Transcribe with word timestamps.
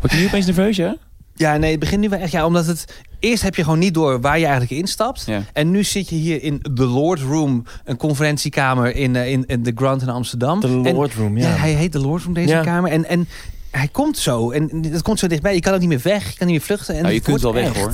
Word 0.00 0.12
je 0.12 0.18
nu 0.18 0.26
opeens 0.26 0.46
nerveus, 0.46 0.76
ja? 0.76 0.96
Ja, 1.34 1.56
nee, 1.56 1.70
het 1.70 1.80
begint 1.80 2.00
nu 2.00 2.08
wel 2.08 2.18
echt. 2.18 2.32
Ja, 2.32 2.46
omdat 2.46 2.66
het. 2.66 2.84
Eerst 3.18 3.42
heb 3.42 3.54
je 3.54 3.64
gewoon 3.64 3.78
niet 3.78 3.94
door 3.94 4.20
waar 4.20 4.38
je 4.38 4.44
eigenlijk 4.46 4.72
instapt. 4.82 5.22
Ja. 5.26 5.42
En 5.52 5.70
nu 5.70 5.84
zit 5.84 6.08
je 6.08 6.14
hier 6.16 6.42
in 6.42 6.60
The 6.74 6.84
Lord 6.86 7.20
Room, 7.20 7.64
een 7.84 7.96
conferentiekamer 7.96 8.94
in, 8.96 9.16
eh, 9.16 9.30
in, 9.32 9.44
in 9.46 9.62
de 9.62 9.72
Grand 9.74 10.02
in 10.02 10.08
Amsterdam. 10.08 10.60
De 10.60 10.66
En- 10.66 10.92
Lord 10.94 11.14
Room, 11.14 11.36
ja. 11.38 11.48
ja. 11.48 11.54
hij 11.56 11.72
heet 11.72 11.92
The 11.92 11.98
Lord 11.98 12.22
Room, 12.22 12.34
deze 12.34 12.48
Ja. 12.48 12.62
kamer. 12.62 12.90
En, 12.90 13.04
en 13.08 13.28
hij 13.70 13.88
komt 13.88 14.18
zo. 14.18 14.50
En 14.50 14.82
dat 14.90 15.02
komt 15.02 15.18
zo 15.18 15.26
dichtbij. 15.26 15.54
Je 15.54 15.60
kan 15.60 15.74
ook 15.74 15.80
niet 15.80 15.88
meer 15.88 16.00
weg. 16.02 16.30
Je 16.30 16.36
kan 16.38 16.46
niet 16.46 16.56
meer 16.56 16.66
vluchten. 16.66 16.94
En 16.96 17.02
Nou, 17.02 17.14
je 17.14 17.20
kunt 17.20 17.40
wel 17.40 17.54
weg, 17.54 17.76
hoor. 17.76 17.92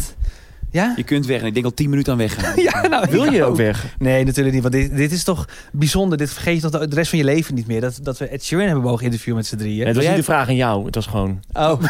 Ja? 0.77 0.93
Je 0.97 1.03
kunt 1.03 1.27
weg 1.27 1.41
en 1.41 1.47
ik 1.47 1.55
denk 1.55 1.65
al 1.65 1.75
tien 1.75 1.91
minuten 1.91 2.13
aan 2.13 2.19
weggaan. 2.19 2.53
Ja, 2.67 2.87
nou, 2.87 3.07
Wil 3.11 3.33
je 3.33 3.45
ook 3.45 3.57
weg? 3.57 3.85
Nee, 3.99 4.25
natuurlijk 4.25 4.55
niet. 4.55 4.63
Want 4.63 4.75
dit, 4.75 4.97
dit 4.97 5.13
is 5.13 5.25
toch 5.25 5.49
bijzonder. 5.73 6.19
Dit 6.19 6.33
vergeet 6.33 6.63
je 6.63 6.71
toch 6.71 6.87
de 6.87 6.95
rest 6.95 7.11
van 7.11 7.19
je 7.19 7.25
leven 7.25 7.55
niet 7.55 7.67
meer. 7.67 7.81
Dat, 7.81 7.99
dat 8.03 8.19
we 8.19 8.29
Ed 8.29 8.45
Sheeran 8.45 8.67
hebben 8.67 8.85
mogen 8.85 9.05
interviewen 9.05 9.37
met 9.37 9.47
z'n 9.47 9.57
drieën. 9.57 9.87
Het 9.87 9.97
was 9.97 10.07
niet 10.07 10.17
de 10.17 10.23
vraag 10.23 10.49
aan 10.49 10.55
jou. 10.55 10.87
Het 10.87 10.95
was 10.95 11.07
gewoon... 11.07 11.41
Oh. 11.53 11.81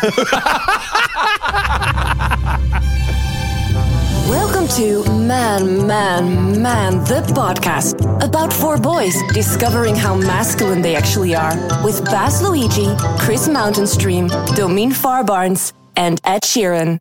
Welcome 4.28 4.66
to 4.66 5.12
Man, 5.12 5.86
Man, 5.86 6.60
Man, 6.60 7.04
the 7.04 7.22
podcast 7.32 7.94
about 8.20 8.52
four 8.52 8.80
boys 8.80 9.32
discovering 9.32 10.00
how 10.00 10.14
masculine 10.26 10.82
they 10.82 10.94
actually 10.96 11.34
are. 11.34 11.56
With 11.84 12.04
Baz 12.04 12.40
Luigi, 12.40 12.94
Chris 13.16 13.48
Mountainstream, 13.48 14.28
Domien 14.54 14.92
Farbarnes, 14.92 15.72
and 15.94 16.20
Ed 16.22 16.44
Sheeran. 16.44 16.98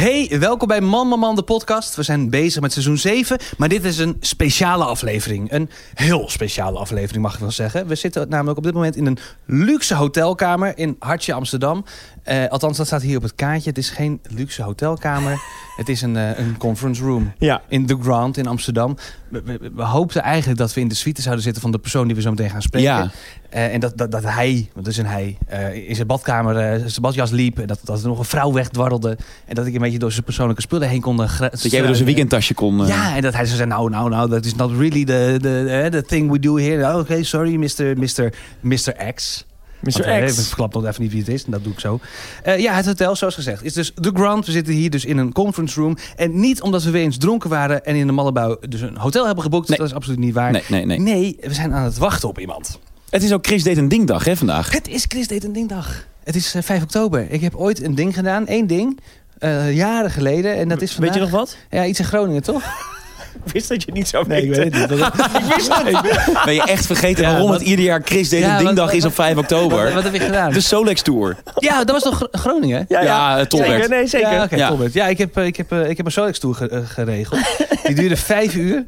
Hey, 0.00 0.38
welkom 0.38 0.68
bij 0.68 0.80
Man 0.80 1.08
Man 1.08 1.34
de 1.34 1.42
podcast. 1.42 1.94
We 1.94 2.02
zijn 2.02 2.30
bezig 2.30 2.60
met 2.60 2.72
seizoen 2.72 2.98
7, 2.98 3.38
maar 3.56 3.68
dit 3.68 3.84
is 3.84 3.98
een 3.98 4.16
speciale 4.20 4.84
aflevering. 4.84 5.52
Een 5.52 5.70
heel 5.94 6.28
speciale 6.28 6.78
aflevering, 6.78 7.22
mag 7.22 7.34
ik 7.34 7.40
wel 7.40 7.50
zeggen. 7.50 7.86
We 7.86 7.94
zitten 7.94 8.28
namelijk 8.28 8.58
op 8.58 8.64
dit 8.64 8.74
moment 8.74 8.96
in 8.96 9.06
een 9.06 9.18
luxe 9.44 9.94
hotelkamer 9.94 10.78
in 10.78 10.96
Hartje, 10.98 11.32
Amsterdam. 11.32 11.84
Eh, 12.22 12.46
althans, 12.48 12.76
dat 12.76 12.86
staat 12.86 13.02
hier 13.02 13.16
op 13.16 13.22
het 13.22 13.34
kaartje. 13.34 13.68
Het 13.68 13.78
is 13.78 13.90
geen 13.90 14.20
luxe 14.28 14.62
hotelkamer. 14.62 15.38
Het 15.76 15.88
is 15.88 16.02
een, 16.02 16.16
eh, 16.16 16.38
een 16.38 16.56
conference 16.56 17.02
room 17.04 17.32
Ja. 17.38 17.62
in 17.68 17.86
The 17.86 17.96
Grand 18.02 18.36
in 18.36 18.46
Amsterdam. 18.46 18.96
We, 19.28 19.42
we, 19.44 19.70
we 19.74 19.82
hoopten 19.82 20.22
eigenlijk 20.22 20.58
dat 20.58 20.74
we 20.74 20.80
in 20.80 20.88
de 20.88 20.94
suite 20.94 21.22
zouden 21.22 21.44
zitten 21.44 21.62
van 21.62 21.70
de 21.72 21.78
persoon 21.78 22.06
die 22.06 22.16
we 22.16 22.22
zo 22.22 22.30
meteen 22.30 22.50
gaan 22.50 22.62
spreken. 22.62 22.88
Ja. 22.88 23.10
Eh, 23.50 23.74
en 23.74 23.80
dat, 23.80 23.96
dat, 23.98 24.10
dat 24.10 24.24
hij, 24.24 24.70
want 24.72 24.84
dat 24.84 24.94
is 24.94 24.96
een 24.98 25.06
hij, 25.06 25.38
in 25.86 25.94
zijn 25.94 26.06
badkamer 26.06 26.54
zijn 26.78 27.00
badjas 27.02 27.30
liep. 27.30 27.58
En 27.58 27.66
dat, 27.66 27.80
dat 27.84 28.02
er 28.02 28.08
nog 28.08 28.18
een 28.18 28.24
vrouw 28.24 28.52
wegdwarrelde. 28.52 29.18
En 29.46 29.54
dat 29.54 29.66
ik 29.66 29.74
een 29.74 29.80
beetje 29.80 29.98
door 29.98 30.12
zijn 30.12 30.24
persoonlijke 30.24 30.62
spullen 30.62 30.88
heen 30.88 31.00
kon. 31.00 31.16
Dat 31.16 31.38
jij 31.38 31.70
weer 31.70 31.82
door 31.82 31.94
zijn 31.94 32.06
weekendtasje 32.06 32.54
kon... 32.54 32.86
Ja, 32.86 33.16
en 33.16 33.22
dat 33.22 33.34
hij 33.34 33.44
zo 33.46 33.56
zei, 33.56 33.68
nou, 33.68 33.90
nou, 33.90 34.08
nou, 34.10 34.30
that 34.30 34.44
is 34.44 34.54
not 34.54 34.70
really 34.70 35.04
the, 35.04 35.36
the, 35.40 35.88
the 35.90 36.02
thing 36.02 36.30
we 36.30 36.38
do 36.38 36.56
here. 36.56 36.92
Oh, 36.92 36.98
Oké, 36.98 37.22
sorry, 37.22 37.54
Mr. 37.54 37.98
Mr. 37.98 38.32
Mr. 38.60 39.12
X. 39.14 39.44
Mr. 39.80 40.04
hij 40.04 40.26
X. 40.26 40.46
verklapt 40.46 40.74
nog 40.74 40.86
even 40.86 41.02
niet 41.02 41.10
wie 41.10 41.20
het 41.20 41.28
is. 41.28 41.44
En 41.44 41.50
dat 41.50 41.64
doe 41.64 41.72
ik 41.72 41.80
zo. 41.80 42.00
Eh, 42.42 42.58
ja, 42.58 42.74
het 42.74 42.86
hotel, 42.86 43.16
zoals 43.16 43.34
gezegd, 43.34 43.64
is 43.64 43.72
dus 43.72 43.92
The 44.00 44.10
Grand. 44.14 44.46
We 44.46 44.52
zitten 44.52 44.74
hier 44.74 44.90
dus 44.90 45.04
in 45.04 45.18
een 45.18 45.32
conference 45.32 45.80
room. 45.80 45.96
En 46.16 46.40
niet 46.40 46.62
omdat 46.62 46.82
we 46.82 46.90
weer 46.90 47.02
eens 47.02 47.18
dronken 47.18 47.50
waren 47.50 47.84
en 47.84 47.94
in 47.94 48.06
de 48.06 48.12
Mallebouw 48.12 48.58
dus 48.68 48.80
een 48.80 48.96
hotel 48.96 49.26
hebben 49.26 49.44
geboekt. 49.44 49.68
Nee. 49.68 49.78
Dat 49.78 49.86
is 49.86 49.94
absoluut 49.94 50.18
niet 50.18 50.34
waar. 50.34 50.52
Nee, 50.52 50.62
nee, 50.68 50.86
nee. 50.86 50.98
Nee, 50.98 51.36
we 51.40 51.54
zijn 51.54 51.72
aan 51.74 51.84
het 51.84 51.98
wachten 51.98 52.28
op 52.28 52.38
iemand. 52.38 52.78
Het 53.10 53.22
is 53.22 53.32
ook 53.32 53.46
Chris 53.46 53.62
deed 53.62 53.76
een 53.76 53.88
dingdag, 53.88 54.24
hè, 54.24 54.36
vandaag. 54.36 54.72
Het 54.72 54.88
is 54.88 55.04
Chris 55.08 55.26
deed 55.26 55.44
een 55.44 55.52
dingdag. 55.52 56.06
Het 56.24 56.36
is 56.36 56.54
eh, 56.54 56.62
5 56.62 56.82
oktober. 56.82 57.30
Ik 57.30 57.40
heb 57.40 57.54
ooit 57.54 57.82
een 57.82 57.94
ding 57.94 58.14
gedaan, 58.14 58.46
één 58.46 58.66
ding, 58.66 59.00
eh, 59.38 59.76
jaren 59.76 60.10
geleden. 60.10 60.56
En 60.56 60.68
dat 60.68 60.82
is 60.82 60.92
vandaag... 60.92 61.14
Weet 61.14 61.22
je 61.22 61.30
nog 61.30 61.38
wat? 61.40 61.56
Ja, 61.70 61.86
iets 61.86 61.98
in 61.98 62.04
Groningen, 62.04 62.42
toch? 62.42 62.62
Ik 63.44 63.52
wist 63.52 63.68
dat 63.68 63.80
je 63.80 63.86
het 63.86 63.94
niet 63.94 64.08
zou 64.08 64.26
Nee, 64.26 64.42
ik 64.42 64.54
weet 64.54 64.74
het 64.74 64.90
niet. 64.90 65.00
Ik 65.48 65.54
wist 65.54 65.74
het. 65.74 66.44
Ben 66.44 66.54
je 66.54 66.62
echt 66.62 66.86
vergeten 66.86 67.22
Ja, 67.22 67.30
waarom 67.30 67.48
wat- 67.50 67.58
het 67.58 67.68
ieder 67.68 67.84
jaar 67.84 68.00
Chris 68.04 68.28
deed 68.28 68.40
Ja, 68.40 68.58
een 68.58 68.64
dingdag 68.64 68.86
wat- 68.86 68.94
is 68.94 69.04
op 69.04 69.14
5 69.14 69.34
Wat, 69.34 69.42
oktober? 69.42 69.92
wat 69.94 70.02
heb 70.02 70.12
je 70.12 70.20
gedaan? 70.20 70.52
De 70.52 70.60
Solex 70.60 71.02
Tour. 71.02 71.36
ja, 71.56 71.78
dat 71.84 71.90
was 71.90 72.02
toch 72.02 72.16
Gro- 72.16 72.28
Groningen? 72.30 72.84
Ja, 72.88 73.38
eh, 73.38 73.44
Tolbert. 73.46 73.70
Zeker, 73.72 73.88
nee, 73.88 74.06
zeker. 74.06 74.32
Ja, 74.32 74.42
oké, 74.44 74.56
Ja. 74.56 74.68
Tolbert. 74.68 74.92
Ja, 74.92 75.06
ik 75.06 75.18
heb, 75.18 75.36
eh, 75.36 75.46
ik 75.46 75.56
heb, 75.56 75.72
eh, 75.72 75.88
ik 75.88 75.96
heb 75.96 76.06
een 76.06 76.12
Solex-tour 76.12 76.54
ge- 76.54 76.68
eh, 76.68 76.78
geregeld. 76.84 77.40
Die 77.84 77.94
duurde 77.94 78.16
vijf 78.16 78.54
uur. 78.54 78.84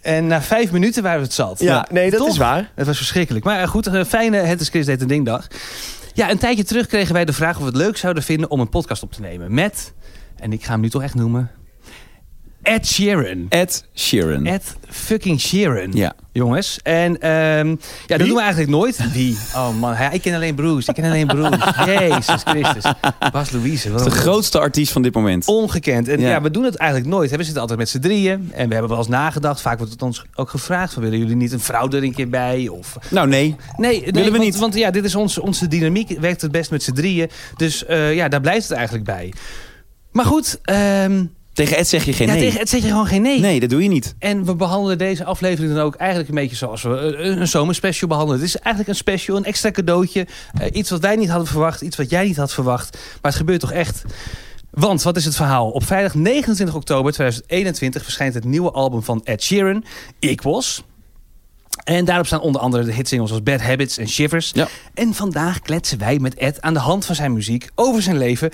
En 0.00 0.26
na 0.26 0.42
vijf 0.42 0.70
minuten 0.70 1.02
waren 1.02 1.18
we 1.18 1.24
het 1.24 1.34
zat. 1.34 1.60
Ja, 1.60 1.86
nee, 1.90 2.10
dat 2.10 2.20
Toch? 2.20 2.28
is 2.28 2.36
waar. 2.36 2.70
Het 2.74 2.86
was 2.86 2.96
verschrikkelijk. 2.96 3.44
Maar 3.44 3.68
goed, 3.68 3.86
een 3.86 4.06
fijne 4.06 4.36
Het 4.36 4.60
is 4.60 4.68
Chris 4.68 4.86
deed 4.86 5.00
een 5.00 5.08
dingdag. 5.08 5.46
Ja, 6.14 6.30
een 6.30 6.38
tijdje 6.38 6.64
terug 6.64 6.86
kregen 6.86 7.14
wij 7.14 7.24
de 7.24 7.32
vraag 7.32 7.54
of 7.54 7.60
we 7.60 7.66
het 7.66 7.76
leuk 7.76 7.96
zouden 7.96 8.22
vinden 8.22 8.50
om 8.50 8.60
een 8.60 8.68
podcast 8.68 9.02
op 9.02 9.12
te 9.12 9.20
nemen. 9.20 9.54
Met, 9.54 9.92
en 10.36 10.52
ik 10.52 10.64
ga 10.64 10.72
hem 10.72 10.80
nu 10.80 10.90
toch 10.90 11.02
echt 11.02 11.14
noemen, 11.14 11.50
Ed 12.62 12.86
Sheeran. 12.86 13.46
Ed 13.48 13.84
Sheeran. 13.94 14.46
Ed 14.46 14.76
fucking 14.88 15.40
Sheeran. 15.40 15.92
Ja. 15.92 16.12
Jongens. 16.32 16.78
En 16.82 17.20
ehm, 17.20 17.68
ja, 18.06 18.16
dat 18.16 18.18
doen 18.18 18.34
we 18.34 18.40
eigenlijk 18.40 18.70
nooit. 18.70 19.12
Wie? 19.12 19.38
Oh 19.54 19.78
man, 19.78 19.94
hij- 19.94 20.10
ik 20.12 20.22
ken 20.22 20.34
alleen 20.34 20.54
Bruce. 20.54 20.88
Ik 20.88 20.94
ken 20.94 21.04
alleen 21.04 21.26
Bruce. 21.26 21.58
Jezus 21.86 22.42
Christus. 22.44 22.92
Bas 23.32 23.50
Louise. 23.50 23.90
Wat 23.92 24.04
De 24.04 24.10
grootste 24.10 24.58
artiest 24.58 24.92
van 24.92 25.02
dit 25.02 25.14
moment. 25.14 25.46
Ongekend. 25.46 26.08
En 26.08 26.20
ja. 26.20 26.28
Ja. 26.28 26.42
we 26.42 26.50
doen 26.50 26.64
het 26.64 26.76
eigenlijk 26.76 27.10
nooit. 27.10 27.30
hè. 27.30 27.36
We 27.36 27.42
zitten 27.42 27.60
altijd 27.60 27.78
met 27.78 27.88
z'n 27.88 27.98
drieën. 27.98 28.50
En 28.52 28.66
we 28.66 28.72
hebben 28.72 28.88
wel 28.90 28.98
eens 28.98 29.08
nagedacht. 29.08 29.60
Vaak 29.60 29.76
wordt 29.78 29.92
het 29.92 30.02
ons 30.02 30.24
ook 30.34 30.50
gevraagd. 30.50 30.92
Van, 30.92 31.02
willen 31.02 31.18
jullie 31.18 31.36
niet 31.36 31.52
een 31.52 31.60
vrouw 31.60 31.88
er 31.90 32.02
een 32.02 32.14
keer 32.14 32.28
bij? 32.28 32.68
Of... 32.68 32.96
Nou, 33.10 33.28
nee. 33.28 33.56
Nee, 33.76 34.00
nee, 34.12 34.24
we 34.24 34.30
want, 34.30 34.42
niet. 34.42 34.58
Want 34.58 34.74
ja, 34.74 34.90
dit 34.90 35.04
is 35.04 35.14
onze, 35.14 35.42
onze 35.42 35.68
dynamiek. 35.68 36.18
Werkt 36.20 36.40
het 36.42 36.52
best 36.52 36.70
met 36.70 36.82
z'n 36.82 36.92
drieën. 36.92 37.30
Dus 37.56 37.84
eh, 37.84 38.14
ja, 38.14 38.28
daar 38.28 38.40
blijft 38.40 38.68
het 38.68 38.76
eigenlijk 38.76 39.06
bij. 39.06 39.32
Maar 40.12 40.24
goed. 40.24 40.58
ehm, 40.62 41.24
Tegen 41.60 41.76
Ed 41.76 41.88
zeg 41.88 42.04
je 42.04 42.12
geen 42.12 42.26
ja, 42.26 42.32
nee. 42.32 42.42
tegen 42.42 42.60
het 42.60 42.68
zeg 42.68 42.82
je 42.82 42.88
gewoon 42.88 43.06
geen 43.06 43.22
nee. 43.22 43.40
Nee, 43.40 43.60
dat 43.60 43.70
doe 43.70 43.82
je 43.82 43.88
niet. 43.88 44.14
En 44.18 44.44
we 44.44 44.54
behandelen 44.54 44.98
deze 44.98 45.24
aflevering 45.24 45.74
dan 45.74 45.82
ook 45.82 45.94
eigenlijk 45.94 46.28
een 46.28 46.34
beetje 46.34 46.56
zoals 46.56 46.82
we 46.82 46.88
een, 46.88 47.40
een 47.40 47.48
zomerspecial 47.48 48.08
behandelen. 48.08 48.40
Het 48.40 48.48
is 48.48 48.56
eigenlijk 48.56 48.88
een 48.88 48.94
special, 48.94 49.36
een 49.36 49.44
extra 49.44 49.70
cadeautje. 49.70 50.26
Eh, 50.60 50.66
iets 50.72 50.90
wat 50.90 51.00
wij 51.00 51.16
niet 51.16 51.28
hadden 51.28 51.46
verwacht, 51.46 51.80
iets 51.80 51.96
wat 51.96 52.10
jij 52.10 52.24
niet 52.24 52.36
had 52.36 52.52
verwacht. 52.52 52.92
Maar 52.92 53.30
het 53.30 53.34
gebeurt 53.34 53.60
toch 53.60 53.72
echt. 53.72 54.02
Want, 54.70 55.02
wat 55.02 55.16
is 55.16 55.24
het 55.24 55.36
verhaal? 55.36 55.70
Op 55.70 55.84
vrijdag 55.84 56.14
29 56.14 56.74
oktober 56.74 57.12
2021 57.12 58.02
verschijnt 58.02 58.34
het 58.34 58.44
nieuwe 58.44 58.70
album 58.70 59.02
van 59.02 59.20
Ed 59.24 59.42
Sheeran, 59.42 59.84
Equals. 60.18 60.82
En 61.84 62.04
daarop 62.04 62.26
staan 62.26 62.40
onder 62.40 62.60
andere 62.60 62.84
de 62.84 62.92
hitsingles 62.92 63.30
als 63.30 63.42
Bad 63.42 63.60
Habits 63.60 63.98
en 63.98 64.08
Shivers. 64.08 64.50
Ja. 64.54 64.68
En 64.94 65.14
vandaag 65.14 65.60
kletsen 65.60 65.98
wij 65.98 66.18
met 66.18 66.34
Ed 66.34 66.60
aan 66.60 66.74
de 66.74 66.80
hand 66.80 67.04
van 67.04 67.14
zijn 67.14 67.32
muziek 67.32 67.68
over 67.74 68.02
zijn 68.02 68.18
leven 68.18 68.50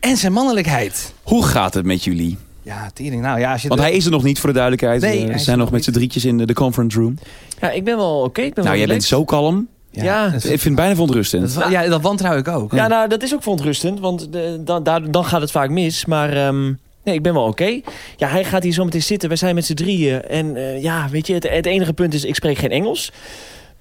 en 0.00 0.16
zijn 0.16 0.32
mannelijkheid. 0.32 1.12
Hoe 1.22 1.44
gaat 1.44 1.74
het 1.74 1.84
met 1.84 2.04
jullie? 2.04 2.38
Ja, 2.66 2.90
tering. 2.94 3.22
Nou 3.22 3.38
ja, 3.40 3.52
als 3.52 3.62
je 3.62 3.68
Want 3.68 3.80
hij 3.80 3.92
is 3.92 4.04
er 4.04 4.10
nog 4.10 4.22
niet, 4.22 4.38
voor 4.38 4.48
de 4.48 4.54
duidelijkheid. 4.54 5.00
Nee, 5.00 5.26
Eh, 5.26 5.32
we 5.32 5.38
zijn 5.38 5.58
nog 5.58 5.70
met 5.70 5.84
z'n 5.84 5.90
drietjes 5.90 6.24
in 6.24 6.38
de, 6.38 6.46
de 6.46 6.54
conference 6.54 6.98
room. 7.00 7.18
Ja, 7.60 7.70
ik 7.70 7.84
ben 7.84 7.96
wel 7.96 8.20
oké. 8.20 8.40
ik 8.40 8.54
ben 8.54 8.64
Nou, 8.64 8.76
wel 8.76 8.86
jij 8.86 8.86
bent 8.94 9.04
zo 9.04 9.24
kalm. 9.24 9.68
Ja, 9.90 10.26
Ik 10.26 10.40
vind 10.40 10.62
het 10.64 10.74
bijna 10.74 10.92
verontrustend. 10.92 11.54
dat, 11.54 11.70
ja, 11.70 11.86
dat 11.88 12.02
wantrouw 12.02 12.36
ik 12.36 12.48
ook. 12.48 12.72
Ja, 12.72 12.86
nou, 12.86 13.08
dat 13.08 13.22
is 13.22 13.34
ook 13.34 13.42
verontrustend, 13.42 14.00
want 14.00 14.32
de, 14.32 14.60
dan, 14.64 14.82
daar, 14.82 15.10
dan 15.10 15.24
gaat 15.24 15.40
het 15.40 15.50
vaak 15.50 15.70
mis. 15.70 16.04
Maar 16.04 16.32
ehm, 16.32 16.64
nee, 17.04 17.14
ik 17.14 17.22
ben 17.22 17.34
wel 17.34 17.44
oké. 17.44 17.80
Ja, 18.16 18.28
hij 18.28 18.44
gaat 18.44 18.62
hier 18.62 18.72
zo 18.72 18.84
meteen 18.84 19.02
zitten. 19.02 19.28
Wij 19.28 19.38
zijn 19.38 19.54
met 19.54 19.66
z'n 19.66 19.74
drieën. 19.74 20.22
En 20.22 20.56
eh, 20.56 20.82
ja, 20.82 21.08
weet 21.10 21.26
je, 21.26 21.34
het, 21.34 21.48
het 21.50 21.66
enige 21.66 21.92
punt 21.92 22.14
is, 22.14 22.24
ik 22.24 22.34
spreek 22.34 22.58
geen 22.58 22.70
Engels. 22.70 23.12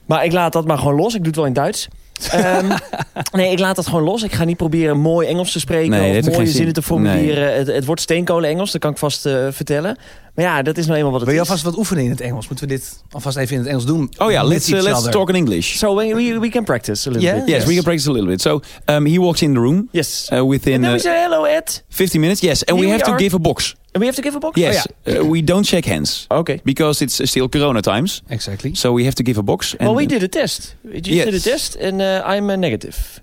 Maar 0.05 0.25
ik 0.25 0.31
laat 0.31 0.53
dat 0.53 0.65
maar 0.67 0.77
gewoon 0.77 0.95
los. 0.95 1.13
Ik 1.13 1.19
doe 1.19 1.27
het 1.27 1.35
wel 1.35 1.45
in 1.45 1.53
Duits. 1.53 1.87
Ehm, 2.31 2.71
nee, 3.31 3.51
ik 3.51 3.59
laat 3.59 3.75
dat 3.75 3.87
gewoon 3.87 4.03
los. 4.03 4.23
Ik 4.23 4.33
ga 4.33 4.43
niet 4.43 4.57
proberen 4.57 4.97
mooi 4.99 5.27
Engels 5.27 5.51
te 5.51 5.59
spreken 5.59 5.89
Nee, 5.89 6.19
of 6.19 6.29
mooie 6.31 6.47
zinnen 6.47 6.73
te 6.73 6.81
formuleren. 6.81 7.55
Het, 7.55 7.67
het 7.67 7.85
wordt 7.85 8.01
steenkolen 8.01 8.49
Engels, 8.49 8.71
dat 8.71 8.81
kan 8.81 8.91
ik 8.91 8.97
vast 8.97 9.25
eh, 9.25 9.47
vertellen. 9.51 9.97
Maar 10.35 10.45
ja, 10.45 10.61
dat 10.61 10.77
is 10.77 10.85
nou 10.85 10.97
eenmaal 10.97 11.11
wat 11.11 11.19
het 11.21 11.29
Wil 11.29 11.37
je 11.39 11.43
is. 11.43 11.49
alvast 11.49 11.65
wat 11.69 11.77
oefenen 11.77 12.03
in 12.03 12.09
het 12.09 12.21
Engels? 12.21 12.47
Moeten 12.47 12.67
we 12.67 12.73
dit 12.73 13.03
alvast 13.11 13.37
even 13.37 13.53
in 13.53 13.59
het 13.59 13.69
Engels 13.69 13.85
doen? 13.85 14.13
Oh 14.17 14.31
ja, 14.31 14.43
let's, 14.43 14.69
uh, 14.69 14.75
each 14.75 14.83
let's 14.85 15.09
talk 15.09 15.29
in 15.29 15.35
English. 15.35 15.75
So 15.77 15.95
we, 15.95 16.15
we, 16.15 16.39
we 16.39 16.49
can 16.49 16.63
practice 16.63 17.09
a 17.09 17.11
little 17.11 17.27
Yeah? 17.29 17.39
bit. 17.45 17.49
Yes, 17.55 17.65
we 17.65 17.73
can 17.73 17.83
practice 17.83 18.09
a 18.09 18.11
little 18.13 18.29
bit. 18.29 18.41
So 18.41 18.59
um, 18.85 19.05
he 19.05 19.19
walks 19.19 19.41
in 19.41 19.53
the 19.53 19.59
room 19.59 19.87
Yes. 19.91 20.29
uh, 20.31 20.45
within 20.45 20.73
and 20.73 20.83
then 20.83 20.91
uh, 20.91 20.95
we 20.95 20.99
say 20.99 21.21
hello, 21.21 21.43
Ed. 21.43 21.81
50 21.89 22.19
minutes. 22.19 22.39
Yes, 22.41 22.63
and 22.63 22.77
Here 22.77 22.87
we 22.87 22.93
we 22.93 22.99
have 22.99 23.11
to 23.11 23.23
give 23.23 23.35
a 23.35 23.39
box. 23.39 23.75
And 23.95 24.01
we 24.01 24.07
have 24.07 24.15
to 24.15 24.21
give 24.21 24.35
a 24.35 24.39
box? 24.39 24.57
Yes, 24.59 24.85
Oh, 25.07 25.21
uh, 25.21 25.23
we 25.31 25.41
don't 25.41 25.65
shake 25.65 25.85
hands 25.85 26.27
Okay. 26.29 26.59
Because 26.65 27.01
it's 27.01 27.21
uh, 27.21 27.25
still 27.25 27.47
Corona 27.49 27.81
times. 27.81 28.21
Exactly. 28.29 28.75
So 28.75 28.91
we 28.91 29.05
have 29.05 29.15
to 29.15 29.23
give 29.23 29.39
a 29.39 29.43
box. 29.43 29.73
Well, 29.79 29.95
we 29.95 30.05
did 30.05 30.21
a 30.23 30.27
test. 30.27 30.75
We 30.83 30.99
just 30.99 31.15
Yes. 31.15 31.25
did 31.25 31.35
a 31.35 31.39
test 31.39 31.75
and 31.77 32.01
uh, 32.01 32.21
I'm 32.25 32.49
uh, 32.49 32.57
negative. 32.57 33.21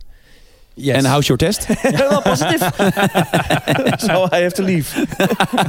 Yes. 0.75 0.97
and 0.99 1.07
how's 1.07 1.29
your 1.29 1.37
test? 1.39 1.69
well, 1.85 2.23
positive. 2.23 2.61
so 4.01 4.29
I 4.33 4.39
have 4.39 4.55
to 4.55 4.63
leave. 4.63 4.89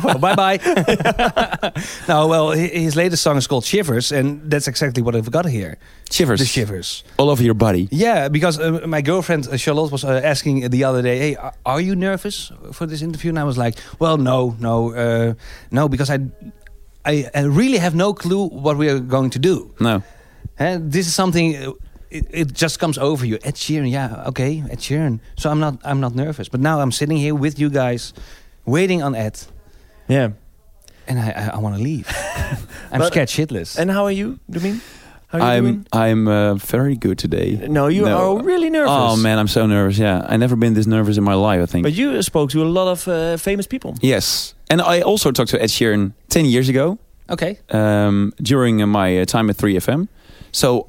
Well, 0.04 0.18
bye 0.18 0.36
bye. 0.36 0.60
no, 2.08 2.28
well, 2.28 2.52
his 2.52 2.96
latest 2.96 3.22
song 3.24 3.38
is 3.38 3.48
called 3.48 3.66
Shivers, 3.66 4.12
and 4.12 4.42
that's 4.50 4.68
exactly 4.68 5.04
what 5.04 5.16
I've 5.16 5.30
got 5.32 5.46
here. 5.46 5.78
Shivers. 6.10 6.40
The 6.40 6.46
Shivers. 6.46 7.04
All 7.18 7.30
over 7.30 7.44
your 7.44 7.54
body. 7.56 7.88
Yeah, 7.92 8.30
because 8.30 8.60
uh, 8.60 8.82
my 8.88 9.02
girlfriend 9.02 9.48
uh, 9.48 9.58
Charlotte 9.58 9.92
was 9.92 10.04
uh, 10.04 10.22
asking 10.24 10.70
the 10.70 10.84
other 10.86 11.02
day, 11.02 11.18
"Hey, 11.20 11.36
are- 11.36 11.54
are 11.66 11.82
you 11.82 11.96
nervous 11.96 12.52
for 12.72 12.86
this 12.88 13.02
interview?" 13.02 13.30
And 13.30 13.40
I 13.40 13.44
was 13.44 13.58
like, 13.58 13.76
"Well, 14.00 14.18
no, 14.18 14.56
no, 14.60 14.94
uh, 14.94 15.34
no, 15.72 15.90
because 15.90 16.10
I, 16.10 16.20
I, 17.06 17.30
I 17.36 17.42
really 17.42 17.78
have 17.80 17.96
no 17.96 18.14
clue 18.14 18.48
what 18.48 18.78
we 18.78 18.90
are 18.90 19.00
going 19.00 19.32
to 19.32 19.40
do. 19.40 19.74
No. 19.80 20.02
Huh? 20.58 20.78
This 20.82 21.08
is 21.08 21.14
something." 21.16 21.74
It, 22.14 22.26
it 22.32 22.54
just 22.54 22.80
comes 22.80 22.98
over 22.98 23.26
you. 23.26 23.38
Ed 23.44 23.56
Sheeran, 23.56 23.90
yeah, 23.92 24.24
okay, 24.28 24.64
Ed 24.70 24.80
Sheeran. 24.80 25.20
So 25.36 25.50
I'm 25.50 25.60
not, 25.60 25.74
I'm 25.84 26.00
not 26.00 26.14
nervous. 26.16 26.48
But 26.50 26.60
now 26.62 26.80
I'm 26.80 26.92
sitting 26.92 27.18
here 27.18 27.34
with 27.36 27.58
you 27.60 27.70
guys, 27.70 28.14
waiting 28.66 29.02
on 29.04 29.16
Ed, 29.16 29.40
Yeah. 30.08 30.30
and 31.08 31.20
I, 31.20 31.32
I, 31.32 31.50
I 31.56 31.58
want 31.58 31.76
to 31.78 31.82
leave. 31.84 32.08
I'm 32.92 33.00
But- 33.00 33.08
scared 33.08 33.30
shitless. 33.30 33.78
And 33.80 33.90
how 33.92 34.04
are 34.06 34.12
you, 34.14 34.38
Domien? 34.52 34.80
How 35.28 35.40
are 35.40 35.58
you 35.58 35.68
I'm 35.68 35.86
I'm 35.92 36.28
uh, 36.28 36.54
very 36.56 36.96
good 36.96 37.18
today. 37.18 37.58
No, 37.68 37.88
you 37.90 38.06
No. 38.06 38.18
are 38.38 38.44
really 38.44 38.70
nervous. 38.70 38.92
Oh 38.94 39.16
man, 39.18 39.40
I'm 39.40 39.48
so 39.48 39.66
nervous. 39.66 39.98
Yeah, 39.98 40.34
I 40.34 40.38
never 40.38 40.56
been 40.56 40.74
this 40.76 40.86
nervous 40.86 41.18
in 41.18 41.24
my 41.24 41.34
life. 41.34 41.64
I 41.64 41.66
think. 41.66 41.84
But 41.84 41.94
you 41.94 42.22
spoke 42.22 42.52
to 42.52 42.62
a 42.62 42.70
lot 42.70 42.88
of 42.92 43.08
uh, 43.08 43.38
famous 43.38 43.68
people. 43.68 43.96
yes, 44.04 44.54
and 44.70 44.80
I 44.82 45.02
also 45.02 45.32
talked 45.32 45.50
to 45.52 45.58
Ed 45.62 45.70
Sheeran 45.70 46.12
ten 46.30 46.46
years 46.46 46.70
ago 46.70 46.98
Okay. 47.30 47.58
um, 47.72 48.32
during 48.42 48.82
uh, 48.84 48.88
my 48.88 49.22
uh, 49.22 49.26
time 49.26 49.50
at 49.50 49.58
3FM. 49.58 50.08
So 50.52 50.86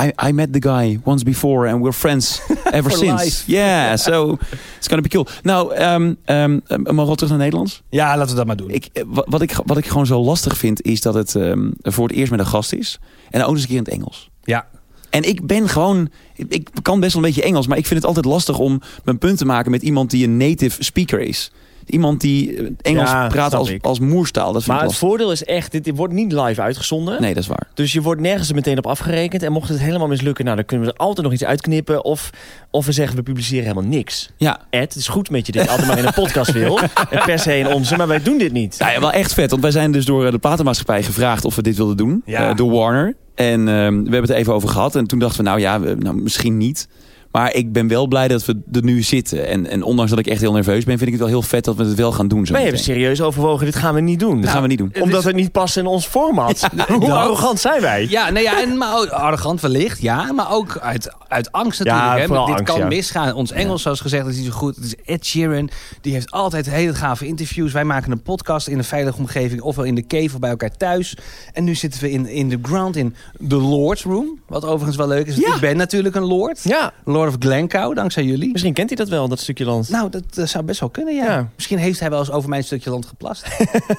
I, 0.00 0.28
I 0.28 0.32
met 0.32 0.52
the 0.52 0.62
guy 0.62 0.98
once 1.04 1.24
before, 1.24 1.68
and 1.70 1.80
we're 1.80 1.92
friends 1.92 2.40
ever 2.70 2.90
since. 2.90 3.24
life. 3.24 3.42
Yeah, 3.46 3.96
so 3.96 4.38
it's 4.78 4.86
gonna 4.88 5.02
be 5.02 5.08
cool. 5.08 5.26
Nou, 5.42 5.76
um, 5.82 6.16
um, 6.26 6.62
maar 6.94 7.06
terug 7.06 7.28
naar 7.28 7.38
Nederlands. 7.38 7.82
Ja, 7.90 8.16
laten 8.16 8.30
we 8.30 8.36
dat 8.36 8.46
maar 8.46 8.56
doen. 8.56 8.70
Ik, 8.70 8.88
eh, 8.92 9.02
wa- 9.06 9.24
wat, 9.28 9.40
ik, 9.42 9.56
wat 9.66 9.76
ik 9.78 9.86
gewoon 9.86 10.06
zo 10.06 10.20
lastig 10.20 10.56
vind, 10.56 10.82
is 10.82 11.00
dat 11.00 11.14
het 11.14 11.34
ehm, 11.34 11.70
voor 11.82 12.08
het 12.08 12.16
eerst 12.16 12.30
met 12.30 12.40
een 12.40 12.46
gast 12.46 12.72
is. 12.72 12.98
En 13.30 13.44
ook 13.44 13.50
eens 13.52 13.60
een 13.62 13.66
keer 13.68 13.76
in 13.76 13.82
het 13.84 13.92
Engels. 13.92 14.30
ja. 14.44 14.66
En 15.10 15.22
ik 15.28 15.46
ben 15.46 15.68
gewoon, 15.68 16.08
ik 16.48 16.68
kan 16.82 17.00
best 17.00 17.14
wel 17.14 17.22
een 17.22 17.28
beetje 17.28 17.44
Engels, 17.44 17.66
maar 17.66 17.78
ik 17.78 17.86
vind 17.86 17.98
het 18.00 18.08
altijd 18.08 18.24
lastig 18.26 18.58
om 18.58 18.80
mijn 19.04 19.18
punt 19.18 19.38
te 19.38 19.44
maken 19.44 19.70
met 19.70 19.82
iemand 19.82 20.10
die 20.10 20.24
een 20.26 20.36
native 20.36 20.82
speaker 20.84 21.20
is. 21.20 21.52
Iemand 21.86 22.20
die 22.20 22.56
eh, 22.56 22.66
Engels 22.80 23.10
Ja, 23.10 23.26
praat 23.28 23.54
als, 23.54 23.70
ik. 23.70 23.84
als 23.84 23.98
moerstaal. 23.98 24.52
Dat 24.52 24.62
vind 24.62 24.66
Maar 24.66 24.76
het 24.76 24.86
lastig. 24.86 25.08
voordeel 25.08 25.32
is 25.32 25.44
echt, 25.44 25.72
dit, 25.72 25.84
dit 25.84 25.96
wordt 25.96 26.12
niet 26.12 26.32
live 26.32 26.60
uitgezonden. 26.62 27.20
Nee, 27.20 27.34
dat 27.34 27.42
is 27.42 27.48
waar. 27.48 27.66
Dus 27.74 27.92
je 27.92 28.02
wordt 28.02 28.20
nergens 28.20 28.48
er 28.48 28.54
meteen 28.54 28.78
op 28.78 28.86
afgerekend. 28.86 29.42
En 29.42 29.52
mocht 29.52 29.68
het 29.68 29.78
helemaal 29.78 30.08
mislukken, 30.08 30.44
nou, 30.44 30.56
dan 30.56 30.64
kunnen 30.66 30.86
we 30.86 30.92
er 30.92 30.98
altijd 30.98 31.22
nog 31.26 31.34
iets 31.34 31.44
uitknippen. 31.44 32.04
Of, 32.04 32.30
of 32.70 32.86
we 32.86 32.92
zeggen, 32.92 33.16
we 33.16 33.22
publiceren 33.22 33.62
helemaal 33.66 33.90
niks. 33.90 34.30
Ja. 34.36 34.60
Ed, 34.70 34.80
het 34.80 34.94
is 34.96 35.08
goed 35.08 35.30
met 35.30 35.46
je 35.46 35.52
dat 35.52 35.64
je 35.64 35.70
altijd 35.70 35.88
maar 35.88 35.98
in 35.98 36.04
een 36.06 36.12
podcast 36.12 36.52
wil. 36.52 36.78
En 37.10 37.22
per 37.24 37.38
se 37.38 37.58
in 37.58 37.66
onze, 37.66 37.96
maar 37.96 38.08
wij 38.08 38.22
doen 38.22 38.38
dit 38.38 38.52
niet. 38.52 38.76
Nou 38.78 38.92
ja, 38.92 39.00
wel 39.00 39.12
echt 39.12 39.32
vet. 39.34 39.50
Want 39.50 39.62
wij 39.62 39.70
zijn 39.70 39.92
dus 39.92 40.04
door 40.04 40.24
eh, 40.24 40.30
de 40.30 40.38
platenmaatschappij 40.38 41.02
gevraagd 41.02 41.44
of 41.44 41.54
we 41.56 41.62
dit 41.62 41.76
wilden 41.76 41.96
doen. 41.96 42.22
Ja. 42.24 42.48
eh, 42.50 42.56
door 42.56 42.70
Warner. 42.70 43.14
En 43.34 43.68
ehm, 43.68 43.68
we 43.96 44.02
hebben 44.02 44.20
het 44.20 44.30
er 44.30 44.36
even 44.36 44.52
over 44.54 44.68
gehad. 44.68 44.96
En 44.96 45.06
toen 45.06 45.18
dachten 45.18 45.38
we, 45.38 45.48
nou 45.48 45.60
ja, 45.60 45.80
we- 45.80 45.94
nou, 45.98 46.16
misschien 46.16 46.56
niet. 46.56 46.88
Maar 47.34 47.54
ik 47.54 47.72
ben 47.72 47.88
wel 47.88 48.06
blij 48.06 48.28
dat 48.28 48.44
we 48.44 48.60
er 48.72 48.84
nu 48.84 49.02
zitten. 49.02 49.46
En, 49.48 49.66
en 49.66 49.82
ondanks 49.82 50.10
dat 50.10 50.18
ik 50.20 50.26
echt 50.26 50.40
heel 50.40 50.52
nerveus 50.52 50.84
ben, 50.84 50.98
vind 50.98 51.06
ik 51.10 51.12
het 51.12 51.18
wel 51.18 51.28
heel 51.28 51.42
vet 51.42 51.64
dat 51.64 51.76
we 51.76 51.84
het 51.84 51.94
wel 51.94 52.12
gaan 52.12 52.28
doen. 52.28 52.46
Zo 52.46 52.52
Wij 52.52 52.62
hebben 52.62 52.80
serieus 52.80 53.20
overwogen, 53.20 53.64
dit 53.66 53.76
gaan 53.76 53.94
we 53.94 54.00
niet 54.00 54.20
doen. 54.20 54.40
Dat 54.40 54.50
gaan 54.50 54.62
we 54.62 54.68
niet 54.68 54.78
doen. 54.78 54.88
Het 54.92 55.02
Omdat 55.02 55.18
is- 55.18 55.24
het 55.24 55.34
niet 55.34 55.52
past 55.52 55.76
in 55.76 55.86
ons 55.86 56.06
format. 56.06 56.60
Hoe 56.88 57.00
dat- 57.00 57.10
arrogant 57.10 57.60
zijn 57.60 57.80
wij? 57.80 58.06
Ja, 58.08 58.30
nee, 58.30 58.42
ja 58.42 58.62
en, 58.62 58.78
maar 58.78 58.96
ook 58.98 59.08
arrogant 59.08 59.60
wellicht, 59.60 60.00
ja. 60.02 60.32
Maar 60.32 60.52
ook 60.52 60.78
uit, 60.78 61.12
uit 61.28 61.52
angst 61.52 61.78
natuurlijk. 61.78 62.06
Ja, 62.06 62.16
hè. 62.20 62.26
Dit 62.26 62.36
angst, 62.36 62.62
kan 62.64 62.78
ja. 62.78 62.86
misgaan. 62.86 63.34
Ons 63.34 63.52
Engels, 63.52 63.82
zoals 63.82 64.00
gezegd, 64.00 64.26
is 64.26 64.36
niet 64.36 64.46
zo 64.46 64.52
goed. 64.52 64.76
Het 64.76 64.84
is 64.84 64.94
Ed 65.04 65.26
Sheeran. 65.26 65.70
Die 66.00 66.12
heeft 66.12 66.30
altijd 66.30 66.70
hele 66.70 66.94
gave 66.94 67.26
interviews. 67.26 67.72
Wij 67.72 67.84
maken 67.84 68.12
een 68.12 68.22
podcast 68.22 68.68
in 68.68 68.78
een 68.78 68.84
veilige 68.84 69.18
omgeving. 69.18 69.60
Ofwel 69.60 69.84
in 69.84 69.94
de 69.94 70.06
cave 70.06 70.24
of 70.34 70.38
bij 70.38 70.50
elkaar 70.50 70.76
thuis. 70.76 71.16
En 71.52 71.64
nu 71.64 71.74
zitten 71.74 72.00
we 72.00 72.10
in, 72.10 72.26
in 72.26 72.48
de 72.48 72.58
ground 72.62 72.96
in 72.96 73.14
the 73.48 73.56
Lord's 73.56 74.02
Room. 74.02 74.40
Wat 74.46 74.64
overigens 74.64 74.96
wel 74.96 75.08
leuk 75.08 75.26
is. 75.26 75.36
Ja. 75.36 75.54
Ik 75.54 75.60
ben 75.60 75.76
natuurlijk 75.76 76.14
een 76.14 76.24
Lord. 76.24 76.60
Ja, 76.62 76.92
Lord 77.04 77.22
of 77.28 77.36
Glencoe, 77.38 77.94
dankzij 77.94 78.24
jullie. 78.24 78.52
misschien 78.52 78.72
kent 78.72 78.88
hij 78.88 78.96
dat 78.98 79.08
wel, 79.08 79.28
dat 79.28 79.40
stukje 79.40 79.64
land. 79.64 79.88
Nou, 79.88 80.10
dat, 80.10 80.22
eh, 80.34 80.44
zou 80.46 80.64
best 80.64 80.80
wel 80.80 80.88
kunnen, 80.88 81.14
ja. 81.14 81.24
Ja. 81.24 81.48
Misschien 81.54 81.78
heeft 81.78 82.00
hij 82.00 82.10
wel 82.10 82.18
eens 82.18 82.30
over 82.30 82.48
mijn 82.48 82.64
stukje 82.64 82.90
land 82.90 83.06
geplast. 83.06 83.46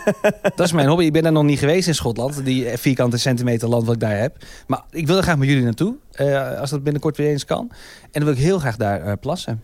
dat 0.55 0.59
is 0.65 0.71
mijn 0.71 0.87
hobby. 0.87 1.03
Ik 1.03 1.13
ben 1.13 1.23
daar 1.23 1.31
nog 1.31 1.43
niet 1.43 1.59
geweest 1.59 1.87
in 1.87 1.95
Schotland. 1.95 2.45
Die 2.45 2.67
vierkante 2.77 3.17
centimeter 3.17 3.67
land 3.69 3.85
wat 3.85 3.93
ik 3.95 4.01
daar 4.01 4.17
heb. 4.17 4.37
Maar 4.67 4.83
ik 4.91 5.07
wil 5.07 5.17
er 5.17 5.23
graag 5.23 5.37
met 5.37 5.47
jullie 5.47 5.63
naartoe. 5.63 5.95
eh, 6.11 6.59
als 6.59 6.69
dat 6.69 6.83
binnenkort 6.83 7.17
weer 7.17 7.29
eens 7.29 7.45
kan. 7.45 7.67
En 8.01 8.07
dan 8.11 8.23
wil 8.23 8.33
ik 8.33 8.39
heel 8.39 8.59
graag 8.59 8.75
daar 8.77 9.01
eh, 9.01 9.13
plassen. 9.19 9.63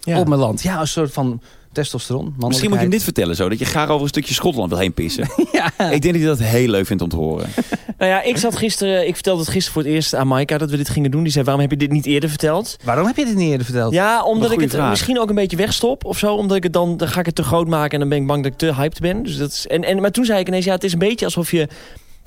Ja. 0.00 0.18
Op 0.18 0.28
mijn 0.28 0.40
land. 0.40 0.62
Ja, 0.62 0.80
een 0.80 0.86
soort 0.86 1.12
van 1.12 1.40
testosteron. 1.72 2.34
Misschien 2.38 2.68
moet 2.68 2.78
je 2.78 2.84
hem 2.84 2.92
dit 2.92 3.02
vertellen 3.02 3.36
zo. 3.36 3.48
Dat 3.48 3.58
je 3.58 3.64
graag 3.64 3.88
over 3.88 4.02
een 4.02 4.08
stukje 4.08 4.34
Schotland 4.34 4.70
wil 4.70 4.78
heen 4.78 4.92
pissen. 4.92 5.28
Ja. 5.52 5.90
Ik 5.90 6.02
denk 6.02 6.14
dat 6.14 6.22
hij 6.22 6.24
dat 6.24 6.38
heel 6.38 6.68
leuk 6.68 6.86
vindt 6.86 7.02
om 7.02 7.08
te 7.08 7.16
horen. 7.16 7.48
Nou 7.98 8.12
ja, 8.12 8.22
ik 8.22 8.36
zat 8.36 8.56
gisteren, 8.56 9.06
ik 9.06 9.14
vertelde 9.14 9.40
het 9.40 9.50
gisteren 9.50 9.72
voor 9.72 9.82
het 9.82 9.92
eerst 9.92 10.14
aan 10.14 10.26
Maika 10.26 10.58
dat 10.58 10.70
we 10.70 10.76
dit 10.76 10.88
gingen 10.88 11.10
doen. 11.10 11.22
Die 11.22 11.32
zei, 11.32 11.44
waarom 11.44 11.62
heb 11.62 11.70
je 11.70 11.76
dit 11.76 11.90
niet 11.90 12.06
eerder 12.06 12.28
verteld? 12.28 12.76
Waarom 12.84 13.06
heb 13.06 13.16
je 13.16 13.24
dit 13.24 13.34
niet 13.34 13.50
eerder 13.50 13.64
verteld? 13.64 13.92
Ja, 13.92 14.24
omdat 14.24 14.52
ik 14.52 14.60
het 14.60 14.70
vraag. 14.70 14.90
misschien 14.90 15.20
ook 15.20 15.28
een 15.28 15.34
beetje 15.34 15.56
wegstop 15.56 16.04
of 16.04 16.18
zo. 16.18 16.34
Omdat 16.34 16.56
ik 16.56 16.62
het 16.62 16.72
dan, 16.72 16.96
dan 16.96 17.08
ga 17.08 17.20
ik 17.20 17.26
het 17.26 17.34
te 17.34 17.42
groot 17.42 17.68
maken 17.68 17.92
en 17.92 17.98
dan 17.98 18.08
ben 18.08 18.18
ik 18.18 18.26
bang 18.26 18.42
dat 18.42 18.52
ik 18.52 18.58
te 18.58 18.74
hyped 18.74 19.00
ben. 19.00 19.22
Dus 19.22 19.36
dat 19.36 19.50
is, 19.50 19.66
en, 19.66 19.84
en, 19.84 20.00
maar 20.00 20.10
toen 20.10 20.24
zei 20.24 20.40
ik 20.40 20.48
ineens, 20.48 20.64
ja, 20.64 20.74
het 20.74 20.84
is 20.84 20.92
een 20.92 20.98
beetje 20.98 21.24
alsof 21.24 21.50
je, 21.50 21.68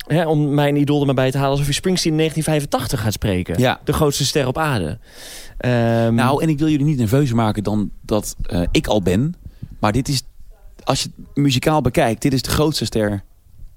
hè, 0.06 0.26
om 0.26 0.54
mijn 0.54 0.76
idool 0.76 1.00
er 1.00 1.06
maar 1.06 1.14
bij 1.14 1.30
te 1.30 1.36
halen, 1.36 1.52
alsof 1.52 1.66
je 1.66 1.72
Springsteen 1.72 2.12
in 2.12 2.18
1985 2.18 3.00
gaat 3.00 3.12
spreken. 3.12 3.58
Ja. 3.60 3.80
De 3.84 3.92
grootste 3.92 4.24
ster 4.24 4.46
op 4.46 4.58
aarde. 4.58 4.98
Ehm, 5.58 6.14
Nou, 6.14 6.42
en 6.42 6.48
ik 6.48 6.58
wil 6.58 6.68
jullie 6.68 6.86
niet 6.86 6.98
nerveuzer 6.98 7.36
maken 7.36 7.62
dan 7.62 7.90
dat 8.02 8.36
eh, 8.42 8.62
ik 8.70 8.86
al 8.86 9.02
ben. 9.02 9.34
Maar 9.80 9.92
dit 9.92 10.08
is, 10.08 10.22
als 10.84 11.02
je 11.02 11.08
het 11.16 11.36
muzikaal 11.36 11.80
bekijkt, 11.80 12.22
dit 12.22 12.32
is 12.32 12.42
de 12.42 12.50
grootste 12.50 12.84
ster 12.84 13.24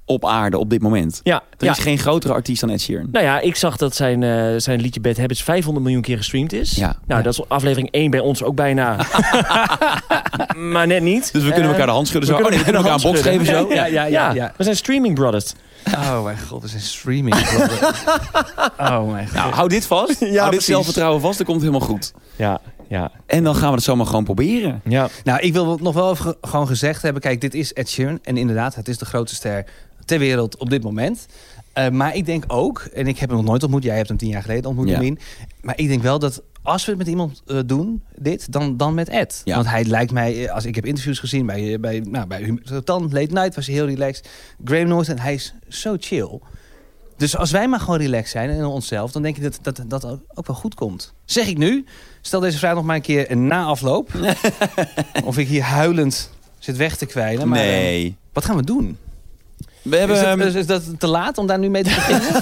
op 0.10 0.26
aarde 0.26 0.58
op 0.58 0.70
dit 0.70 0.82
moment. 0.82 1.20
ja, 1.24 1.44
Er 1.58 1.66
ja. 1.66 1.72
is 1.72 1.78
geen 1.80 1.98
grotere 1.98 2.34
artiest 2.34 2.62
dan 2.62 2.70
Ed 2.70 2.82
Sheeran. 2.82 3.08
Nou 3.12 3.26
ja, 3.26 3.40
ik 3.40 3.56
zag 3.56 3.78
dat 3.78 3.96
zijn, 3.96 4.24
eh, 4.24 4.54
zijn 4.58 4.82
liedje 4.82 5.00
Bad 5.02 5.18
Habits 5.18 5.44
500 5.44 5.86
miljoen 5.86 6.04
keer 6.04 6.18
gestreamd 6.18 6.54
is. 6.54 6.72
Ja. 6.76 6.86
Nou, 7.06 7.20
Ja. 7.20 7.22
dat 7.22 7.34
is 7.34 7.50
aflevering 7.50 7.88
1 7.92 8.10
bij 8.12 8.20
ons 8.20 8.44
ook 8.44 8.56
bijna. 8.56 8.96
maar 10.74 10.88
net 10.88 11.02
niet. 11.02 11.34
Dus 11.34 11.44
we 11.44 11.48
kunnen 11.52 11.64
Eh, 11.64 11.70
elkaar 11.70 11.86
de 11.86 11.92
hand 11.92 12.08
schudden 12.08 12.30
we 12.30 12.36
zo. 12.36 12.42
Oh 12.42 12.48
kunnen 12.50 12.66
nee, 12.66 12.74
we 12.74 12.80
kunnen 12.80 12.92
elkaar 12.92 13.06
een 13.06 13.12
box 13.12 13.22
geven 13.22 13.46
zo. 13.46 13.74
Ja, 13.74 13.86
ja, 13.86 14.04
ja, 14.06 14.32
ja. 14.34 14.54
We 14.58 14.64
zijn 14.64 14.76
streaming 14.76 15.16
brothers. 15.16 15.54
Oh 15.96 16.24
mijn 16.24 16.38
god, 16.48 16.62
we 16.62 16.68
zijn 16.68 16.82
streaming. 16.82 17.36
oh 18.78 19.12
mijn 19.12 19.28
god. 19.28 19.34
Nou, 19.36 19.54
hou 19.54 19.70
dit 19.70 19.86
vast. 19.86 20.20
hou 20.20 20.32
dit 20.32 20.44
precies. 20.50 20.66
zelfvertrouwen 20.66 21.22
vast, 21.22 21.38
dan 21.38 21.46
komt 21.48 21.62
het 21.62 21.70
helemaal 21.70 21.90
goed. 21.90 22.14
Ja, 22.36 22.60
ja, 22.90 23.12
En 23.26 23.44
dan 23.44 23.56
gaan 23.56 23.70
we 23.70 23.76
het 23.76 23.84
zomaar 23.84 24.06
gewoon 24.06 24.24
proberen. 24.24 24.82
ja. 24.84 25.08
Nou, 25.24 25.40
ik 25.40 25.54
wil 25.54 25.78
nog 25.82 25.94
wel 25.94 26.12
even 26.12 26.36
gewoon 26.42 26.68
gezegd 26.68 27.02
hebben... 27.02 27.22
kijk, 27.22 27.42
dit 27.42 27.54
is 27.54 27.74
Ed 27.74 27.90
Sheeran. 27.90 28.20
En 28.24 28.38
inderdaad, 28.38 28.76
het 28.76 28.88
is 28.88 28.98
de 28.98 29.06
grootste 29.06 29.36
ster 29.36 29.66
ter 30.08 30.20
wereld 30.20 30.58
op 30.58 30.70
dit 30.70 30.84
moment. 30.84 31.26
Eh, 31.74 31.90
maar 31.90 32.16
ik 32.16 32.26
denk 32.26 32.44
ook, 32.48 32.80
en 32.80 33.08
ik 33.08 33.18
heb 33.18 33.30
hem 33.30 33.38
nog 33.38 33.48
nooit 33.48 33.64
ontmoet... 33.64 33.84
jij 33.84 33.96
hebt 33.96 34.08
hem 34.08 34.18
tien 34.18 34.30
jaar 34.30 34.42
geleden 34.42 34.66
ontmoet, 34.66 34.90
Ja. 34.90 35.14
Maar 35.62 35.78
ik 35.80 35.88
denk 35.88 36.02
wel 36.02 36.20
dat 36.20 36.42
als 36.62 36.86
we 36.86 36.90
het 36.90 37.00
met 37.00 37.08
iemand 37.08 37.42
eh, 37.48 37.60
doen, 37.66 38.04
dit, 38.16 38.52
dan, 38.52 38.78
dan 38.78 38.94
met 38.94 39.10
Ed. 39.10 39.42
Ja. 39.44 39.56
Want 39.56 39.68
hij 39.68 39.84
lijkt 39.84 40.12
mij, 40.12 40.46
eh, 40.46 40.54
als 40.54 40.66
ik 40.66 40.76
heb 40.76 40.86
interviews 40.86 41.20
gezien... 41.20 41.46
bij, 41.46 41.80
bij, 41.80 42.00
nou, 42.00 42.28
bij 42.28 42.60
Dan 42.84 43.02
Late 43.04 43.34
Night 43.34 43.56
was 43.56 43.66
hij 43.66 43.76
heel 43.76 43.86
relaxed. 43.86 44.30
Graham 44.64 44.88
Norton, 44.88 45.20
hij 45.20 45.34
is 45.34 45.54
zo 45.68 45.96
chill... 46.00 46.40
Dus 47.18 47.38
als 47.38 47.52
wij 47.52 47.68
maar 47.68 47.80
gewoon 47.80 48.00
relaxed 48.00 48.30
zijn 48.30 48.50
in 48.50 48.66
onszelf... 48.66 49.12
dan 49.12 49.22
denk 49.22 49.38
ik 49.38 49.44
dat 49.44 49.60
dat, 49.62 49.84
dat 49.88 50.06
ook 50.34 50.48
wel 50.48 50.56
goed 50.56 50.76
komt. 50.76 51.14
Zeg 51.26 51.48
ik 51.48 51.58
nu. 51.58 51.86
Stel 52.22 52.40
deze 52.40 52.58
vraag 52.58 52.76
nog 52.76 52.84
maar 52.84 52.96
een 52.96 53.02
keer 53.02 53.38
na 53.38 53.64
afloop. 53.64 54.10
of 55.26 55.38
ik 55.38 55.48
hier 55.48 55.62
huilend 55.64 56.30
zit 56.60 56.78
weg 56.78 56.96
te 56.98 57.06
kwijlen. 57.06 57.48
Maar, 57.48 57.60
Nee. 57.60 58.16
wat 58.34 58.46
gaan 58.46 58.56
we 58.56 58.64
doen? 58.64 58.98
We 59.90 59.98
hebben... 59.98 60.16
Is, 60.16 60.22
dat, 60.22 60.32
ehm, 60.32 60.42
is, 60.42 60.54
is 60.56 60.66
dat 60.66 61.00
te 61.00 61.08
laat 61.08 61.38
om 61.38 61.48
daar 61.48 61.60
nu 61.60 61.70
mee 61.70 61.84
te 61.84 61.90
beginnen? 61.90 62.42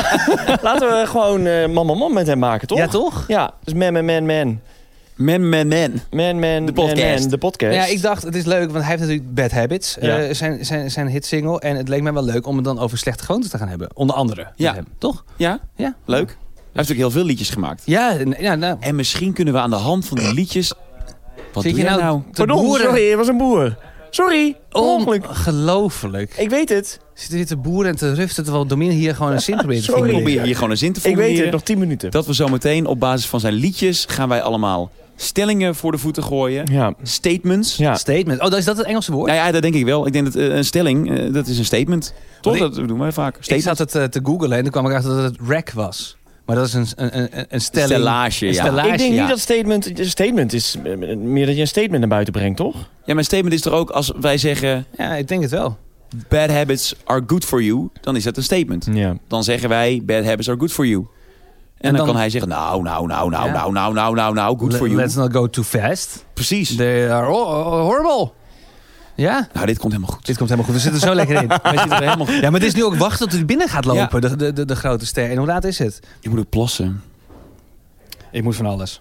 Laten 0.62 0.88
we 0.88 1.02
gewoon 1.06 1.46
eh 1.46 1.66
man, 1.68 1.86
man, 1.86 1.98
man 1.98 2.12
met 2.12 2.26
hem 2.26 2.38
maken, 2.38 2.68
toch? 2.68 2.78
Ja, 2.78 2.86
toch? 2.88 3.24
Ja, 3.28 3.54
dus 3.64 3.74
man, 3.74 3.92
man, 3.92 4.04
man, 4.04 4.26
man. 4.26 4.60
Man, 5.16 5.48
man, 5.48 5.68
man. 5.68 6.00
Man, 6.10 6.38
man, 6.38 6.66
De 6.66 6.72
podcast. 6.72 7.02
Man, 7.02 7.20
man, 7.20 7.28
de 7.28 7.38
podcast. 7.38 7.74
Ja, 7.74 7.84
ik 7.84 8.02
dacht, 8.02 8.22
het 8.22 8.34
is 8.34 8.44
leuk, 8.44 8.70
want 8.70 8.84
hij 8.84 8.96
heeft 8.96 9.00
natuurlijk 9.00 9.34
Bad 9.34 9.50
Habits. 9.50 9.96
Ja. 10.00 10.18
eh, 10.18 10.34
zijn, 10.34 10.64
zijn, 10.64 10.90
zijn 10.90 11.06
hitsingle. 11.08 11.60
En 11.60 11.76
het 11.76 11.88
leek 11.88 12.02
mij 12.02 12.12
wel 12.12 12.24
leuk 12.24 12.46
om 12.46 12.56
het 12.56 12.64
dan 12.64 12.78
over 12.78 12.98
slechte 12.98 13.24
gewoontes 13.24 13.50
te 13.50 13.58
gaan 13.58 13.68
hebben. 13.68 13.88
Onder 13.94 14.16
andere. 14.16 14.46
Ja. 14.56 14.74
hem, 14.74 14.86
toch? 14.98 15.24
Ja? 15.36 15.60
Ja. 15.76 15.94
Leuk. 16.04 16.26
Hij 16.28 16.36
heeft 16.56 16.72
natuurlijk 16.72 16.98
heel 16.98 17.10
veel 17.10 17.24
liedjes 17.24 17.50
gemaakt. 17.50 17.82
Ja, 17.84 18.16
ja 18.38 18.54
nou. 18.54 18.76
En 18.80 18.94
misschien 18.94 19.32
kunnen 19.32 19.54
we 19.54 19.60
aan 19.60 19.70
de 19.70 19.76
hand 19.76 20.06
van 20.06 20.18
die 20.18 20.34
liedjes... 20.34 20.72
Wat 21.52 21.62
Zit 21.62 21.72
doe 21.74 21.82
je 21.82 21.88
nou 21.88 22.02
nou? 22.02 22.20
Pardon, 22.32 22.64
boeren? 22.64 22.84
sorry, 22.86 23.08
het 23.08 23.16
was 23.18 23.28
een 23.28 23.36
boer. 23.36 23.76
Sorry, 24.16 24.56
ongeluk. 24.72 25.28
Ongelooflijk. 25.28 26.34
Ik 26.36 26.50
weet 26.50 26.68
het. 26.68 27.00
Zitten 27.14 27.36
hier 27.36 27.46
te 27.46 27.56
boeren 27.56 27.90
en 27.90 27.96
te 27.96 28.12
ruften 28.14 28.42
terwijl 28.44 28.66
Domien 28.66 28.90
hier 28.90 29.14
gewoon 29.14 29.32
een 29.32 29.40
zin 29.40 29.56
probeert 29.56 29.78
te 29.78 29.84
Sorry. 29.84 30.00
Ik 30.00 30.06
formuleren. 30.06 30.32
probeer 30.32 30.46
hier 30.46 30.54
gewoon 30.54 30.70
een 30.70 30.78
zin 30.78 30.92
te 30.92 31.08
Ik 31.08 31.16
weet 31.16 31.38
het, 31.38 31.50
nog 31.50 31.62
10 31.62 31.78
minuten. 31.78 32.10
Dat 32.10 32.26
we 32.26 32.34
zo 32.34 32.48
meteen 32.48 32.86
op 32.86 33.00
basis 33.00 33.26
van 33.26 33.40
zijn 33.40 33.54
liedjes... 33.54 34.04
gaan 34.08 34.28
wij 34.28 34.42
allemaal 34.42 34.90
stellingen 35.16 35.74
voor 35.74 35.92
de 35.92 35.98
voeten 35.98 36.22
gooien. 36.22 36.72
Ja. 36.72 36.94
Statements. 37.02 37.76
Ja. 37.76 37.94
Statement. 37.94 38.40
Oh, 38.40 38.50
dat 38.50 38.58
is 38.58 38.64
dat 38.64 38.76
het 38.76 38.86
Engelse 38.86 39.12
woord? 39.12 39.26
Nou 39.26 39.38
ja, 39.38 39.52
dat 39.52 39.62
denk 39.62 39.74
ik 39.74 39.84
wel. 39.84 40.06
Ik 40.06 40.12
denk 40.12 40.24
dat 40.24 40.34
eh, 40.34 40.56
een 40.56 40.64
stelling, 40.64 41.18
eh, 41.18 41.32
dat 41.32 41.46
is 41.46 41.58
een 41.58 41.64
statement. 41.64 42.14
Toch? 42.40 42.58
Want 42.58 42.74
dat 42.74 42.88
doen 42.88 42.98
wij 42.98 43.12
vaak. 43.12 43.36
Ik 43.36 43.42
Statement. 43.42 43.76
zat 43.76 43.78
het 43.78 43.94
eh, 43.94 44.04
te 44.04 44.20
googlen 44.22 44.52
en 44.52 44.62
toen 44.62 44.72
kwam 44.72 44.86
ik 44.86 44.92
achter 44.92 45.14
dat 45.14 45.22
het 45.22 45.36
rack 45.48 45.70
was. 45.70 46.16
Maar 46.46 46.56
dat 46.56 46.66
is 46.66 46.72
een, 46.74 46.86
een, 46.96 47.22
een, 47.22 47.46
een 47.48 47.60
stelling. 47.60 47.90
Stellage, 47.92 48.46
Een 48.46 48.52
ja. 48.52 48.62
stellage, 48.62 48.88
Ik 48.88 48.98
denk 48.98 49.12
ja. 49.14 49.20
niet 49.20 49.28
dat 49.28 49.38
statement... 49.38 49.98
Een 49.98 50.06
statement 50.10 50.52
is 50.52 50.76
meer 51.16 51.46
dat 51.46 51.54
je 51.54 51.60
een 51.60 51.66
statement 51.68 51.98
naar 52.00 52.08
buiten 52.08 52.32
brengt, 52.32 52.56
toch? 52.56 52.74
Ja, 52.76 52.82
maar 53.06 53.16
een 53.16 53.24
statement 53.24 53.54
is 53.54 53.60
toch 53.60 53.72
ook 53.72 53.90
als 53.90 54.12
wij 54.20 54.38
zeggen... 54.38 54.86
Ja, 54.96 55.14
ik 55.14 55.28
denk 55.28 55.42
het 55.42 55.50
wel. 55.50 55.76
bad 56.28 56.50
habits 56.50 56.94
are 57.04 57.22
good 57.26 57.44
for 57.44 57.62
you, 57.62 57.88
dan 58.00 58.16
is 58.16 58.24
dat 58.24 58.36
een 58.36 58.42
statement. 58.42 58.88
Ja. 58.92 59.16
Dan 59.28 59.44
zeggen 59.44 59.68
wij 59.68 60.02
bad 60.04 60.24
habits 60.24 60.48
are 60.48 60.58
good 60.58 60.72
for 60.72 60.86
you. 60.86 61.00
En, 61.00 61.08
En 61.76 61.88
dan, 61.88 61.96
dan- 61.96 62.06
kan 62.06 62.16
hij 62.16 62.30
zeggen, 62.30 62.50
nou, 62.50 62.82
nou, 62.82 63.06
nou, 63.06 63.30
nou, 63.30 63.46
Ja. 63.46 63.52
nou, 63.52 63.72
nou, 63.72 63.94
nou, 63.94 64.14
nou, 64.14 64.34
nou, 64.34 64.58
good 64.58 64.74
for 64.76 64.86
you. 64.88 65.00
Let's 65.00 65.14
not 65.14 65.32
go 65.32 65.46
too 65.50 65.64
fast. 65.64 66.24
Precies. 66.34 66.76
They 66.76 67.10
are 67.10 67.26
ho- 67.26 67.80
horrible. 67.80 68.32
Ja, 69.16 69.48
Nou, 69.52 69.66
dit 69.66 69.78
komt 69.78 69.92
helemaal 69.92 70.14
goed. 70.14 70.26
dit 70.26 70.36
komt 70.36 70.48
helemaal 70.50 70.70
goed. 70.72 70.82
We 70.82 70.88
zitten 70.90 71.00
er 71.00 71.08
zo 71.08 71.14
lekker 71.14 71.42
in. 71.42 71.48
Wij 71.62 71.78
zitten 71.78 71.90
er 71.96 72.02
helemaal 72.02 72.30
Ja, 72.30 72.50
maar 72.50 72.60
het 72.60 72.68
is 72.68 72.74
nu 72.74 72.84
ook 72.84 72.96
wachten 72.96 73.28
tot 73.28 73.36
hij 73.36 73.44
binnen 73.44 73.68
gaat 73.68 73.84
lopen, 73.84 74.20
de, 74.20 74.36
de, 74.36 74.52
de, 74.52 74.64
de 74.64 74.76
grote 74.76 75.06
ster. 75.06 75.30
En 75.30 75.36
hoe 75.36 75.46
laat 75.46 75.64
is 75.64 75.78
het? 75.78 76.00
Je 76.20 76.28
moet 76.28 76.38
ook 76.38 76.48
plassen. 76.48 77.02
Ik 78.30 78.42
moet 78.42 78.56
van 78.56 78.66
alles. 78.66 79.00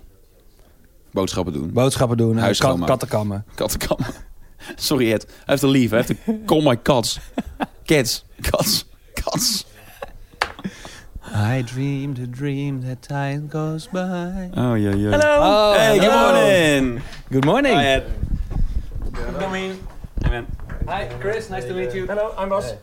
Boodschappen 1.11 1.53
doen. 1.53 1.73
Boodschappen 1.73 2.17
doen, 2.17 2.37
Huis 2.37 2.59
Huis 2.59 2.77
kat, 2.77 2.87
kattenkammen. 2.87 3.45
Kattenkammen. 3.55 4.07
Sorry 4.75 5.11
Ed. 5.13 5.23
Hij 5.27 5.33
heeft 5.45 5.61
to 5.61 5.69
leave. 5.69 5.95
Hij 5.95 6.03
heeft 6.07 6.25
to 6.25 6.33
call 6.45 6.61
my 6.63 6.81
cats. 6.81 7.19
Cats. 7.85 8.25
Cats. 8.41 8.85
Cats. 9.13 9.65
I 11.35 11.63
dreamed 11.63 12.19
a 12.19 12.37
dream 12.37 12.81
that 12.85 13.07
time 13.07 13.41
goes 13.49 13.89
by. 13.89 13.99
Oh, 14.57 14.77
yeah, 14.77 14.93
yeah. 14.93 15.11
Hello. 15.11 15.37
Oh, 15.39 15.73
Hey, 15.75 15.99
good 15.99 16.11
morning. 16.13 17.01
Good 17.31 17.45
morning. 17.45 17.75
Hi, 17.79 17.85
Ed. 17.85 18.03
Hey, 20.25 20.31
man. 20.31 20.47
Hi, 20.87 21.07
Chris. 21.21 21.51
Nice 21.51 21.65
to 21.65 21.73
meet 21.75 21.93
you. 21.93 22.07
Hello, 22.07 22.33
I'm 22.35 22.49
Bas. 22.49 22.73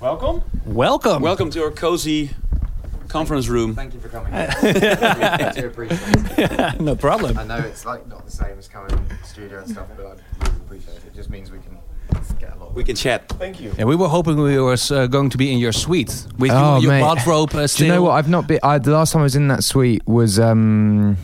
Welcome. 0.00 0.42
Welcome. 0.64 1.20
Welcome 1.20 1.50
to 1.50 1.62
our 1.62 1.70
cozy 1.70 2.30
conference 3.08 3.48
room. 3.48 3.74
Thank 3.74 3.92
you 3.92 4.00
for 4.00 4.08
coming. 4.08 4.32
I 4.34 5.52
do 5.54 5.66
appreciate 5.66 6.00
it. 6.38 6.80
no 6.80 6.96
problem. 6.96 7.36
I 7.36 7.44
know 7.44 7.58
it's 7.58 7.84
like 7.84 8.06
not 8.06 8.24
the 8.24 8.30
same 8.30 8.58
as 8.58 8.66
coming 8.66 8.92
in 8.96 9.08
the 9.08 9.26
studio 9.26 9.58
and 9.58 9.68
stuff, 9.70 9.88
but 9.94 10.06
I 10.06 10.08
really 10.08 10.56
appreciate 10.64 10.96
it. 10.96 11.04
It 11.08 11.14
just 11.14 11.28
means 11.28 11.50
we 11.50 11.58
can 11.58 11.76
get 12.40 12.54
a 12.54 12.58
lot. 12.58 12.72
We 12.72 12.82
can 12.82 12.96
chat. 12.96 13.28
Thank 13.28 13.60
you. 13.60 13.74
Yeah, 13.76 13.84
we 13.84 13.94
were 13.94 14.08
hoping 14.08 14.38
we 14.40 14.58
were 14.58 14.78
uh, 14.90 15.06
going 15.06 15.28
to 15.28 15.36
be 15.36 15.52
in 15.52 15.58
your 15.58 15.72
suite 15.72 16.26
with 16.38 16.50
Oh, 16.50 16.76
you, 16.76 16.84
your 16.84 16.92
mate. 16.92 17.02
bathrobe 17.02 17.54
uh. 17.54 17.66
Do 17.66 17.84
you 17.84 17.92
know 17.92 18.02
what? 18.04 18.12
I've 18.12 18.30
not 18.30 18.48
been. 18.48 18.60
I, 18.62 18.78
the 18.78 18.92
last 18.92 19.12
time 19.12 19.20
I 19.20 19.24
was 19.24 19.36
in 19.36 19.48
that 19.48 19.64
suite 19.64 20.06
was 20.06 20.38
um, 20.38 21.18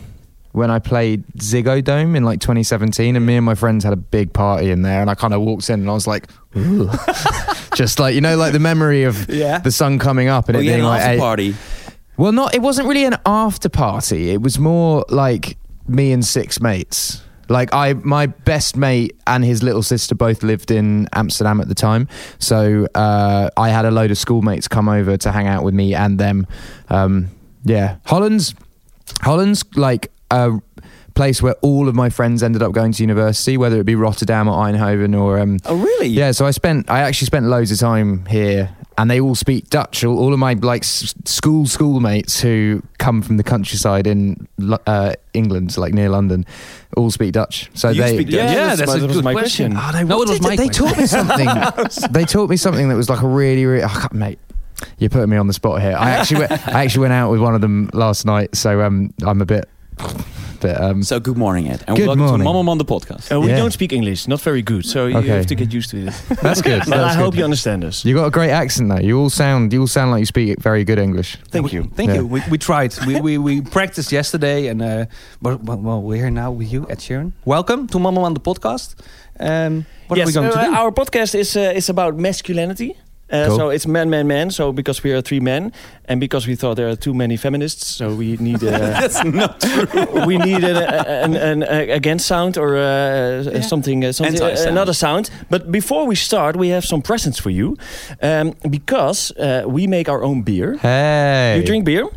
when 0.53 0.69
I 0.71 0.79
played 0.79 1.25
Ziggo 1.37 1.83
Dome 1.83 2.15
in 2.15 2.23
like 2.23 2.39
2017, 2.41 3.15
and 3.15 3.25
me 3.25 3.35
and 3.37 3.45
my 3.45 3.55
friends 3.55 3.83
had 3.83 3.93
a 3.93 3.97
big 3.97 4.33
party 4.33 4.69
in 4.71 4.81
there, 4.81 5.01
and 5.01 5.09
I 5.09 5.15
kind 5.15 5.33
of 5.33 5.41
walked 5.41 5.69
in 5.69 5.79
and 5.81 5.89
I 5.89 5.93
was 5.93 6.07
like, 6.07 6.27
just 7.75 7.99
like 7.99 8.15
you 8.15 8.21
know, 8.21 8.35
like 8.37 8.53
the 8.53 8.59
memory 8.59 9.03
of 9.03 9.29
Yeah. 9.29 9.59
the 9.59 9.71
sun 9.71 9.99
coming 9.99 10.27
up 10.27 10.47
and 10.49 10.57
Oh, 10.57 10.59
it 10.59 10.63
being 10.63 10.79
an 10.79 10.85
like 10.85 11.01
after 11.01 11.13
eight- 11.13 11.19
party. 11.19 11.55
Well, 12.17 12.31
not. 12.33 12.53
It 12.53 12.61
wasn't 12.61 12.87
really 12.87 13.05
an 13.05 13.17
after 13.25 13.67
party. 13.69 14.29
It 14.31 14.41
was 14.41 14.59
more 14.59 15.05
like 15.09 15.57
me 15.87 16.11
and 16.11 16.23
six 16.23 16.61
mates. 16.61 17.23
Like 17.49 17.73
I, 17.73 17.93
my 17.93 18.27
best 18.27 18.77
mate 18.77 19.19
and 19.27 19.43
his 19.43 19.63
little 19.63 19.81
sister 19.81 20.13
both 20.15 20.43
lived 20.43 20.71
in 20.71 21.07
Amsterdam 21.13 21.59
at 21.59 21.67
the 21.67 21.75
time, 21.75 22.07
so 22.37 22.85
uh, 22.95 23.49
I 23.57 23.69
had 23.69 23.85
a 23.85 23.91
load 23.91 24.11
of 24.11 24.17
schoolmates 24.17 24.67
come 24.67 24.87
over 24.87 25.17
to 25.17 25.31
hang 25.31 25.47
out 25.47 25.63
with 25.63 25.73
me 25.73 25.93
and 25.95 26.19
them. 26.19 26.47
Um, 26.89 27.27
yeah, 27.65 27.97
Holland's, 28.05 28.53
Holland's 29.21 29.65
like 29.75 30.10
a 30.31 30.59
place 31.13 31.41
where 31.41 31.55
all 31.61 31.87
of 31.89 31.93
my 31.95 32.09
friends 32.09 32.41
ended 32.41 32.63
up 32.63 32.71
going 32.71 32.93
to 32.93 33.03
university, 33.03 33.57
whether 33.57 33.79
it 33.79 33.85
be 33.85 33.95
Rotterdam 33.95 34.47
or 34.47 34.55
Eindhoven 34.63 35.19
or 35.19 35.39
um, 35.39 35.57
Oh, 35.65 35.75
really? 35.75 36.07
yeah, 36.07 36.31
so 36.31 36.45
I 36.45 36.51
spent 36.51 36.89
I 36.89 37.01
actually 37.01 37.25
spent 37.27 37.45
loads 37.45 37.69
of 37.71 37.77
time 37.79 38.25
here, 38.27 38.73
and 38.97 39.11
they 39.11 39.19
all 39.19 39.35
speak 39.35 39.69
Dutch. 39.69 40.03
All, 40.05 40.17
all 40.17 40.31
of 40.33 40.39
my 40.39 40.53
like 40.53 40.83
s- 40.83 41.13
school 41.25 41.65
schoolmates 41.67 42.39
who 42.39 42.81
come 42.97 43.21
from 43.21 43.35
the 43.37 43.43
countryside 43.43 44.07
in 44.07 44.47
uh, 44.87 45.13
England, 45.33 45.75
like 45.77 45.93
near 45.93 46.07
London, 46.09 46.45
all 46.95 47.11
speak 47.11 47.33
Dutch. 47.33 47.69
So 47.73 47.89
You 47.89 48.01
they 48.03 48.13
speak 48.15 48.27
Dutch? 48.27 48.35
Yeah, 48.35 48.51
Yeah, 48.51 48.75
that's, 48.75 48.79
that's 48.91 49.01
my, 49.01 49.09
a 49.09 49.13
good 49.13 49.23
my 49.25 49.33
question. 49.33 49.73
question. 49.73 49.95
Oh, 49.95 49.97
they, 49.97 50.03
No, 50.05 50.17
was 50.17 50.41
my 50.41 50.55
they 50.55 50.67
question. 50.69 50.85
taught 50.87 50.97
me 50.97 51.05
something. 51.07 52.11
they 52.11 52.23
taught 52.25 52.49
me 52.49 52.55
something 52.57 52.87
that 52.87 52.95
was 52.95 53.09
like 53.09 53.21
a 53.21 53.27
really, 53.27 53.65
really. 53.65 53.83
Oh, 53.83 53.87
God, 54.01 54.13
mate, 54.13 54.39
you're 54.97 55.09
putting 55.09 55.29
me 55.29 55.35
on 55.37 55.47
the 55.47 55.53
spot 55.53 55.81
here. 55.81 55.95
I 55.97 56.11
actually, 56.11 56.39
went, 56.41 56.51
I 56.69 56.85
actually 56.85 57.01
went 57.01 57.13
out 57.13 57.31
with 57.31 57.41
one 57.41 57.53
of 57.53 57.59
them 57.61 57.89
last 57.93 58.25
night, 58.25 58.55
so 58.55 58.81
um, 58.81 59.13
I'm 59.23 59.41
a 59.41 59.45
bit, 59.45 59.67
bit 60.61 60.79
um. 60.79 61.03
So 61.03 61.19
good 61.19 61.37
morning, 61.37 61.67
Ed. 61.69 61.83
And 61.87 61.97
Good 61.97 62.07
welcome 62.07 62.19
morning. 62.25 62.39
to 62.39 62.43
Mama 62.53 62.63
Man, 62.63 62.77
the 62.77 62.85
podcast. 62.85 63.31
Uh, 63.35 63.39
we 63.41 63.49
Yeah. 63.49 63.57
don't 63.57 63.71
speak 63.73 63.91
English, 63.93 64.27
not 64.27 64.41
very 64.41 64.61
good, 64.61 64.85
so 64.85 65.07
you 65.07 65.19
have 65.21 65.45
to 65.47 65.55
get 65.55 65.73
used 65.73 65.89
to 65.91 65.97
it. 66.07 66.13
That's 66.41 66.61
good. 66.61 66.83
But 66.87 66.93
I 66.99 67.01
That's 67.01 67.15
hope 67.15 67.31
good. 67.33 67.39
you 67.39 67.43
understand 67.43 67.83
us. 67.83 68.05
You 68.05 68.15
got 68.15 68.25
a 68.27 68.31
great 68.31 68.51
accent 68.51 68.89
though. 68.89 68.99
You 68.99 69.19
all 69.19 69.29
sound, 69.29 69.73
you 69.73 69.81
all 69.81 69.87
sound 69.87 70.11
like 70.11 70.19
you 70.19 70.25
speak 70.25 70.59
very 70.61 70.83
good 70.83 70.99
English. 70.99 71.37
Thank 71.49 71.73
you. 71.73 71.83
Thank 71.95 72.09
Yeah. 72.09 72.17
you. 72.21 72.27
We, 72.27 72.41
we 72.49 72.57
tried. 72.57 72.93
we, 73.07 73.19
we, 73.21 73.37
we 73.37 73.61
practiced 73.77 74.11
yesterday, 74.11 74.67
and 74.67 74.81
uh, 74.81 75.05
but, 75.41 75.63
well, 75.63 75.77
well, 75.77 76.01
we're 76.01 76.17
here 76.17 76.31
now 76.31 76.51
with 76.51 76.71
you, 76.71 76.85
Ed 76.89 76.99
Sheeran. 76.99 77.31
Welcome 77.45 77.87
to 77.87 77.99
Mama 77.99 78.21
on 78.23 78.33
the 78.33 78.39
podcast. 78.41 78.95
Um, 79.39 79.85
what 80.07 80.17
yes, 80.17 80.25
are 80.27 80.29
we 80.29 80.33
going 80.33 80.57
uh, 80.57 80.61
to 80.63 80.69
do? 80.69 80.75
our 80.75 80.91
podcast 80.91 81.33
is 81.35 81.55
uh, 81.55 81.73
is 81.75 81.89
about 81.89 82.15
masculinity. 82.17 82.95
Uh, 83.31 83.47
Cool. 83.47 83.57
So 83.57 83.69
it's 83.69 83.85
man, 83.87 84.09
man, 84.09 84.27
man. 84.27 84.51
So 84.51 84.71
because 84.73 85.03
we 85.03 85.13
are 85.13 85.21
three 85.21 85.39
men, 85.39 85.71
and 86.05 86.19
because 86.19 86.47
we 86.47 86.55
thought 86.55 86.75
there 86.75 86.89
are 86.89 86.97
too 86.97 87.13
many 87.13 87.37
feminists, 87.37 87.87
so 87.87 88.13
we 88.15 88.35
need 88.39 88.63
uh, 88.63 88.69
That's 89.01 89.23
not 89.23 89.59
true. 89.61 90.25
we 90.25 90.37
need 90.37 90.63
an, 90.63 90.75
an, 90.77 91.35
an, 91.35 91.63
an 91.63 91.89
against 91.89 92.25
sound 92.27 92.57
or 92.57 92.75
uh, 92.77 93.61
something, 93.61 94.03
uh, 94.05 94.11
something 94.11 94.41
Anti-sound. 94.41 94.69
another 94.69 94.93
sound. 94.93 95.29
But 95.49 95.71
before 95.71 96.05
we 96.07 96.15
start, 96.15 96.55
we 96.55 96.69
have 96.73 96.83
some 96.85 97.01
presents 97.01 97.39
for 97.39 97.49
you, 97.51 97.77
um, 98.21 98.53
because 98.69 99.31
uh, 99.37 99.63
we 99.65 99.87
make 99.87 100.09
our 100.09 100.23
own 100.23 100.43
beer. 100.43 100.77
Hey, 100.77 101.55
You 101.59 101.63
drink 101.65 101.85
beer, 101.85 102.07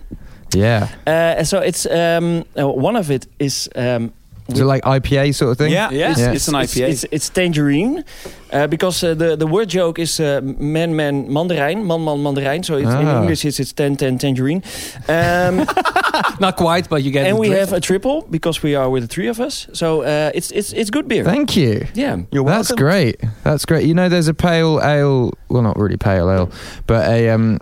Yeah. 0.54 0.88
uh, 1.06 1.44
so 1.44 1.59
it's 1.61 1.87
um, 1.87 2.44
uh, 2.59 2.68
one 2.68 2.97
of 2.99 3.09
it 3.11 3.26
is. 3.38 3.68
Um, 3.76 4.12
Is 4.48 4.60
it 4.60 4.64
like 4.66 4.82
IPA 4.84 5.34
sort 5.34 5.52
of 5.52 5.58
thing? 5.58 5.72
Yeah, 5.72 5.90
Yeah. 5.90 6.10
It's, 6.10 6.20
Yeah. 6.20 6.32
it's 6.34 6.48
an 6.48 6.54
IPA. 6.54 6.88
it's, 6.90 7.04
it's 7.10 7.30
tangerine, 7.30 8.04
uh, 8.52 8.66
because 8.66 9.02
uh, 9.02 9.14
the 9.14 9.36
the 9.36 9.46
word 9.46 9.68
joke 9.70 9.98
is 10.02 10.20
uh, 10.20 10.40
man 10.58 10.94
man 10.94 11.26
mandarijn, 11.28 11.84
man 11.86 12.04
man 12.04 12.18
mandarijn. 12.22 12.62
So 12.64 12.76
it's, 12.76 12.90
in 13.00 13.06
Ah. 13.08 13.20
English 13.22 13.44
it's 13.46 13.58
it's 13.58 13.72
ten 13.72 13.96
ten 13.96 14.18
tangerine. 14.18 14.62
Um, 15.08 15.64
Not 16.40 16.56
quite, 16.56 16.88
but 16.88 17.02
you 17.02 17.10
get. 17.10 17.26
and 17.26 17.38
we 17.38 17.48
drift. 17.48 17.60
have 17.70 17.76
a 17.76 17.80
triple 17.80 18.20
because 18.30 18.62
we 18.62 18.76
are 18.76 18.88
with 18.90 19.02
the 19.02 19.08
three 19.08 19.28
of 19.30 19.38
us. 19.40 19.66
So 19.72 20.02
uh, 20.02 20.30
it's 20.34 20.50
it's 20.52 20.72
it's 20.72 20.90
good 20.90 21.08
beer. 21.08 21.24
Thank 21.24 21.56
you. 21.56 21.86
yeah. 21.94 22.18
You're 22.30 22.44
welcome. 22.44 22.58
That's 22.58 22.70
welcome. 22.70 22.86
great. 22.86 23.16
That's 23.44 23.64
great. 23.64 23.86
You 23.86 23.94
know, 23.94 24.08
there's 24.10 24.28
a 24.28 24.34
pale 24.34 24.78
ale. 24.82 25.30
Well, 25.48 25.62
not 25.62 25.76
really 25.78 25.96
pale 25.96 26.28
ale, 26.30 26.48
but 26.86 27.08
a 27.08 27.30
um, 27.30 27.58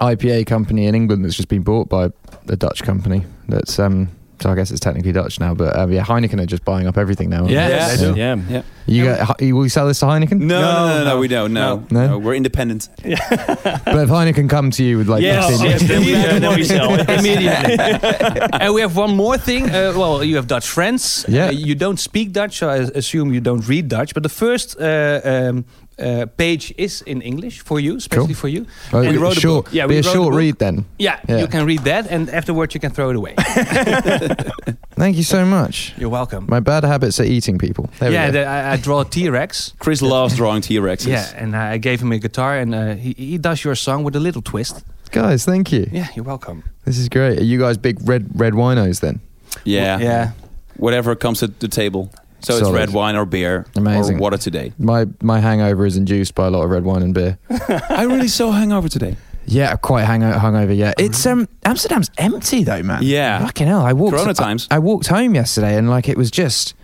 IPA 0.00 0.44
company 0.46 0.86
in 0.86 0.94
England 0.94 1.24
that's 1.24 1.36
just 1.36 1.48
been 1.48 1.62
bought 1.62 1.88
by 1.88 2.10
a 2.48 2.56
Dutch 2.56 2.82
company. 2.82 3.24
That's 3.48 3.78
um. 3.78 4.08
So 4.40 4.50
I 4.50 4.54
guess 4.54 4.70
it's 4.70 4.80
technically 4.80 5.12
Dutch 5.12 5.40
now, 5.40 5.54
but 5.54 5.74
um, 5.78 5.90
yeah, 5.90 6.04
Heineken 6.04 6.40
are 6.42 6.46
just 6.46 6.62
buying 6.64 6.86
up 6.86 6.98
everything 6.98 7.30
now. 7.30 7.38
aren't 7.38 7.50
Yeah, 7.50 7.88
they? 7.88 7.96
they 7.96 8.12
do. 8.12 8.18
Yeah. 8.18 8.36
yeah. 8.48 8.62
You 8.84 9.04
get, 9.04 9.40
will 9.54 9.64
you 9.64 9.68
sell 9.70 9.86
this 9.88 9.98
to 10.00 10.06
Heineken? 10.06 10.38
No, 10.40 10.60
no, 10.60 10.86
no, 10.88 10.98
no, 10.98 11.04
no, 11.04 11.18
we 11.18 11.26
don't. 11.28 11.52
No. 11.54 11.84
no. 11.90 12.06
No, 12.08 12.18
we're 12.18 12.34
independent. 12.34 12.88
But 13.02 14.02
if 14.04 14.08
Heineken 14.10 14.48
come 14.50 14.70
to 14.72 14.84
you 14.84 14.98
with 14.98 15.08
like, 15.08 15.22
Yes, 15.22 15.48
this 15.48 15.62
yes, 15.62 15.82
then 15.88 16.00
we, 16.04 16.14
uh, 16.14 16.38
then 16.38 16.54
we 16.56 16.64
sell. 16.64 16.94
Immediately. 17.18 17.76
and 18.60 18.74
we 18.74 18.80
have 18.82 18.94
one 18.96 19.16
more 19.16 19.38
thing. 19.38 19.64
Uh, 19.70 19.92
well, 19.96 20.22
you 20.22 20.36
have 20.36 20.46
Dutch 20.46 20.66
friends. 20.68 21.24
Yeah. 21.28 21.46
Uh, 21.46 21.50
you 21.52 21.74
don't 21.74 21.98
speak 21.98 22.32
Dutch, 22.32 22.58
so 22.58 22.68
I 22.68 22.76
assume 22.94 23.32
you 23.32 23.40
don't 23.40 23.66
read 23.66 23.88
Dutch. 23.88 24.12
But 24.14 24.22
the 24.22 24.28
first 24.28 24.76
uh, 24.78 25.20
um, 25.24 25.64
uh, 25.98 26.26
page 26.36 26.74
is 26.76 27.02
in 27.02 27.22
English 27.22 27.60
for 27.64 27.80
you, 27.80 27.96
especially 27.96 28.26
Cool. 28.34 28.34
for 28.34 28.48
you. 28.48 28.66
Oh, 28.92 28.98
And 28.98 29.08
be 29.08 29.16
we 29.16 29.22
wrote 29.22 29.36
a 29.36 29.40
short, 29.40 29.64
book. 29.64 29.74
Yeah, 29.74 29.86
be 29.86 29.94
we 29.94 30.00
a 30.00 30.02
wrote 30.02 30.10
a 30.10 30.14
short 30.14 30.30
book. 30.30 30.38
read 30.38 30.58
then. 30.58 30.84
Yeah, 30.98 31.18
Yeah. 31.28 31.38
you 31.40 31.46
can 31.48 31.66
read 31.66 31.84
that, 31.84 32.06
and 32.10 32.28
afterwards 32.30 32.74
you 32.74 32.80
can 32.80 32.92
throw 32.92 33.10
it 33.10 33.16
away. 33.16 33.34
Thank 34.96 35.16
you 35.16 35.22
so 35.22 35.44
much. 35.44 35.92
You're 35.98 36.08
welcome. 36.10 36.46
My 36.48 36.60
bad 36.60 36.84
habits 36.84 37.20
are 37.20 37.24
eating 37.24 37.58
people. 37.58 37.90
There 37.98 38.10
yeah, 38.10 38.26
we 38.26 38.32
go. 38.32 38.40
the, 38.40 38.46
I, 38.46 38.72
I 38.72 38.76
draw 38.76 39.02
T 39.04 39.28
Rex. 39.28 39.72
Chris 39.78 40.00
loves 40.02 40.36
drawing 40.36 40.62
T-Rexes. 40.62 41.06
Yeah, 41.08 41.32
and 41.36 41.54
I 41.54 41.78
gave 41.78 42.00
him 42.00 42.12
a 42.12 42.18
guitar, 42.18 42.58
and 42.58 42.74
uh, 42.74 42.94
he, 42.94 43.14
he 43.16 43.38
does 43.38 43.62
your 43.64 43.74
song 43.74 44.04
with 44.04 44.16
a 44.16 44.20
little 44.20 44.42
twist. 44.42 44.82
Guys, 45.12 45.44
thank 45.44 45.70
you. 45.72 45.86
Yeah, 45.92 46.08
you're 46.14 46.24
welcome. 46.24 46.62
This 46.84 46.98
is 46.98 47.08
great. 47.08 47.38
Are 47.38 47.44
you 47.44 47.58
guys 47.58 47.76
big 47.78 47.98
red 48.08 48.26
red 48.34 48.54
winos 48.54 49.00
then? 49.00 49.20
Yeah. 49.64 49.98
Yeah. 49.98 50.30
Whatever 50.76 51.14
comes 51.16 51.38
to 51.40 51.46
the 51.48 51.68
table. 51.68 52.10
So 52.40 52.52
it's 52.54 52.62
Solid. 52.62 52.74
red 52.76 52.90
wine 52.90 53.16
or 53.16 53.24
beer 53.24 53.66
Amazing. 53.76 54.16
or 54.16 54.20
water 54.20 54.36
today. 54.38 54.72
My 54.78 55.06
my 55.22 55.40
hangover 55.40 55.86
is 55.86 55.96
induced 55.96 56.34
by 56.34 56.46
a 56.46 56.50
lot 56.50 56.62
of 56.64 56.70
red 56.70 56.84
wine 56.84 57.02
and 57.02 57.12
beer. 57.14 57.38
I 57.88 58.04
really 58.04 58.28
so 58.28 58.50
hangover 58.50 58.88
today. 58.88 59.16
Yeah, 59.46 59.74
quite 59.76 60.04
hang 60.04 60.20
hungover. 60.22 60.76
Yeah, 60.76 60.92
it's 60.98 61.24
um 61.26 61.48
Amsterdam's 61.64 62.10
empty 62.18 62.64
though, 62.64 62.82
man. 62.82 63.00
Yeah. 63.02 63.44
fucking 63.46 63.66
hell. 63.66 63.80
I 63.80 63.92
walked. 63.92 64.14
Corona 64.16 64.34
times. 64.34 64.68
I, 64.70 64.78
walked 64.80 65.06
home 65.06 65.34
yesterday 65.34 65.76
and 65.76 65.88
like 65.88 66.08
it 66.08 66.16
was 66.16 66.30
just. 66.30 66.74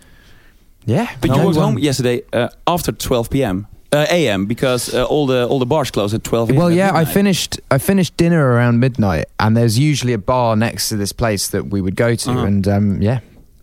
Yeah, 0.85 1.09
But 1.21 1.29
no 1.29 1.35
you 1.37 1.43
walked 1.45 1.57
one- 1.57 1.65
home 1.73 1.79
yesterday 1.79 2.23
uh, 2.33 2.49
after 2.67 2.91
12 2.91 3.29
p.m. 3.29 3.67
Uh, 3.93 4.05
a.m. 4.09 4.45
because 4.47 4.93
uh, 4.93 5.03
all 5.05 5.27
the 5.27 5.47
all 5.47 5.59
the 5.59 5.65
bars 5.67 5.91
close 5.91 6.13
at 6.15 6.23
12 6.23 6.51
Well, 6.55 6.71
yeah, 6.71 6.89
I 6.89 6.99
midnight. 6.99 7.13
finished. 7.13 7.59
I 7.71 7.77
finished 7.77 8.17
dinner 8.17 8.51
around 8.53 8.79
midnight, 8.79 9.25
and 9.39 9.55
there's 9.55 9.77
usually 9.77 10.13
a 10.13 10.17
bar 10.17 10.55
next 10.55 10.89
to 10.89 10.97
this 10.97 11.13
place 11.13 11.47
that 11.49 11.67
we 11.67 11.79
would 11.79 11.95
go 11.95 12.15
to, 12.15 12.31
Uh-huh. 12.31 12.45
and 12.45 12.67
um, 12.67 13.01
yeah, 13.01 13.19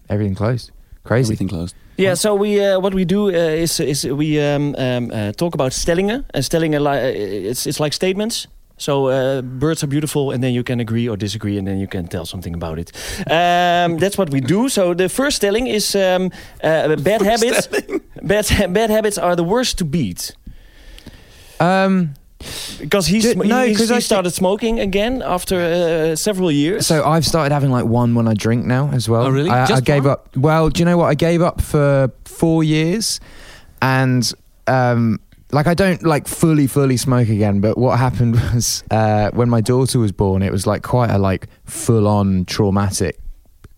everything 0.09 0.35
closed. 0.37 0.71
Crazy. 1.05 1.33
Everything 1.33 1.49
closed. 1.49 1.75
Yeah, 1.97 2.15
so 2.15 2.35
we 2.35 2.61
uh, 2.65 2.81
what 2.81 2.95
we 2.95 3.05
do 3.05 3.29
uh, 3.29 3.63
is 3.63 3.81
is 3.81 4.05
we 4.05 4.41
um, 4.41 4.75
um, 4.79 5.11
uh, 5.11 5.33
talk 5.33 5.55
about 5.55 5.73
stellingen. 5.73 6.25
And 6.35 6.45
stellingen, 6.45 6.81
li- 6.81 6.99
uh, 6.99 7.51
it's 7.51 7.67
it's 7.67 7.81
like 7.81 7.93
statements. 7.95 8.47
So 8.77 9.09
uh, 9.09 9.43
birds 9.43 9.83
are 9.83 9.89
beautiful, 9.89 10.31
and 10.33 10.43
then 10.43 10.55
you 10.55 10.63
can 10.63 10.81
agree 10.81 11.09
or 11.09 11.17
disagree, 11.17 11.59
and 11.59 11.67
then 11.67 11.79
you 11.79 11.87
can 11.87 12.07
tell 12.09 12.25
something 12.25 12.55
about 12.55 12.79
it. 12.79 12.93
Um, 13.31 13.99
that's 13.99 14.17
what 14.17 14.31
we 14.31 14.41
do. 14.41 14.69
So 14.69 14.95
the 14.95 15.09
first 15.09 15.37
stelling 15.37 15.67
is 15.67 15.95
um, 15.95 16.31
uh, 16.65 16.97
bad 16.97 17.21
habits. 17.23 17.69
Bad 18.23 18.73
bad 18.73 18.91
habits 18.91 19.19
are 19.19 19.37
the 19.37 19.45
worst 19.45 19.77
to 19.79 19.85
beat 19.85 20.33
Um, 21.61 22.15
because 22.79 23.07
he's, 23.07 23.23
Ju- 23.25 23.35
no, 23.35 23.67
'cause 23.75 23.89
he 23.91 23.95
I 23.95 23.99
started 23.99 24.31
smoking 24.31 24.81
again 24.81 25.23
after 25.23 25.57
uh, 25.61 26.17
several 26.17 26.51
years. 26.51 26.87
so 26.87 27.05
I've 27.05 27.27
started 27.27 27.53
having 27.53 27.71
like 27.71 27.85
one 27.85 28.15
when 28.15 28.27
I 28.27 28.35
drink 28.35 28.65
now 28.67 28.91
as 28.93 29.09
well. 29.09 29.23
Oh, 29.27 29.31
really? 29.31 29.51
I, 29.51 29.67
I 29.67 29.81
gave 29.81 30.05
one? 30.05 30.13
up. 30.13 30.37
Well, 30.37 30.71
do 30.71 30.79
you 30.81 30.85
know 30.85 30.97
what? 30.97 31.07
I 31.07 31.15
gave 31.15 31.43
up 31.43 31.61
for 31.61 32.11
four 32.25 32.65
years, 32.65 33.21
and 33.83 34.31
um, 34.67 35.19
like 35.53 35.67
I 35.67 35.75
don't 35.75 36.03
like 36.03 36.27
fully 36.29 36.67
fully 36.67 36.97
smoke 36.97 37.29
again. 37.29 37.61
But 37.61 37.77
what 37.77 37.99
happened 37.99 38.35
was 38.55 38.85
uh, 38.91 39.31
when 39.33 39.49
my 39.51 39.61
daughter 39.61 39.99
was 39.99 40.13
born, 40.13 40.43
it 40.43 40.53
was 40.53 40.67
like 40.67 40.83
quite 40.83 41.11
a 41.11 41.19
like 41.19 41.47
full 41.65 42.09
on 42.09 42.45
traumatic 42.47 43.19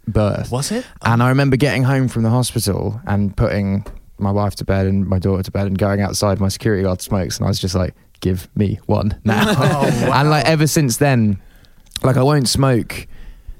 birth. 0.06 0.50
Was 0.52 0.70
it? 0.70 0.86
And 1.02 1.22
I 1.22 1.28
remember 1.28 1.56
getting 1.56 1.82
home 1.82 2.08
from 2.08 2.22
the 2.22 2.30
hospital 2.30 3.00
and 3.06 3.36
putting 3.36 3.84
my 4.18 4.30
wife 4.30 4.54
to 4.56 4.64
bed 4.64 4.86
and 4.86 5.06
my 5.06 5.18
daughter 5.18 5.42
to 5.42 5.50
bed 5.50 5.66
and 5.66 5.76
going 5.78 6.00
outside. 6.00 6.38
My 6.40 6.48
security 6.48 6.84
guard 6.84 7.00
smokes, 7.00 7.38
and 7.38 7.46
I 7.46 7.48
was 7.48 7.58
just 7.58 7.74
like, 7.74 7.94
"Give 8.22 8.48
me 8.56 8.80
one 8.86 9.20
now." 9.24 9.84
And 9.84 10.30
like 10.30 10.46
ever 10.46 10.66
since 10.66 10.96
then, 10.96 11.38
like 12.02 12.16
I 12.16 12.22
won't 12.22 12.48
smoke 12.48 13.06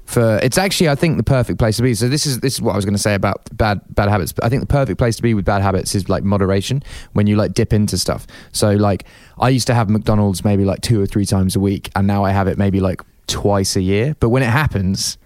for 0.05 0.37
it's 0.43 0.57
actually 0.57 0.89
I 0.89 0.95
think 0.95 1.17
the 1.17 1.23
perfect 1.23 1.59
place 1.59 1.77
to 1.77 1.83
be. 1.83 1.93
So 1.93 2.09
this 2.09 2.25
is 2.25 2.39
this 2.39 2.53
is 2.55 2.61
what 2.61 2.73
I 2.73 2.75
was 2.75 2.85
going 2.85 2.95
to 2.95 3.01
say 3.01 3.15
about 3.15 3.41
bad 3.55 3.81
bad 3.89 4.09
habits. 4.09 4.33
I 4.41 4.49
think 4.49 4.61
the 4.61 4.67
perfect 4.67 4.97
place 4.97 5.15
to 5.15 5.21
be 5.21 5.33
with 5.33 5.45
bad 5.45 5.61
habits 5.61 5.95
is 5.95 6.09
like 6.09 6.23
moderation 6.23 6.83
when 7.13 7.27
you 7.27 7.35
like 7.35 7.53
dip 7.53 7.73
into 7.73 7.97
stuff. 7.97 8.27
So 8.51 8.71
like 8.71 9.05
I 9.39 9.49
used 9.49 9.67
to 9.67 9.73
have 9.73 9.89
McDonald's 9.89 10.43
maybe 10.43 10.65
like 10.65 10.81
two 10.81 11.01
or 11.01 11.05
three 11.05 11.25
times 11.25 11.55
a 11.55 11.59
week, 11.59 11.89
and 11.95 12.07
now 12.07 12.23
I 12.23 12.31
have 12.31 12.47
it 12.47 12.57
maybe 12.57 12.79
like 12.79 13.01
twice 13.27 13.75
a 13.75 13.81
year. 13.81 14.15
But 14.19 14.29
when 14.29 14.43
it 14.43 14.49
happens, 14.49 15.17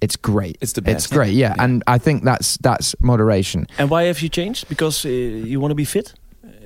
it's 0.00 0.16
great. 0.16 0.58
It's 0.60 0.72
the 0.72 0.82
best. 0.82 1.06
It's 1.06 1.06
great, 1.06 1.34
yeah. 1.34 1.54
Yeah. 1.56 1.64
And 1.64 1.82
I 1.86 1.98
think 1.98 2.24
that's 2.24 2.56
that's 2.58 2.94
moderation. 3.00 3.66
And 3.78 3.90
why 3.90 4.04
have 4.04 4.20
you 4.20 4.28
changed? 4.28 4.68
Because 4.68 5.04
uh, 5.04 5.08
you 5.08 5.60
want 5.60 5.70
to 5.70 5.76
be 5.76 5.84
fit? 5.84 6.14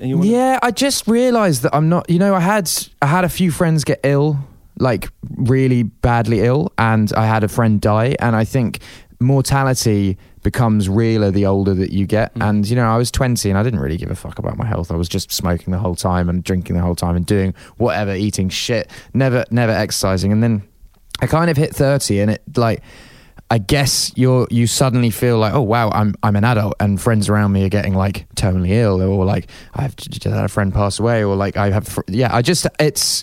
Yeah, 0.00 0.58
I 0.62 0.70
just 0.70 1.06
realised 1.06 1.62
that 1.62 1.74
I'm 1.74 1.88
not. 1.88 2.08
You 2.10 2.18
know, 2.18 2.34
I 2.34 2.40
had 2.40 2.70
I 3.02 3.06
had 3.06 3.24
a 3.24 3.28
few 3.28 3.50
friends 3.50 3.84
get 3.84 4.00
ill, 4.02 4.38
like 4.78 5.08
really 5.36 5.84
badly 5.84 6.40
ill, 6.40 6.72
and 6.78 7.12
I 7.14 7.26
had 7.26 7.44
a 7.44 7.48
friend 7.48 7.80
die, 7.80 8.16
and 8.20 8.36
I 8.36 8.44
think 8.44 8.80
mortality 9.20 10.18
becomes 10.42 10.88
realer 10.88 11.30
the 11.30 11.46
older 11.46 11.74
that 11.74 11.92
you 11.92 12.06
get. 12.06 12.32
Mm. 12.34 12.48
And 12.48 12.68
you 12.68 12.76
know, 12.76 12.86
I 12.86 12.96
was 12.96 13.10
20 13.10 13.50
and 13.50 13.58
I 13.58 13.62
didn't 13.62 13.80
really 13.80 13.96
give 13.96 14.10
a 14.10 14.14
fuck 14.14 14.38
about 14.38 14.56
my 14.56 14.66
health. 14.66 14.92
I 14.92 14.94
was 14.94 15.08
just 15.08 15.32
smoking 15.32 15.72
the 15.72 15.78
whole 15.78 15.96
time 15.96 16.28
and 16.28 16.44
drinking 16.44 16.76
the 16.76 16.82
whole 16.82 16.94
time 16.94 17.16
and 17.16 17.26
doing 17.26 17.52
whatever, 17.78 18.14
eating 18.14 18.48
shit, 18.48 18.88
never 19.12 19.44
never 19.50 19.72
exercising. 19.72 20.30
And 20.30 20.42
then 20.42 20.62
I 21.20 21.26
kind 21.26 21.50
of 21.50 21.56
hit 21.56 21.74
30 21.74 22.20
and 22.20 22.30
it 22.30 22.42
like 22.56 22.82
I 23.50 23.58
guess 23.58 24.12
you're 24.16 24.48
you 24.50 24.66
suddenly 24.66 25.10
feel 25.10 25.38
like 25.38 25.54
oh 25.54 25.62
wow 25.62 25.90
I'm 25.90 26.14
I'm 26.22 26.34
an 26.34 26.44
adult 26.44 26.74
and 26.80 27.00
friends 27.00 27.28
around 27.28 27.52
me 27.52 27.64
are 27.64 27.68
getting 27.68 27.94
like 27.94 28.26
terminally 28.34 28.70
ill 28.70 29.00
or 29.00 29.24
like 29.24 29.48
I've 29.72 29.94
had 30.24 30.44
a 30.44 30.48
friend 30.48 30.74
pass 30.74 30.98
away 30.98 31.22
or 31.22 31.36
like 31.36 31.56
I 31.56 31.70
have 31.70 31.86
fr- 31.86 32.00
yeah 32.08 32.34
I 32.34 32.42
just 32.42 32.66
it's 32.80 33.22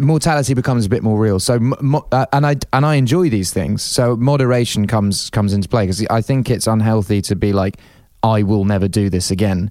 mortality 0.00 0.54
becomes 0.54 0.86
a 0.86 0.88
bit 0.88 1.02
more 1.02 1.18
real. 1.18 1.38
So 1.38 1.60
mo- 1.60 2.06
uh, 2.10 2.26
and 2.32 2.46
I 2.46 2.56
and 2.72 2.84
I 2.84 2.96
enjoy 2.96 3.28
these 3.30 3.52
things. 3.52 3.82
So 3.84 4.16
moderation 4.16 4.86
comes 4.86 5.30
comes 5.30 5.52
into 5.52 5.68
play 5.68 5.84
because 5.84 6.04
I 6.08 6.22
think 6.22 6.50
it's 6.50 6.66
unhealthy 6.66 7.22
to 7.22 7.36
be 7.36 7.52
like 7.52 7.76
I 8.22 8.42
will 8.42 8.64
never 8.64 8.88
do 8.88 9.10
this 9.10 9.30
again. 9.30 9.70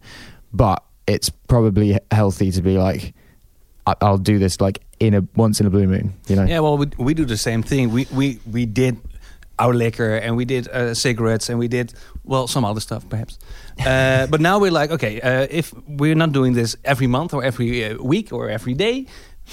But 0.54 0.84
it's 1.06 1.30
probably 1.30 2.00
healthy 2.12 2.51
to 2.51 2.62
be 2.62 2.78
like 2.78 3.13
I'll 3.86 4.20
do 4.20 4.39
this 4.39 4.62
like 4.62 4.80
in 5.00 5.16
a 5.16 5.22
once 5.36 5.60
in 5.60 5.66
a 5.66 5.70
blue 5.70 5.88
moon 5.88 6.13
you 6.28 6.36
know? 6.36 6.44
Yeah, 6.44 6.60
well, 6.60 6.78
we, 6.78 6.88
we 6.98 7.13
do 7.13 7.25
the 7.25 7.38
same 7.38 7.63
thing. 7.63 7.92
We 7.92 8.08
we 8.13 8.39
we 8.50 8.66
did 8.66 8.98
our 9.60 9.74
liquor 9.74 10.16
and 10.16 10.36
we 10.38 10.46
did 10.46 10.68
uh, 10.68 10.94
cigarettes 10.94 11.50
and 11.50 11.60
we 11.60 11.68
did 11.68 11.94
well 12.24 12.48
some 12.48 12.63
other 12.66 12.82
stuff 12.82 13.04
perhaps. 13.10 13.38
Uh, 13.86 14.28
but 14.28 14.42
now 14.42 14.60
we're 14.60 14.72
like, 14.82 14.92
okay, 14.92 15.22
uh, 15.22 15.48
if 15.50 15.74
we're 15.88 16.16
not 16.16 16.32
doing 16.32 16.54
this 16.56 16.75
every 16.84 17.08
month 17.08 17.34
or 17.34 17.44
every 17.44 17.86
uh, 17.86 17.98
week 18.04 18.32
or 18.34 18.50
every 18.50 18.74
day. 18.74 19.06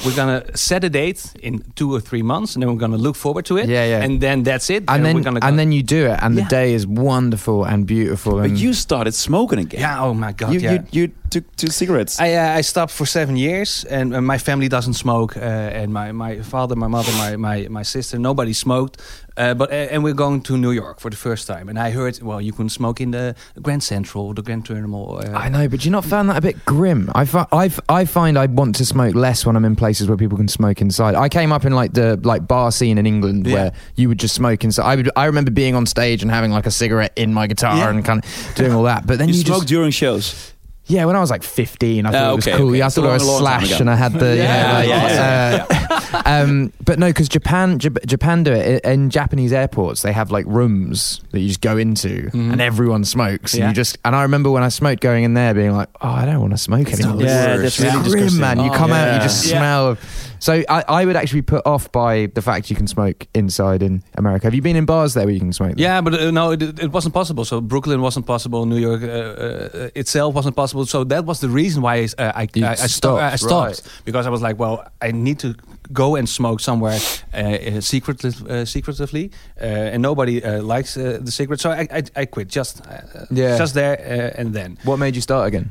We're 0.04 0.14
gonna 0.14 0.42
set 0.54 0.84
a 0.84 0.90
date 0.90 1.32
in 1.42 1.62
two 1.74 1.90
or 1.94 2.00
three 2.00 2.22
months, 2.22 2.54
and 2.54 2.62
then 2.62 2.68
we're 2.70 2.78
gonna 2.78 2.98
look 2.98 3.16
forward 3.16 3.46
to 3.46 3.56
it. 3.56 3.66
Yeah, 3.66 3.86
yeah. 3.88 4.04
And 4.04 4.20
then 4.20 4.42
that's 4.42 4.68
it. 4.68 4.84
and 4.88 5.02
we're 5.02 5.12
then 5.14 5.22
gonna 5.22 5.40
and 5.42 5.58
then 5.58 5.72
you 5.72 5.82
do 5.82 6.04
it, 6.12 6.18
and 6.22 6.34
Yeah. 6.34 6.42
the 6.44 6.48
day 6.50 6.74
is 6.74 6.86
wonderful 6.86 7.64
and 7.64 7.86
beautiful. 7.86 8.32
But 8.32 8.44
and 8.50 8.58
you 8.58 8.74
started 8.74 9.14
smoking 9.14 9.58
again. 9.58 9.80
yeah. 9.80 10.04
Oh 10.04 10.12
my 10.12 10.32
god. 10.32 10.52
you, 10.52 10.60
yeah. 10.60 10.72
you 10.72 10.82
you 10.92 11.12
took 11.30 11.44
two 11.56 11.70
cigarettes. 11.70 12.20
I 12.20 12.34
uh, 12.34 12.58
I 12.58 12.62
stopped 12.62 12.92
for 12.92 13.06
seven 13.06 13.36
years, 13.36 13.86
and 13.88 14.14
uh, 14.14 14.20
my 14.20 14.38
family 14.38 14.68
doesn't 14.68 14.96
smoke, 14.96 15.34
uh, 15.36 15.80
and 15.80 15.92
my, 15.92 16.12
my 16.12 16.42
father, 16.42 16.76
my 16.76 16.88
mother, 16.88 17.12
my 17.12 17.36
my, 17.36 17.68
my 17.70 17.82
sister, 17.84 18.18
nobody 18.18 18.52
smoked. 18.52 19.00
Uh, 19.36 19.54
but 19.54 19.70
uh, 19.70 19.74
and 19.74 20.02
we're 20.02 20.14
going 20.14 20.40
to 20.42 20.56
New 20.56 20.70
York 20.72 20.98
for 21.00 21.10
the 21.10 21.16
first 21.16 21.46
time, 21.46 21.68
and 21.68 21.78
I 21.78 21.90
heard 21.90 22.20
well 22.22 22.40
you 22.40 22.52
can 22.52 22.68
smoke 22.68 23.00
in 23.00 23.10
the 23.10 23.34
Grand 23.60 23.82
Central, 23.82 24.26
or 24.28 24.34
the 24.34 24.42
Grand 24.42 24.64
Terminal. 24.64 25.18
Uh, 25.22 25.30
I 25.36 25.48
know, 25.48 25.68
but 25.68 25.84
you 25.84 25.90
not 25.90 26.04
found 26.04 26.30
that 26.30 26.36
a 26.36 26.40
bit 26.40 26.64
grim. 26.64 27.10
I, 27.14 27.24
fi- 27.26 27.46
I, 27.52 27.66
f- 27.66 27.80
I 27.88 28.04
find 28.06 28.38
I 28.38 28.46
want 28.46 28.76
to 28.76 28.84
smoke 28.86 29.14
less 29.14 29.44
when 29.44 29.54
I'm 29.56 29.64
in 29.64 29.76
places 29.76 30.08
where 30.08 30.16
people 30.16 30.38
can 30.38 30.48
smoke 30.48 30.80
inside. 30.80 31.14
I 31.14 31.28
came 31.28 31.52
up 31.52 31.64
in 31.64 31.72
like 31.74 31.92
the 31.92 32.16
like 32.24 32.46
bar 32.48 32.72
scene 32.72 32.96
in 32.98 33.06
England 33.06 33.46
Yeah. 33.46 33.54
where 33.54 33.72
you 33.96 34.08
would 34.08 34.18
just 34.18 34.34
smoke 34.34 34.64
inside. 34.64 34.84
I 34.84 34.96
would 34.96 35.10
I 35.16 35.26
remember 35.26 35.50
being 35.50 35.74
on 35.74 35.84
stage 35.86 36.22
and 36.22 36.30
having 36.30 36.50
like 36.50 36.66
a 36.66 36.70
cigarette 36.70 37.12
in 37.16 37.34
my 37.34 37.46
guitar 37.46 37.76
Yeah. 37.76 37.90
and 37.90 38.04
kind 38.04 38.24
of 38.24 38.54
doing 38.54 38.72
all 38.72 38.84
that. 38.84 39.06
But 39.06 39.18
then 39.18 39.28
you, 39.28 39.34
you, 39.34 39.40
smoked 39.42 39.60
just 39.62 39.68
during 39.68 39.90
shows. 39.90 40.52
Yeah. 40.86 41.04
When 41.04 41.16
I 41.16 41.20
was 41.20 41.30
like 41.30 41.42
15, 41.42 42.06
I 42.06 42.10
thought 42.10 42.32
it 42.32 42.36
was 42.36 42.46
okay, 42.48 42.56
cool. 42.56 42.68
okay. 42.68 42.78
Yeah, 42.78 42.84
I 42.84 42.86
It's 42.86 42.94
thought 42.96 43.06
I 43.06 43.12
was 43.12 43.24
long, 43.24 43.42
long 43.42 43.52
time 43.52 43.60
slash 43.66 43.70
ago. 43.72 43.80
and 43.82 43.90
I 43.90 43.94
had 43.96 44.12
the 44.14 44.36
Yeah, 44.36 44.82
yeah, 44.82 45.58
like, 45.58 45.70
yeah, 45.70 46.10
uh, 46.14 46.22
um, 46.26 46.72
but 46.84 46.98
no, 46.98 47.08
because 47.08 47.28
Japan 47.28 47.78
Jap- 47.78 48.04
Japan 48.06 48.42
do 48.44 48.52
it 48.52 48.80
I- 48.84 48.90
in 48.92 49.10
Japanese 49.10 49.52
airports. 49.52 50.02
They 50.02 50.12
have 50.12 50.30
like 50.30 50.46
rooms 50.46 51.20
that 51.32 51.40
you 51.40 51.48
just 51.48 51.60
go 51.60 51.76
into 51.76 52.30
Mhm. 52.32 52.52
and 52.52 52.60
everyone 52.60 53.04
smokes. 53.04 53.54
And 53.54 53.60
Yeah. 53.62 53.68
you 53.68 53.74
just 53.74 53.98
and 54.04 54.14
I 54.16 54.22
remember 54.22 54.50
when 54.50 54.62
I 54.62 54.68
smoked 54.68 55.00
going 55.00 55.24
in 55.24 55.34
there 55.34 55.54
being 55.54 55.72
like, 55.72 55.88
oh, 56.00 56.08
I 56.08 56.24
don't 56.24 56.40
want 56.40 56.52
to 56.52 56.58
smoke 56.58 56.92
anymore. 56.92 57.22
Yeah, 57.22 57.46
really 57.52 57.66
It's 57.66 57.76
disgusting. 57.76 58.12
grim, 58.12 58.38
man. 58.38 58.58
You 58.60 58.70
Oh, 58.70 58.74
come 58.74 58.92
out, 58.92 59.14
you 59.14 59.20
just 59.20 59.46
Yeah. 59.46 59.58
smell. 59.58 59.86
Of, 59.90 59.98
so 60.38 60.62
I, 60.68 60.84
I 60.88 61.04
would 61.04 61.16
actually 61.16 61.40
be 61.40 61.46
put 61.46 61.66
off 61.66 61.90
by 61.92 62.26
the 62.34 62.42
fact 62.42 62.70
you 62.70 62.76
can 62.76 62.86
smoke 62.86 63.26
inside 63.34 63.82
in 63.82 64.02
America. 64.16 64.46
Have 64.46 64.54
you 64.54 64.62
been 64.62 64.76
in 64.76 64.84
bars 64.86 65.14
there 65.14 65.24
where 65.24 65.34
you 65.34 65.40
can 65.40 65.52
smoke? 65.52 65.70
them? 65.70 65.78
Yeah, 65.78 66.00
but 66.00 66.14
uh, 66.14 66.30
no, 66.30 66.52
it, 66.52 66.62
it 66.62 66.92
wasn't 66.92 67.14
possible. 67.14 67.44
So 67.44 67.60
Brooklyn 67.60 68.00
wasn't 68.00 68.26
possible. 68.26 68.66
New 68.66 68.78
York 68.78 69.02
uh, 69.02 69.06
uh, 69.06 69.88
itself 69.94 70.34
wasn't 70.34 70.56
possible. 70.56 70.86
So 70.86 71.04
that 71.04 71.24
was 71.24 71.40
the 71.40 71.48
reason 71.48 71.82
why 71.82 71.94
I 71.96 72.08
I, 72.18 72.30
I, 72.42 72.48
I 72.70 72.74
stopped. 72.88 73.22
I 73.22 73.36
stopped 73.36 73.66
right. 73.66 74.02
because 74.04 74.26
I 74.26 74.30
was 74.30 74.42
like, 74.42 74.58
well, 74.58 74.86
I 75.00 75.12
need 75.12 75.38
to 75.40 75.54
go 75.92 76.16
and 76.16 76.28
smoke 76.28 76.60
somewhere 76.60 76.98
uh, 77.32 77.36
uh, 77.36 77.80
secretly, 77.80 78.32
uh, 78.48 78.64
secretively, 78.64 79.30
uh, 79.60 79.64
and 79.64 80.02
nobody 80.02 80.42
uh, 80.42 80.62
likes 80.62 80.96
uh, 80.96 81.18
the 81.20 81.30
secret. 81.30 81.60
So 81.60 81.70
I, 81.70 81.86
I, 81.90 82.02
I 82.16 82.24
quit 82.26 82.48
just 82.48 82.82
Yeah. 83.30 83.58
just 83.58 83.74
there 83.74 83.96
uh, 83.98 84.40
and 84.40 84.54
then. 84.54 84.78
What 84.84 84.98
made 84.98 85.14
you 85.14 85.22
start 85.22 85.46
again? 85.48 85.70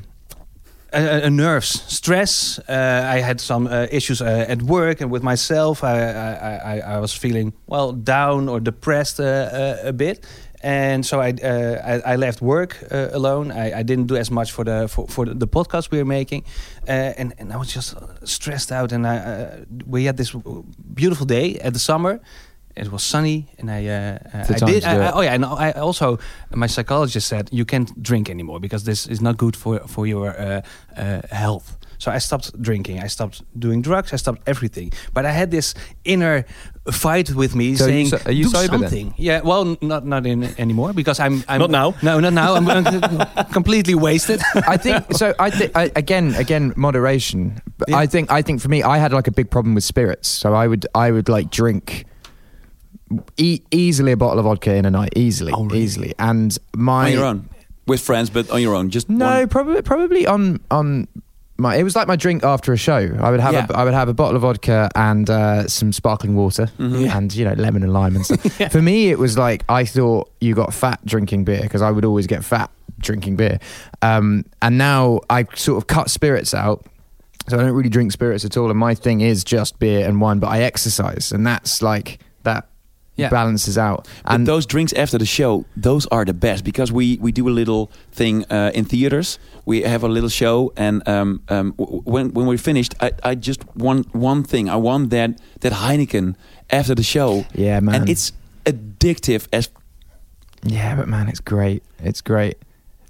Uh, 0.95 1.29
nerves, 1.29 1.83
stress. 1.87 2.59
Uh, 2.59 3.15
I 3.15 3.19
had 3.21 3.41
some 3.41 3.67
uh, 3.67 3.87
issues 3.91 4.21
uh, 4.21 4.45
at 4.47 4.61
work 4.61 5.01
and 5.01 5.11
with 5.11 5.23
myself. 5.23 5.83
I, 5.83 5.99
I, 5.99 6.75
I, 6.75 6.79
I 6.95 6.99
was 6.99 7.13
feeling 7.13 7.53
well 7.67 7.91
down 7.91 8.49
or 8.49 8.59
depressed 8.59 9.19
a 9.19 9.93
bit, 9.95 10.25
and 10.61 11.05
so 11.05 11.21
I 11.21 11.33
uh, 11.43 12.01
I, 12.05 12.13
I 12.13 12.15
left 12.15 12.41
work 12.41 12.77
uh, 12.91 13.09
alone. 13.11 13.51
I, 13.51 13.79
I 13.79 13.83
didn't 13.83 14.07
do 14.07 14.15
as 14.15 14.31
much 14.31 14.51
for 14.51 14.63
the 14.63 14.87
for, 14.87 15.07
for 15.07 15.25
the 15.25 15.47
podcast 15.47 15.91
we 15.91 15.97
were 15.97 16.05
making, 16.05 16.43
uh, 16.87 16.91
and 17.17 17.33
and 17.37 17.53
I 17.53 17.57
was 17.57 17.73
just 17.73 17.95
stressed 18.23 18.71
out. 18.71 18.91
And 18.91 19.05
I, 19.05 19.65
we 19.85 20.05
had 20.05 20.17
this 20.17 20.35
beautiful 20.93 21.25
day 21.25 21.59
at 21.59 21.73
the 21.73 21.79
summer. 21.79 22.19
It 22.77 22.91
was 22.91 23.03
sunny, 23.03 23.47
and 23.59 23.69
I, 23.71 23.85
uh, 23.87 23.93
uh, 24.33 24.45
The 24.47 24.55
I 24.55 24.71
did. 24.71 24.83
do 24.83 24.89
I, 24.89 24.95
I- 24.95 25.07
it. 25.07 25.11
oh 25.15 25.21
yeah, 25.21 25.33
and 25.35 25.45
I 25.45 25.71
also 25.71 26.17
my 26.53 26.67
psychologist 26.67 27.27
said 27.27 27.49
you 27.51 27.65
can't 27.65 27.91
drink 28.03 28.29
anymore 28.29 28.59
because 28.59 28.83
this 28.83 29.07
is 29.07 29.21
not 29.21 29.37
good 29.37 29.55
for 29.55 29.79
for 29.87 30.05
your 30.07 30.27
uh, 30.39 30.61
uh, 30.97 31.21
health. 31.31 31.77
So 31.97 32.11
I 32.11 32.19
stopped 32.19 32.51
drinking. 32.61 32.99
I 33.05 33.07
stopped 33.07 33.41
doing 33.57 33.81
drugs. 33.83 34.11
I 34.13 34.17
stopped 34.17 34.41
everything. 34.45 34.91
But 35.13 35.25
I 35.25 35.31
had 35.31 35.49
this 35.49 35.73
inner 36.03 36.43
fight 36.91 37.29
with 37.33 37.55
me 37.55 37.75
So 37.75 37.85
are 37.85 37.87
you 37.89 37.93
saying, 37.93 38.07
so- 38.09 38.19
are 38.25 38.33
you 38.33 38.43
"Do 38.43 38.49
sober 38.49 38.67
then?" 38.77 38.79
something." 38.81 39.13
Yeah. 39.17 39.41
Well, 39.43 39.77
not 39.81 40.03
not 40.05 40.25
in, 40.25 40.43
anymore 40.59 40.93
because 40.93 41.19
I'm, 41.23 41.43
I'm 41.47 41.59
Not 41.61 41.69
now. 41.71 41.93
No, 42.01 42.19
not 42.19 42.33
now. 42.33 42.55
I'm, 42.55 42.67
I'm 42.69 43.45
completely 43.53 43.95
wasted. 43.95 44.41
I 44.67 44.77
think 44.77 45.13
so. 45.13 45.33
I 45.39 45.49
think 45.49 45.71
again, 45.95 46.35
again, 46.35 46.73
moderation. 46.75 47.61
Yeah. 47.87 48.03
I 48.03 48.07
think, 48.07 48.29
I 48.31 48.41
think 48.41 48.61
for 48.61 48.69
me, 48.69 48.83
I 48.83 48.97
had 48.99 49.13
like 49.13 49.27
a 49.29 49.33
big 49.33 49.49
problem 49.49 49.75
with 49.75 49.83
spirits. 49.85 50.27
So 50.27 50.53
I 50.53 50.67
would, 50.67 50.85
I 50.93 51.11
would 51.11 51.29
like 51.29 51.49
drink 51.49 52.05
e- 53.37 53.61
easily 53.71 54.11
a 54.11 54.17
bottle 54.17 54.39
of 54.39 54.45
vodka 54.45 54.73
in 54.75 54.85
a 54.85 54.91
night, 54.91 55.13
easily, 55.15 55.51
Oh, 55.53 55.65
really? 55.65 55.81
easily. 55.83 56.13
And 56.19 56.57
my 56.75 57.05
on 57.07 57.11
your 57.11 57.25
own, 57.25 57.49
with 57.87 58.01
friends, 58.01 58.29
but 58.29 58.49
on 58.49 58.61
your 58.61 58.75
own. 58.75 58.89
Just 58.89 59.09
no, 59.09 59.25
one- 59.39 59.47
probably, 59.49 59.81
probably 59.81 60.27
on 60.27 60.59
on. 60.71 61.07
My, 61.57 61.77
it 61.77 61.83
was 61.83 61.95
like 61.95 62.05
my 62.05 62.17
drink 62.17 62.43
after 62.43 62.73
a 62.73 62.77
show. 62.77 63.17
I 63.21 63.31
would 63.31 63.39
have 63.39 63.53
Yeah. 63.53 63.67
a, 63.69 63.73
I 63.77 63.85
would 63.85 63.93
have 63.93 64.09
a 64.09 64.13
bottle 64.13 64.35
of 64.35 64.41
vodka 64.41 64.89
and 64.93 65.29
uh, 65.29 65.67
some 65.69 65.93
sparkling 65.93 66.35
water 66.35 66.69
Mhm. 66.77 67.09
and 67.15 67.33
you 67.33 67.45
know 67.45 67.53
lemon 67.53 67.81
and 67.81 67.93
lime 67.93 68.15
and 68.17 68.25
stuff. 68.25 68.43
Yeah. 68.59 68.67
For 68.67 68.81
me, 68.81 69.07
it 69.09 69.17
was 69.17 69.37
like 69.37 69.63
I 69.69 69.85
thought 69.85 70.29
you 70.41 70.53
got 70.53 70.73
fat 70.73 70.99
drinking 71.05 71.45
beer 71.45 71.61
because 71.61 71.81
I 71.81 71.91
would 71.91 72.03
always 72.03 72.27
get 72.27 72.43
fat 72.43 72.69
drinking 72.99 73.37
beer. 73.37 73.59
Um, 74.01 74.43
and 74.61 74.77
now 74.77 75.21
I 75.29 75.45
sort 75.55 75.77
of 75.77 75.87
cut 75.87 76.09
spirits 76.09 76.53
out. 76.53 76.85
So 77.47 77.57
I 77.57 77.61
don't 77.61 77.71
really 77.71 77.89
drink 77.89 78.11
spirits 78.11 78.43
at 78.43 78.57
all. 78.57 78.69
And 78.69 78.77
my 78.77 78.93
thing 78.95 79.21
is 79.21 79.43
just 79.45 79.79
beer 79.79 80.05
and 80.05 80.19
wine, 80.19 80.39
but 80.39 80.47
I 80.47 80.61
exercise. 80.63 81.31
And 81.31 81.45
that's 81.47 81.81
like, 81.81 82.19
that 82.43 82.67
Yeah. 83.17 83.29
balances 83.29 83.77
out. 83.77 84.07
But 84.23 84.33
And 84.33 84.45
those 84.47 84.65
drinks 84.65 84.93
after 84.93 85.17
the 85.17 85.25
show, 85.25 85.63
those 85.81 86.05
are 86.11 86.25
the 86.25 86.33
best 86.33 86.63
because 86.63 86.91
we, 86.91 87.17
we 87.21 87.31
do 87.31 87.47
a 87.47 87.53
little 87.55 87.89
thing 88.11 88.43
uh, 88.51 88.71
in 88.73 88.85
theaters. 88.85 89.39
We 89.65 89.83
have 89.83 90.03
a 90.03 90.09
little 90.09 90.29
show, 90.29 90.71
and 90.77 91.01
um, 91.07 91.41
um, 91.49 91.73
w- 91.77 92.01
when 92.05 92.33
when 92.33 92.45
we're 92.45 92.57
finished, 92.63 92.93
I, 93.01 93.11
I 93.31 93.35
just 93.35 93.63
want 93.75 94.13
one 94.13 94.43
thing. 94.43 94.69
I 94.69 94.75
want 94.75 95.09
that 95.11 95.29
that 95.61 95.73
Heineken 95.73 96.35
after 96.69 96.95
the 96.95 97.03
show, 97.03 97.45
yeah, 97.55 97.79
man. 97.81 97.95
and 97.95 98.09
it's 98.09 98.33
addictive 98.65 99.47
as 99.53 99.69
yeah, 100.63 100.95
but 100.95 101.07
man, 101.07 101.27
it's 101.29 101.39
great. 101.39 101.83
It's 102.03 102.21
great. 102.21 102.57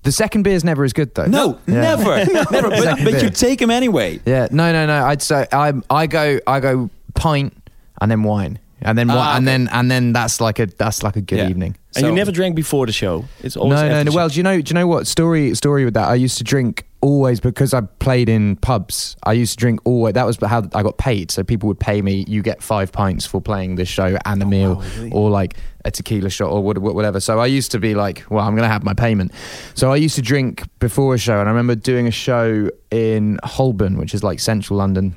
The 0.04 0.12
second 0.12 0.44
beer 0.44 0.54
is 0.56 0.64
never 0.64 0.84
as 0.84 0.94
good 0.94 1.14
though. 1.16 1.26
no, 1.26 1.58
Yeah. 1.68 1.82
never, 1.96 2.26
never. 2.52 2.70
But, 2.70 3.04
but 3.04 3.24
you 3.24 3.30
take 3.30 3.60
them 3.60 3.72
anyway. 3.72 4.20
Yeah, 4.26 4.48
no, 4.52 4.72
no, 4.72 4.86
no. 4.86 5.06
I'd 5.06 5.22
say 5.22 5.48
I 5.52 5.74
I 5.90 6.08
go 6.08 6.40
I 6.46 6.60
go 6.60 6.90
pint 7.16 7.54
and 8.02 8.12
then 8.12 8.24
wine 8.24 8.60
and 8.86 8.98
then 8.98 9.10
Ah, 9.10 9.36
and 9.36 9.46
okay. 9.48 9.58
then 9.58 9.68
and 9.74 9.92
then 9.92 10.14
that's 10.14 10.40
like 10.40 10.60
a 10.60 10.68
that's 10.68 11.04
like 11.04 11.16
a 11.18 11.22
good 11.22 11.40
Yeah. 11.40 11.50
evening. 11.50 11.76
And 11.98 12.06
you 12.06 12.12
never 12.14 12.32
drank 12.32 12.56
before 12.56 12.86
the 12.86 12.92
show. 12.92 13.24
It's 13.42 13.56
always 13.58 13.72
no, 13.80 13.86
after 13.86 13.90
no, 13.90 14.04
the 14.04 14.10
no. 14.12 14.16
Well, 14.16 14.28
do 14.30 14.36
you 14.36 14.44
know? 14.44 14.62
Do 14.62 14.70
you 14.70 14.74
know 14.76 14.86
what 14.88 15.08
story? 15.08 15.56
Story 15.56 15.86
with 15.86 15.94
that. 15.94 16.10
I 16.10 16.16
used 16.16 16.38
to 16.40 16.44
drink 16.44 16.86
always 17.00 17.40
because 17.40 17.74
I 17.74 17.82
played 18.00 18.28
in 18.28 18.58
pubs. 18.58 19.16
I 19.24 19.32
used 19.32 19.54
to 19.54 19.58
drink 19.58 19.80
always. 19.86 20.14
That 20.14 20.26
was 20.26 20.38
how 20.42 20.64
I 20.74 20.84
got 20.84 20.98
paid. 20.98 21.32
So 21.32 21.42
people 21.44 21.68
would 21.68 21.80
pay 21.80 22.02
me. 22.02 22.26
You 22.28 22.42
get 22.42 22.62
five 22.62 22.92
pints 22.92 23.26
for 23.26 23.40
playing 23.42 23.76
this 23.76 23.88
show 23.88 24.18
and 24.26 24.44
a 24.44 24.46
meal, 24.46 24.76
wow, 24.76 24.84
really? 24.98 25.12
or 25.12 25.30
like 25.30 25.56
a 25.86 25.92
tequila 25.92 26.30
shot 26.30 26.50
or 26.52 26.62
what- 26.62 26.78
whatever. 26.80 27.20
So 27.22 27.40
I 27.40 27.46
used 27.46 27.72
to 27.72 27.80
be 27.80 27.96
like, 27.96 28.26
well, 28.30 28.44
I'm 28.46 28.56
gonna 28.58 28.68
have 28.68 28.84
my 28.84 28.94
payment. 28.94 29.32
So 29.74 29.94
I 29.94 29.96
used 29.96 30.16
to 30.16 30.22
drink 30.22 30.64
before 30.80 31.16
a 31.16 31.18
show, 31.18 31.40
and 31.40 31.48
I 31.48 31.52
remember 31.52 31.76
doing 31.76 32.08
a 32.08 32.12
show 32.12 32.70
in 32.92 33.40
Holborn, 33.44 33.98
which 33.98 34.14
is 34.14 34.22
like 34.22 34.40
central 34.42 34.78
London, 34.78 35.16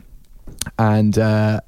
and. 0.78 1.18
uh 1.18 1.61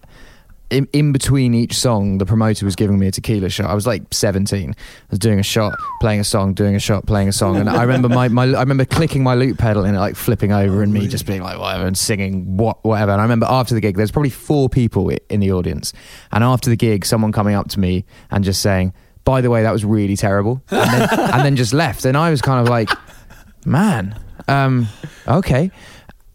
in, 0.71 0.89
in 0.93 1.13
between 1.13 1.53
each 1.53 1.75
song, 1.75 2.19
the 2.19 2.27
promoter 2.27 2.65
was 2.65 2.77
giving 2.77 2.99
me 2.99 3.09
a 3.09 3.11
tequila 3.11 3.49
shot. 3.49 3.67
I 3.69 3.75
was 3.75 3.87
like 3.87 4.03
17. 4.13 4.71
I 4.71 4.75
was 5.11 5.19
doing 5.19 5.41
a 5.41 5.43
shot, 5.43 5.75
playing 6.01 6.21
a 6.21 6.25
song, 6.25 6.55
doing 6.55 6.77
a 6.77 6.79
shot, 6.79 7.07
playing 7.07 7.29
a 7.29 7.33
song, 7.33 7.57
and 7.57 7.69
I 7.69 7.83
remember 7.83 8.09
my, 8.09 8.29
my 8.29 8.45
I 8.45 8.61
remember 8.61 8.85
clicking 8.85 9.23
my 9.23 9.35
loop 9.35 9.59
pedal 9.59 9.85
and 9.85 9.97
it 9.97 10.01
like 10.01 10.17
flipping 10.17 10.53
over, 10.53 10.83
and 10.83 10.93
me 10.93 11.09
just 11.09 11.27
being 11.27 11.43
like 11.43 11.59
whatever 11.59 11.87
and 11.87 11.99
singing 11.99 12.57
what 12.57 12.83
whatever. 12.85 13.13
And 13.13 13.21
I 13.21 13.25
remember 13.25 13.47
after 13.49 13.75
the 13.75 13.81
gig, 13.81 13.97
there's 13.97 14.13
probably 14.13 14.31
four 14.31 14.69
people 14.69 15.11
in 15.29 15.41
the 15.41 15.53
audience, 15.53 15.93
and 16.31 16.45
after 16.45 16.71
the 16.71 16.77
gig, 16.77 17.05
someone 17.05 17.33
coming 17.33 17.55
up 17.55 17.69
to 17.71 17.81
me 17.81 18.05
and 18.31 18.45
just 18.45 18.63
saying, 18.63 18.95
"By 19.25 19.41
the 19.41 19.51
way, 19.51 19.63
that 19.63 19.73
was 19.73 19.85
really 19.85 20.17
terrible," 20.17 20.63
and 20.71 20.91
then, 20.93 21.21
and 21.21 21.45
then 21.45 21.57
just 21.57 21.73
left. 21.73 22.05
And 22.05 22.17
I 22.17 22.31
was 22.31 22.41
kind 22.41 22.61
of 22.61 22.69
like, 22.69 22.91
man, 23.65 24.17
um, 24.49 24.89
okay. 25.27 25.71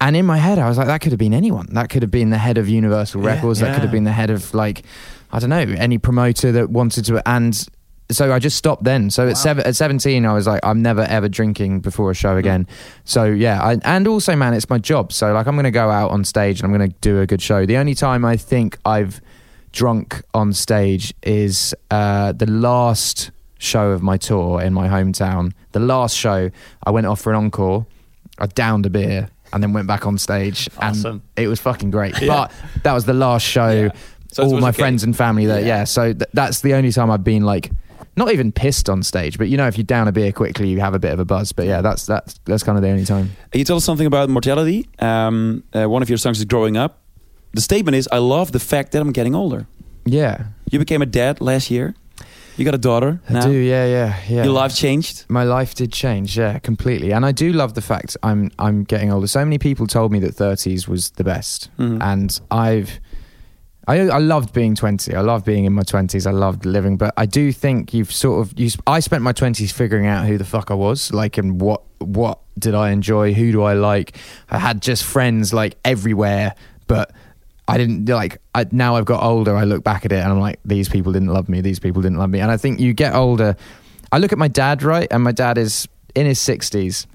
And 0.01 0.15
in 0.15 0.25
my 0.25 0.37
head, 0.37 0.59
I 0.59 0.67
was 0.67 0.77
like, 0.77 0.87
that 0.87 1.01
could 1.01 1.11
have 1.11 1.19
been 1.19 1.33
anyone. 1.33 1.67
That 1.71 1.89
could 1.89 2.01
have 2.01 2.11
been 2.11 2.29
the 2.29 2.37
head 2.37 2.57
of 2.57 2.67
Universal 2.67 3.21
Yeah, 3.21 3.35
Records. 3.35 3.59
That 3.59 3.73
could 3.73 3.83
have 3.83 3.91
been 3.91 4.03
the 4.03 4.11
head 4.11 4.29
of 4.29 4.53
like, 4.53 4.83
I 5.31 5.39
don't 5.39 5.49
know, 5.49 5.57
any 5.59 5.97
promoter 5.97 6.51
that 6.51 6.69
wanted 6.69 7.05
to. 7.05 7.27
And 7.27 7.67
so 8.11 8.33
I 8.33 8.39
just 8.39 8.57
stopped 8.57 8.83
then. 8.83 9.09
So 9.09 9.27
at 9.29 9.37
seven, 9.37 9.65
at 9.65 9.75
seventeen, 9.75 10.25
I 10.25 10.33
was 10.33 10.47
like, 10.47 10.59
I'm 10.63 10.81
never 10.81 11.01
ever 11.01 11.27
drinking 11.29 11.79
before 11.79 12.11
a 12.11 12.13
show 12.13 12.37
again. 12.37 12.67
So 13.03 13.23
yeah, 13.23 13.61
I, 13.63 13.77
and 13.83 14.07
also, 14.07 14.35
man, 14.35 14.53
it's 14.53 14.69
my 14.69 14.77
job. 14.77 15.11
So 15.11 15.33
like, 15.33 15.47
I'm 15.47 15.55
going 15.55 15.63
to 15.63 15.71
go 15.71 15.89
out 15.89 16.11
on 16.11 16.23
stage 16.23 16.59
and 16.59 16.69
I'm 16.69 16.77
going 16.77 16.91
to 16.91 16.95
do 16.99 17.21
a 17.21 17.25
good 17.25 17.41
show. 17.41 17.65
The 17.65 17.77
only 17.77 17.95
time 17.95 18.25
I 18.25 18.37
think 18.37 18.77
I've 18.85 19.21
drunk 19.71 20.21
on 20.33 20.53
stage 20.53 21.13
is 21.23 21.73
uh, 21.89 22.31
the 22.33 22.49
last 22.49 23.31
show 23.57 23.91
of 23.91 24.03
my 24.03 24.17
tour 24.17 24.61
in 24.61 24.73
my 24.73 24.87
hometown. 24.87 25.53
The 25.71 25.79
last 25.79 26.15
show, 26.15 26.51
I 26.85 26.91
went 26.91 27.07
off 27.07 27.21
for 27.21 27.31
an 27.33 27.37
encore. 27.37 27.85
I 28.37 28.45
downed 28.47 28.85
a 28.85 28.89
beer 28.89 29.29
and 29.55 29.63
then 29.63 29.73
went 29.73 29.87
back 29.87 30.05
on 30.05 30.17
stage, 30.19 30.69
Awesome. 30.77 31.23
and 31.35 31.43
it 31.45 31.47
was 31.47 31.59
fucking 31.59 31.89
great. 31.89 32.13
But 32.27 32.51
that 32.83 32.93
was 32.93 33.05
the 33.05 33.13
last 33.13 33.43
show. 33.45 33.69
Yeah. 33.69 33.89
So 34.31 34.43
All 34.43 34.59
my 34.59 34.73
friends 34.73 35.03
and 35.03 35.15
family 35.15 35.45
there. 35.45 35.61
Yeah. 35.61 35.67
Yeah, 35.67 35.83
so 35.85 36.11
th- 36.13 36.29
that's 36.33 36.59
the 36.61 36.73
only 36.73 36.91
time 36.91 37.09
I've 37.09 37.23
been 37.23 37.43
like. 37.43 37.71
Not 38.17 38.31
even 38.31 38.51
pissed 38.51 38.89
on 38.89 39.03
stage, 39.03 39.37
but 39.37 39.47
you 39.49 39.57
know, 39.57 39.67
if 39.67 39.77
you 39.77 39.83
down 39.83 40.07
a 40.07 40.11
beer 40.11 40.31
quickly, 40.31 40.69
you 40.69 40.79
have 40.79 40.93
a 40.93 40.99
bit 40.99 41.11
of 41.11 41.19
a 41.19 41.25
buzz. 41.25 41.51
But 41.51 41.65
yeah, 41.67 41.81
that's 41.81 42.05
that's 42.05 42.39
that's 42.45 42.63
kind 42.63 42.77
of 42.77 42.81
the 42.81 42.89
only 42.89 43.03
time. 43.05 43.31
Can 43.51 43.59
you 43.59 43.65
tell 43.65 43.75
us 43.77 43.83
something 43.83 44.05
about 44.07 44.29
mortality? 44.29 44.87
Um, 44.99 45.63
uh, 45.73 45.89
one 45.89 46.01
of 46.01 46.09
your 46.09 46.17
songs 46.17 46.37
is 46.39 46.45
growing 46.45 46.77
up. 46.77 47.01
The 47.53 47.61
statement 47.61 47.95
is, 47.95 48.07
"I 48.11 48.19
love 48.19 48.51
the 48.53 48.59
fact 48.59 48.91
that 48.93 49.01
I'm 49.01 49.11
getting 49.11 49.35
older." 49.35 49.67
Yeah, 50.05 50.45
You 50.71 50.79
became 50.79 51.01
a 51.01 51.05
dad 51.05 51.41
last 51.41 51.69
year. 51.71 51.93
You 52.57 52.65
got 52.65 52.73
a 52.73 52.77
daughter 52.79 53.19
I 53.29 53.33
now. 53.33 53.41
do. 53.45 53.51
Yeah, 53.51 53.85
yeah, 53.85 54.19
yeah. 54.29 54.43
Your 54.45 54.53
life 54.53 54.75
changed. 54.75 55.25
my 55.29 55.43
life 55.43 55.75
did 55.75 55.91
change 55.91 56.37
yeah 56.37 56.59
completely 56.59 57.11
and 57.11 57.25
i 57.25 57.31
do 57.31 57.51
love 57.51 57.73
the 57.73 57.81
fact 57.81 58.15
i'm 58.23 58.49
i'm 58.59 58.83
getting 58.83 59.11
older 59.11 59.27
so 59.27 59.43
many 59.43 59.57
people 59.57 59.87
told 59.87 60.11
me 60.11 60.19
that 60.19 60.35
30s 60.35 60.87
was 60.87 61.11
the 61.11 61.23
best 61.23 61.69
Mhm. 61.77 62.01
and 62.01 62.39
i've 62.51 62.99
I, 63.87 63.99
I 64.09 64.17
loved 64.19 64.53
being 64.53 64.73
20 64.75 65.13
i 65.15 65.21
love 65.21 65.43
being 65.45 65.65
in 65.65 65.73
my 65.73 65.83
20s 65.83 66.25
i 66.25 66.31
loved 66.31 66.65
living 66.65 66.97
but 66.97 67.13
i 67.17 67.25
do 67.25 67.51
think 67.51 67.93
you've 67.93 68.11
sort 68.11 68.41
of 68.47 68.57
you, 68.59 68.69
i 68.87 68.99
spent 68.99 69.21
my 69.23 69.33
20s 69.33 69.71
figuring 69.71 70.07
out 70.07 70.25
who 70.25 70.37
the 70.37 70.45
fuck 70.45 70.71
i 70.71 70.73
was 70.73 71.11
like 71.13 71.37
and 71.37 71.59
what 71.61 71.81
what 71.99 72.39
did 72.57 72.73
i 72.73 72.89
enjoy 72.91 73.33
who 73.33 73.51
do 73.51 73.61
i 73.63 73.73
like 73.73 74.17
i 74.49 74.57
had 74.57 74.81
just 74.81 75.03
friends 75.03 75.53
like 75.53 75.75
everywhere 75.83 76.55
but 76.87 77.11
I 77.67 77.77
didn't 77.77 78.07
like. 78.07 78.39
I, 78.53 78.65
now 78.71 78.95
I've 78.95 79.05
got 79.05 79.23
older. 79.23 79.55
I 79.55 79.63
look 79.63 79.83
back 79.83 80.05
at 80.05 80.11
it 80.11 80.19
and 80.19 80.31
I'm 80.31 80.39
like, 80.39 80.59
these 80.63 80.87
people 80.87 81.11
didn't 81.11 81.29
love 81.29 81.49
me. 81.49 81.61
These 81.61 81.79
people 81.79 82.01
didn't 82.01 82.19
love 82.19 82.29
me. 82.29 82.39
And 82.39 82.51
I 82.51 82.57
think 82.57 82.79
you 82.79 82.93
get 82.93 83.15
older. 83.15 83.55
I 84.11 84.19
look 84.19 84.31
at 84.31 84.37
my 84.37 84.47
dad, 84.47 84.83
right, 84.83 85.07
and 85.09 85.23
my 85.23 85.31
dad 85.31 85.57
is 85.57 85.87
in 86.13 86.25
his 86.25 86.39
sixties 86.39 87.07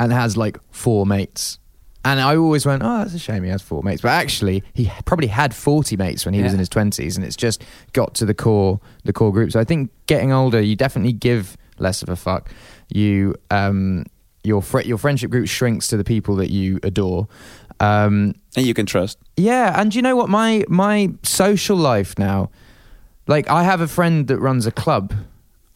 and 0.00 0.12
has 0.12 0.36
like 0.36 0.58
four 0.70 1.04
mates. 1.04 1.58
And 2.04 2.20
I 2.20 2.36
always 2.36 2.64
went, 2.64 2.82
oh, 2.82 2.98
that's 2.98 3.12
a 3.12 3.18
shame 3.18 3.42
he 3.42 3.50
has 3.50 3.60
four 3.60 3.82
mates. 3.82 4.00
But 4.00 4.12
actually, 4.12 4.62
he 4.72 4.90
probably 5.04 5.26
had 5.26 5.54
forty 5.54 5.96
mates 5.96 6.24
when 6.24 6.32
he 6.32 6.42
was 6.42 6.52
in 6.54 6.58
his 6.58 6.70
twenties, 6.70 7.16
and 7.16 7.26
it's 7.26 7.36
just 7.36 7.62
got 7.92 8.14
to 8.14 8.24
the 8.24 8.34
core, 8.34 8.80
the 9.04 9.12
core 9.12 9.32
group. 9.32 9.52
So 9.52 9.60
I 9.60 9.64
think 9.64 9.90
getting 10.06 10.32
older, 10.32 10.60
you 10.60 10.76
definitely 10.76 11.12
give 11.12 11.56
less 11.78 12.02
of 12.02 12.08
a 12.08 12.16
fuck. 12.16 12.50
You, 12.88 13.34
um, 13.50 14.06
your 14.44 14.62
fr- 14.62 14.80
your 14.80 14.96
friendship 14.96 15.30
group 15.30 15.48
shrinks 15.48 15.88
to 15.88 15.98
the 15.98 16.04
people 16.04 16.36
that 16.36 16.50
you 16.50 16.80
adore. 16.82 17.28
Um, 17.80 18.34
And 18.56 18.66
you 18.66 18.74
can 18.74 18.86
trust. 18.86 19.18
yeah, 19.36 19.80
and 19.80 19.94
you 19.94 20.02
know 20.02 20.16
what? 20.16 20.28
My 20.28 20.64
my 20.68 21.10
social 21.22 21.76
life 21.76 22.18
now, 22.18 22.50
like 23.26 23.48
I 23.50 23.62
have 23.62 23.80
a 23.80 23.88
friend 23.88 24.26
that 24.28 24.38
runs 24.38 24.66
a 24.66 24.72
club, 24.72 25.12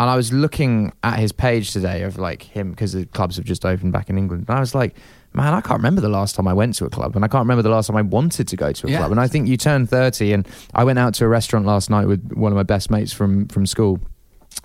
and 0.01 0.11
I 0.11 0.17
was 0.17 0.33
looking 0.33 0.93
at 1.03 1.19
his 1.19 1.33
page 1.33 1.73
today 1.73 2.03
of 2.03 2.19
like 2.19 2.43
him 2.43 2.71
because 2.71 2.93
the 2.93 3.07
clubs 3.07 3.37
have 3.37 3.45
just 3.45 3.65
opened 3.65 3.93
back 3.93 4.11
in 4.11 4.19
England, 4.19 4.47
and 4.49 4.57
I 4.57 4.61
was 4.61 4.75
like, 4.75 4.97
man, 5.33 5.55
I 5.55 5.61
can't 5.61 5.79
remember 5.79 6.01
the 6.01 6.09
last 6.09 6.35
time 6.35 6.49
I 6.49 6.53
went 6.55 6.75
to 6.77 6.85
a 6.87 6.91
club, 6.91 7.15
and 7.15 7.25
I 7.25 7.29
can't 7.29 7.43
remember 7.43 7.63
the 7.63 7.69
last 7.77 7.87
time 7.87 7.97
I 7.97 8.03
wanted 8.03 8.49
to 8.49 8.57
go 8.57 8.73
to 8.73 8.87
a 8.87 8.91
Yeah. 8.91 8.99
club. 8.99 9.13
And 9.13 9.21
I 9.21 9.29
think 9.29 9.47
you 9.49 9.57
turn 9.57 9.87
thirty, 9.87 10.33
and 10.33 10.47
I 10.75 10.83
went 10.85 10.99
out 10.99 11.15
to 11.15 11.25
a 11.25 11.29
restaurant 11.29 11.67
last 11.67 11.89
night 11.89 12.07
with 12.09 12.33
one 12.33 12.51
of 12.53 12.57
my 12.57 12.65
best 12.65 12.91
mates 12.91 13.13
from 13.13 13.47
from 13.49 13.65
school 13.67 14.01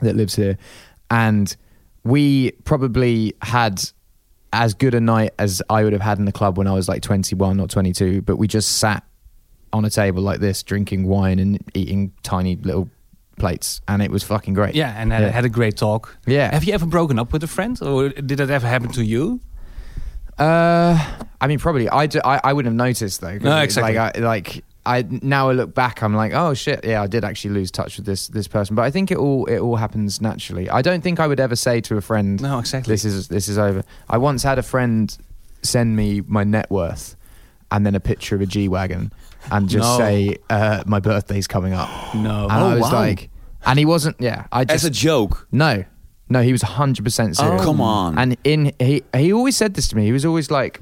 that 0.02 0.16
lives 0.16 0.36
here, 0.36 0.58
and 1.12 1.56
we 2.04 2.52
probably 2.64 3.34
had 3.42 3.84
as 4.54 4.74
good 4.74 4.94
a 4.94 5.02
night 5.02 5.34
as 5.38 5.62
I 5.70 5.84
would 5.84 5.94
have 5.94 6.02
had 6.02 6.20
in 6.20 6.26
the 6.26 6.32
club 6.32 6.58
when 6.58 6.68
I 6.68 6.74
was 6.74 6.88
like 6.88 7.02
21 7.02 7.60
or 7.60 7.68
22, 7.68 8.22
but 8.22 8.38
we 8.38 8.48
just 8.48 8.78
sat 8.78 9.04
on 9.74 9.84
a 9.86 9.90
table 9.90 10.22
like 10.24 10.40
this, 10.40 10.64
drinking 10.64 11.06
wine 11.08 11.40
and 11.40 11.60
eating 11.74 12.14
tiny 12.24 12.56
little 12.56 12.90
plates, 13.38 13.82
and 13.88 14.02
it 14.02 14.10
was 14.10 14.24
fucking 14.24 14.54
great. 14.54 14.74
Yeah, 14.74 14.94
and 14.98 15.12
had, 15.12 15.22
Yeah. 15.24 15.30
had 15.30 15.46
a 15.46 15.50
great 15.50 15.76
talk. 15.78 16.18
Yeah. 16.26 16.52
Have 16.54 16.64
you 16.64 16.74
ever 16.74 16.86
broken 16.86 17.20
up 17.20 17.34
with 17.34 17.44
a 17.44 17.48
friend, 17.48 17.78
or 17.82 18.10
did 18.10 18.38
that 18.40 18.50
ever 18.50 18.66
happen 18.68 18.90
to 18.94 19.04
you? 19.04 19.40
Uh, 20.38 20.98
I 21.42 21.48
mean, 21.48 21.60
probably. 21.60 21.90
I, 21.90 22.06
do, 22.08 22.22
I, 22.24 22.40
I 22.44 22.54
wouldn't 22.54 22.72
have 22.72 22.88
noticed 22.88 23.22
though. 23.22 23.38
No, 23.38 23.58
exactly. 23.60 23.96
Like, 23.96 24.18
I, 24.18 24.20
like 24.22 24.64
I 24.88 25.06
now 25.22 25.50
I 25.50 25.54
look 25.54 25.74
back, 25.76 26.02
I'm 26.02 26.16
like, 26.16 26.34
oh 26.34 26.54
shit, 26.54 26.86
yeah, 26.86 27.02
I 27.02 27.08
did 27.08 27.24
actually 27.24 27.54
lose 27.56 27.70
touch 27.72 27.98
with 27.98 28.06
this 28.06 28.28
this 28.30 28.48
person. 28.48 28.76
But 28.76 28.84
I 28.84 28.92
think 28.92 29.12
it 29.12 29.18
all 29.18 29.46
it 29.46 29.60
all 29.60 29.76
happens 29.76 30.22
naturally. 30.22 30.70
I 30.70 30.82
don't 30.82 31.02
think 31.04 31.20
I 31.20 31.28
would 31.28 31.40
ever 31.40 31.56
say 31.56 31.82
to 31.82 31.98
a 31.98 32.02
friend, 32.02 32.42
No, 32.42 32.60
exactly. 32.60 32.94
this 32.94 33.04
is 33.06 33.28
this 33.28 33.48
is 33.48 33.58
over. 33.58 33.84
I 34.10 34.18
once 34.18 34.44
had 34.44 34.58
a 34.58 34.64
friend 34.64 35.16
send 35.62 35.96
me 35.96 36.22
my 36.28 36.44
net 36.44 36.70
worth 36.72 37.16
and 37.72 37.86
then 37.86 37.96
a 37.96 38.00
picture 38.00 38.36
of 38.36 38.42
a 38.42 38.46
G 38.46 38.68
wagon 38.70 39.12
and 39.52 39.68
just 39.68 40.00
No. 40.00 40.06
say 40.06 40.38
uh, 40.50 40.84
my 40.86 41.00
birthday's 41.00 41.48
coming 41.48 41.74
up. 41.74 41.90
no. 42.16 42.44
And 42.46 42.52
I 42.54 42.72
Oh, 42.72 42.76
was 42.76 42.82
wow. 42.92 43.00
like, 43.08 43.30
and 43.66 43.78
he 43.78 43.86
wasn't. 43.86 44.16
Yeah, 44.20 44.46
I 44.52 44.64
just 44.66 44.76
As 44.76 44.86
a 44.86 44.90
joke. 44.90 45.48
no, 45.52 45.84
no, 46.30 46.42
he 46.42 46.52
was 46.54 46.62
hundred 46.62 47.04
percent 47.04 47.36
serious. 47.36 47.62
Oh, 47.62 47.66
come 47.66 47.82
on. 47.82 48.18
And 48.18 48.38
in 48.44 48.72
he 48.80 49.04
he 49.16 49.34
always 49.34 49.58
said 49.58 49.74
this 49.74 49.88
to 49.90 49.96
me. 49.98 50.06
He 50.06 50.12
was 50.14 50.24
always 50.26 50.50
like, 50.52 50.82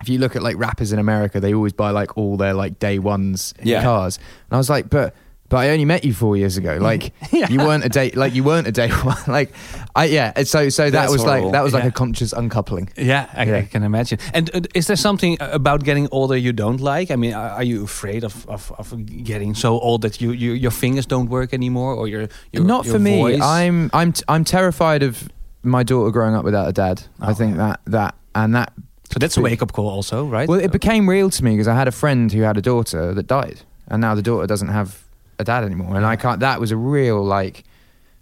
if 0.00 0.08
you 0.08 0.18
look 0.18 0.36
at 0.36 0.42
like 0.42 0.56
rappers 0.58 0.92
in 0.92 0.98
America, 0.98 1.40
they 1.40 1.54
always 1.54 1.72
buy 1.72 1.90
like 1.90 2.16
all 2.18 2.36
their 2.36 2.54
like 2.54 2.78
day 2.78 2.98
ones 2.98 3.54
Yeah. 3.62 3.82
cars. 3.82 4.18
And 4.50 4.56
I 4.56 4.58
was 4.58 4.68
like, 4.70 4.90
but 4.90 5.14
but 5.50 5.58
I 5.58 5.70
only 5.70 5.84
met 5.84 6.04
you 6.04 6.12
four 6.14 6.36
years 6.36 6.56
ago. 6.56 6.78
Like 6.80 7.12
you 7.30 7.58
weren't 7.58 7.84
a 7.84 7.88
day 7.88 8.10
like 8.10 8.34
you 8.34 8.42
weren't 8.42 8.66
a 8.66 8.72
day 8.72 8.88
one. 9.04 9.16
like 9.28 9.52
I 9.94 10.06
yeah. 10.06 10.42
So 10.44 10.68
so 10.68 10.84
that 10.84 10.90
That's 10.90 11.12
was 11.12 11.22
horrible. 11.22 11.44
like 11.46 11.52
that 11.52 11.62
was 11.62 11.72
like 11.74 11.84
Yeah. 11.84 11.88
a 11.90 11.92
conscious 11.92 12.32
uncoupling. 12.32 12.90
Yeah, 12.96 13.28
I, 13.34 13.44
Yeah. 13.44 13.56
I 13.58 13.62
can 13.62 13.82
imagine. 13.84 14.18
And 14.32 14.50
uh, 14.54 14.60
is 14.74 14.86
there 14.86 14.96
something 14.96 15.36
about 15.40 15.84
getting 15.84 16.08
older 16.10 16.36
you 16.36 16.52
don't 16.52 16.80
like? 16.80 17.10
I 17.10 17.16
mean, 17.16 17.34
are, 17.34 17.50
are 17.50 17.62
you 17.64 17.84
afraid 17.84 18.24
of, 18.24 18.46
of, 18.48 18.72
of 18.78 18.92
getting 19.24 19.54
so 19.54 19.78
old 19.78 20.02
that 20.02 20.20
you, 20.20 20.32
you 20.32 20.52
your 20.54 20.72
fingers 20.72 21.06
don't 21.06 21.28
work 21.28 21.52
anymore, 21.54 21.94
or 21.94 22.08
your, 22.08 22.28
your 22.52 22.64
Not 22.64 22.84
your 22.86 22.94
for 22.94 22.98
me. 22.98 23.38
I'm 23.40 23.90
I'm 23.92 24.12
t- 24.12 24.24
I'm 24.28 24.44
terrified 24.44 25.02
of 25.02 25.28
my 25.62 25.82
daughter 25.84 26.10
growing 26.10 26.34
up 26.34 26.44
without 26.44 26.68
a 26.68 26.72
dad. 26.72 27.02
I 27.20 27.30
Oh, 27.30 27.34
think 27.34 27.56
that 27.58 27.80
that 27.86 28.14
and 28.34 28.54
that 28.54 28.72
so 29.10 29.18
that's 29.18 29.36
a 29.36 29.40
wake 29.40 29.62
up 29.62 29.72
call, 29.72 29.88
also, 29.88 30.24
right? 30.24 30.48
Well, 30.48 30.60
it 30.60 30.72
became 30.72 31.08
real 31.08 31.30
to 31.30 31.44
me 31.44 31.52
because 31.52 31.68
I 31.68 31.74
had 31.74 31.88
a 31.88 31.92
friend 31.92 32.32
who 32.32 32.42
had 32.42 32.56
a 32.56 32.62
daughter 32.62 33.14
that 33.14 33.26
died, 33.26 33.60
and 33.88 34.00
now 34.00 34.14
the 34.14 34.22
daughter 34.22 34.46
doesn't 34.46 34.68
have 34.68 35.04
a 35.38 35.44
dad 35.44 35.64
anymore, 35.64 35.96
and 35.96 36.06
I 36.06 36.16
can't. 36.16 36.40
That 36.40 36.60
was 36.60 36.70
a 36.70 36.76
real 36.76 37.22
like 37.22 37.64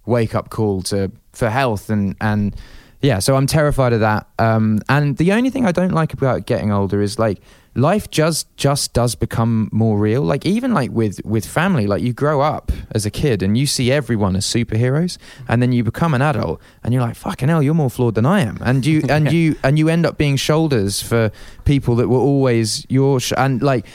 wake 0.07 0.35
up 0.35 0.51
call 0.51 0.83
to 0.83 1.11
for 1.33 1.49
health 1.49 1.89
and 1.91 2.17
and 2.21 2.55
yeah. 3.03 3.19
So 3.19 3.37
I'm 3.37 3.47
terrified 3.47 3.93
of 3.93 4.01
that. 4.01 4.27
Um, 4.39 4.81
and 4.89 5.17
the 5.17 5.33
only 5.33 5.51
thing 5.51 5.67
I 5.67 5.73
don't 5.73 5.93
like 5.93 6.13
about 6.13 6.47
getting 6.47 6.73
older 6.73 7.03
is 7.03 7.19
like 7.19 7.41
life 7.75 8.11
just 8.11 8.55
just 8.57 8.93
does 8.93 9.15
become 9.15 9.69
more 9.73 9.99
real. 9.99 10.23
Like 10.23 10.47
even 10.47 10.73
like 10.73 10.91
with 10.93 11.21
with 11.25 11.45
family, 11.45 11.87
like 11.87 12.03
you 12.03 12.13
grow 12.13 12.41
up 12.41 12.71
as 12.93 13.05
a 13.05 13.11
kid 13.11 13.43
and 13.43 13.59
you 13.59 13.67
see 13.67 13.91
everyone 13.91 14.37
as 14.37 14.47
superheroes, 14.47 15.19
and 15.49 15.61
then 15.61 15.73
you 15.73 15.83
become 15.85 16.15
an 16.15 16.23
adult 16.23 16.61
and 16.85 16.95
you're 16.95 17.03
like, 17.03 17.17
fucking 17.17 17.49
hell, 17.49 17.63
you're 17.63 17.75
more 17.75 17.91
flawed 17.91 18.15
than 18.15 18.27
I 18.27 18.41
am, 18.41 18.59
and 18.63 18.87
you 18.87 19.03
and 19.09 19.33
you 19.33 19.57
and 19.65 19.79
you 19.79 19.89
end 19.89 20.07
up 20.07 20.17
being 20.17 20.37
shoulders 20.37 21.03
for 21.03 21.31
people 21.65 21.97
that 21.97 22.09
were 22.09 22.21
always 22.21 22.87
your 22.89 23.21
sh- 23.21 23.33
and 23.37 23.61
like 23.63 23.87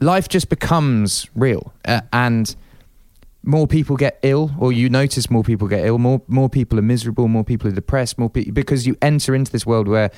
life 0.00 0.28
just 0.28 0.48
becomes 0.48 1.28
real 1.34 1.72
uh, 1.84 2.00
and 2.12 2.54
more 3.48 3.66
people 3.66 3.96
get 3.96 4.18
ill 4.22 4.50
or 4.58 4.72
you 4.72 4.90
notice 4.90 5.30
more 5.30 5.42
people 5.42 5.66
get 5.68 5.82
ill 5.86 5.96
more 5.98 6.20
more 6.28 6.50
people 6.50 6.78
are 6.78 6.82
miserable 6.94 7.26
more 7.28 7.44
people 7.44 7.66
are 7.70 7.74
depressed 7.74 8.18
more 8.18 8.28
people 8.28 8.52
because 8.52 8.86
you 8.86 8.94
enter 9.00 9.34
into 9.34 9.50
this 9.50 9.64
world 9.64 9.88
where 9.88 10.10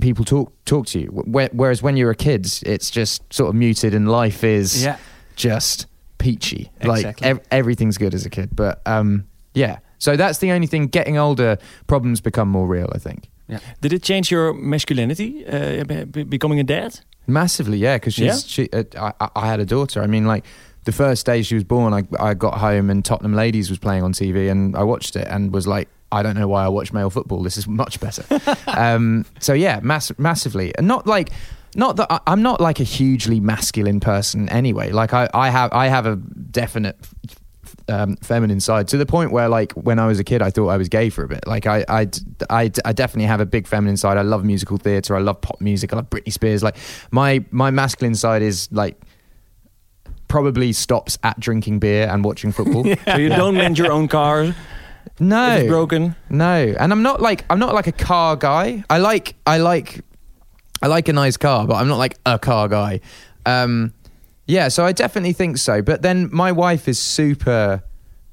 people 0.00 0.24
talk 0.24 0.52
talk 0.64 0.86
to 0.86 0.98
you. 1.00 1.06
Whereas 1.52 1.82
when 1.82 1.96
you're 1.96 2.10
a 2.10 2.16
kid, 2.16 2.46
it's 2.66 2.90
just 2.90 3.22
sort 3.32 3.48
of 3.48 3.54
muted, 3.54 3.94
and 3.94 4.06
life 4.10 4.44
is 4.44 4.82
Yeah. 4.84 4.96
just 5.36 5.86
peachy. 6.18 6.70
Like 6.84 7.22
ev- 7.22 7.40
everything's 7.50 7.96
good 7.98 8.14
as 8.14 8.26
a 8.26 8.30
kid. 8.30 8.50
But 8.54 8.82
um, 8.86 9.24
yeah, 9.54 9.78
so 9.98 10.16
that's 10.16 10.38
the 10.38 10.50
only 10.52 10.66
thing. 10.66 10.88
Getting 10.88 11.16
older, 11.18 11.56
problems 11.86 12.20
become 12.20 12.48
more 12.50 12.66
real. 12.66 12.88
I 12.94 12.98
think 12.98 13.28
Yeah. 13.48 13.60
Did 13.80 13.92
it 13.92 14.02
change 14.02 14.30
your 14.30 14.52
masculinity, 14.52 15.46
uh, 15.46 15.84
be- 15.84 16.04
be- 16.04 16.24
becoming 16.24 16.60
a 16.60 16.64
dad? 16.64 17.00
massively. 17.26 17.78
Yeah, 17.78 17.96
because 17.96 18.14
she's 18.14 18.26
Yeah? 18.26 18.36
she. 18.46 18.68
Uh, 18.72 19.12
I- 19.20 19.30
I 19.36 19.46
had 19.46 19.60
a 19.60 19.64
daughter. 19.66 20.02
I 20.02 20.06
mean, 20.06 20.26
like. 20.26 20.44
The 20.84 20.92
first 20.92 21.26
day 21.26 21.42
she 21.42 21.54
was 21.54 21.64
born, 21.64 21.92
I, 21.92 22.02
I 22.18 22.34
got 22.34 22.58
home 22.58 22.90
and 22.90 23.04
Tottenham 23.04 23.34
Ladies 23.34 23.70
was 23.70 23.78
playing 23.78 24.02
on 24.02 24.12
TV, 24.12 24.50
and 24.50 24.76
I 24.76 24.82
watched 24.82 25.16
it 25.16 25.28
and 25.28 25.52
was 25.52 25.66
like, 25.66 25.88
I 26.10 26.22
don't 26.22 26.36
know 26.36 26.48
why 26.48 26.64
I 26.64 26.68
watch 26.68 26.92
male 26.92 27.08
football. 27.08 27.42
This 27.42 27.56
is 27.56 27.66
much 27.66 28.00
better. 28.00 28.24
um, 28.66 29.24
so 29.40 29.52
yeah, 29.52 29.80
mass- 29.82 30.16
massively, 30.18 30.74
and 30.76 30.88
not 30.88 31.06
like, 31.06 31.30
not 31.74 31.96
that 31.96 32.10
I, 32.10 32.20
I'm 32.26 32.42
not 32.42 32.60
like 32.60 32.80
a 32.80 32.84
hugely 32.84 33.40
masculine 33.40 34.00
person 34.00 34.48
anyway. 34.48 34.90
Like 34.90 35.14
I, 35.14 35.28
I 35.32 35.50
have, 35.50 35.72
I 35.72 35.86
have 35.86 36.04
a 36.04 36.16
definite 36.16 36.98
um, 37.88 38.16
feminine 38.16 38.60
side 38.60 38.88
to 38.88 38.96
the 38.96 39.06
point 39.06 39.32
where 39.32 39.48
like 39.48 39.72
when 39.72 39.98
I 39.98 40.06
was 40.06 40.18
a 40.18 40.24
kid, 40.24 40.42
I 40.42 40.50
thought 40.50 40.68
I 40.68 40.76
was 40.76 40.88
gay 40.88 41.10
for 41.10 41.24
a 41.24 41.28
bit. 41.28 41.46
Like 41.46 41.66
I, 41.66 41.84
I, 41.88 42.08
I, 42.50 42.70
I 42.84 42.92
definitely 42.92 43.26
have 43.26 43.40
a 43.40 43.46
big 43.46 43.66
feminine 43.66 43.96
side. 43.96 44.18
I 44.18 44.22
love 44.22 44.44
musical 44.44 44.76
theatre. 44.76 45.16
I 45.16 45.20
love 45.20 45.40
pop 45.40 45.60
music. 45.60 45.92
I 45.92 45.96
love 45.96 46.10
Britney 46.10 46.32
Spears. 46.32 46.62
Like 46.62 46.76
my, 47.10 47.44
my 47.50 47.70
masculine 47.70 48.14
side 48.14 48.42
is 48.42 48.68
like 48.72 49.00
probably 50.32 50.72
stops 50.72 51.18
at 51.22 51.38
drinking 51.38 51.78
beer 51.78 52.08
and 52.10 52.24
watching 52.24 52.52
football. 52.52 52.86
yeah. 52.86 52.96
So 53.04 53.16
you 53.18 53.28
don't 53.28 53.54
mend 53.54 53.76
your 53.76 53.92
own 53.92 54.08
car 54.08 54.54
No, 55.20 55.56
it's 55.56 55.68
broken. 55.68 56.16
no, 56.30 56.74
and 56.80 56.90
I'm 56.90 57.02
not 57.02 57.20
like 57.20 57.44
I'm 57.50 57.58
not 57.58 57.74
like 57.74 57.86
a 57.86 57.92
car 57.92 58.34
guy. 58.34 58.82
I 58.88 58.96
like 58.96 59.34
I 59.46 59.58
like 59.58 60.00
I 60.82 60.86
like 60.86 61.08
a 61.08 61.12
nice 61.12 61.36
car, 61.36 61.66
but 61.66 61.74
I'm 61.74 61.86
not 61.86 61.98
like 61.98 62.16
a 62.24 62.38
car 62.38 62.66
guy. 62.68 63.00
Um, 63.44 63.92
yeah, 64.46 64.68
so 64.68 64.86
I 64.86 64.92
definitely 64.92 65.34
think 65.34 65.58
so. 65.58 65.82
But 65.82 66.00
then 66.00 66.30
my 66.32 66.50
wife 66.50 66.88
is 66.88 66.98
super 66.98 67.82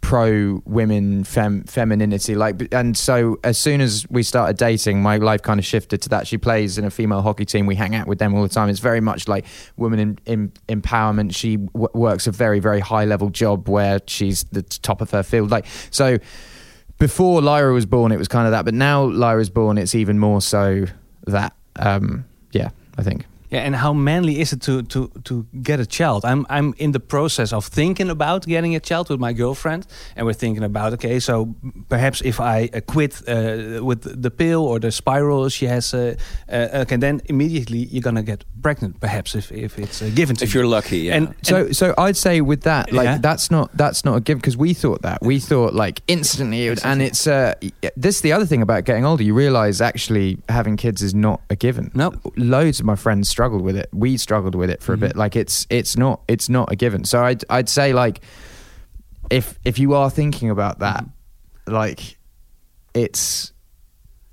pro 0.01 0.61
women 0.65 1.23
fem- 1.23 1.63
femininity 1.65 2.33
like 2.33 2.73
and 2.73 2.95
so 2.95 3.37
as 3.43 3.57
soon 3.57 3.81
as 3.81 4.05
we 4.09 4.23
started 4.23 4.57
dating 4.57 5.01
my 5.01 5.17
life 5.17 5.41
kind 5.41 5.59
of 5.59 5.65
shifted 5.65 6.01
to 6.01 6.07
that 6.09 6.25
she 6.25 6.37
plays 6.37 6.77
in 6.77 6.85
a 6.85 6.89
female 6.89 7.21
hockey 7.21 7.43
team 7.43 7.65
we 7.65 7.75
hang 7.75 7.93
out 7.95 8.07
with 8.07 8.17
them 8.17 8.33
all 8.33 8.41
the 8.41 8.49
time 8.49 8.69
it's 8.69 8.79
very 8.79 9.01
much 9.01 9.27
like 9.27 9.45
women 9.75 9.99
in, 9.99 10.19
in, 10.25 10.51
empowerment 10.81 11.35
she 11.35 11.57
w- 11.57 11.89
works 11.93 12.27
a 12.27 12.31
very 12.31 12.59
very 12.59 12.79
high 12.79 13.03
level 13.03 13.29
job 13.29 13.67
where 13.67 13.99
she's 14.07 14.45
the 14.45 14.63
top 14.63 15.01
of 15.01 15.11
her 15.11 15.21
field 15.21 15.51
like 15.51 15.65
so 15.91 16.17
before 16.99 17.41
Lyra 17.41 17.73
was 17.73 17.85
born, 17.85 18.11
it 18.11 18.17
was 18.17 18.27
kind 18.27 18.45
of 18.45 18.51
that, 18.51 18.65
but 18.65 18.73
now 18.73 19.05
Lyra's 19.05 19.49
born, 19.49 19.77
it's 19.77 19.95
even 19.95 20.19
more 20.19 20.41
so 20.41 20.85
that. 21.25 21.55
Um, 21.77 22.25
yeah, 22.51 22.69
I 22.97 23.03
think. 23.03 23.25
Yeah, 23.51 23.65
and 23.65 23.75
how 23.75 23.93
manly 23.93 24.39
is 24.41 24.53
it 24.53 24.61
to 24.61 24.83
to 24.83 25.07
to 25.23 25.45
get 25.63 25.79
a 25.79 25.85
child? 25.85 26.23
I'm 26.23 26.45
I'm 26.49 26.73
in 26.77 26.91
the 26.91 26.99
process 26.99 27.51
of 27.53 27.65
thinking 27.69 28.09
about 28.11 28.45
getting 28.45 28.75
a 28.75 28.79
child 28.79 29.09
with 29.09 29.19
my 29.19 29.33
girlfriend, 29.33 29.87
and 30.15 30.25
we're 30.27 30.37
thinking 30.37 30.63
about 30.63 30.93
okay, 30.93 31.19
so 31.19 31.47
perhaps 31.87 32.21
if 32.21 32.39
I 32.39 32.69
uh, 32.73 32.81
quit 32.85 33.21
uh, 33.27 33.83
with 33.83 34.21
the 34.21 34.29
pill 34.29 34.61
or 34.65 34.79
the 34.79 34.91
spiral 34.91 35.49
she 35.49 35.65
has, 35.67 35.93
uh, 35.93 36.13
uh, 36.51 36.81
okay, 36.81 36.97
then 36.97 37.21
immediately 37.25 37.87
you're 37.91 38.03
gonna 38.03 38.23
get 38.23 38.43
pregnant, 38.61 38.99
perhaps 38.99 39.33
if 39.35 39.51
if 39.51 39.77
it's 39.79 40.01
uh, 40.01 40.11
given 40.15 40.35
to 40.35 40.43
If 40.43 40.53
you. 40.53 40.61
you're 40.61 40.69
lucky, 40.75 40.97
yeah. 40.97 41.17
And, 41.17 41.33
So, 41.41 41.71
so 41.71 41.93
I'd 41.97 42.17
say 42.17 42.41
with 42.41 42.61
that, 42.61 42.91
like 42.91 43.05
Yeah. 43.05 43.17
that's 43.21 43.49
not 43.49 43.69
that's 43.77 44.03
not 44.05 44.15
a 44.15 44.19
given 44.21 44.39
because 44.41 44.57
we 44.57 44.73
thought 44.75 45.01
that 45.01 45.17
we 45.21 45.39
thought 45.39 45.73
like 45.73 46.01
instantly, 46.07 46.65
it 46.67 46.69
would, 46.69 46.85
and 46.85 47.01
it's 47.01 47.25
uh, 47.27 47.53
this 47.97 48.15
is 48.15 48.21
the 48.21 48.33
other 48.35 48.45
thing 48.45 48.61
about 48.61 48.85
getting 48.85 49.05
older. 49.05 49.23
You 49.23 49.37
realize 49.37 49.81
actually 49.81 50.37
having 50.49 50.77
kids 50.77 51.01
is 51.01 51.13
not 51.13 51.39
a 51.49 51.55
given. 51.55 51.89
No. 51.95 52.11
loads 52.35 52.79
of 52.79 52.85
my 52.85 52.95
friends 52.95 53.29
struggled 53.39 53.61
with 53.61 53.77
it. 53.77 53.87
We 53.93 54.17
struggled 54.17 54.53
with 54.53 54.69
it 54.69 54.83
for 54.83 54.91
a 54.93 54.97
bit. 54.97 55.15
Like 55.15 55.37
it's 55.37 55.65
it's 55.69 55.95
not 55.95 56.19
it's 56.27 56.49
not 56.49 56.69
a 56.73 56.75
given. 56.75 57.05
So 57.05 57.23
I'd 57.23 57.45
I'd 57.49 57.69
say 57.69 57.93
like 57.93 58.19
if 59.29 59.57
if 59.63 59.79
you 59.79 59.93
are 59.93 60.09
thinking 60.09 60.49
about 60.49 60.79
that, 60.79 61.05
like 61.65 62.17
it's 62.93 63.53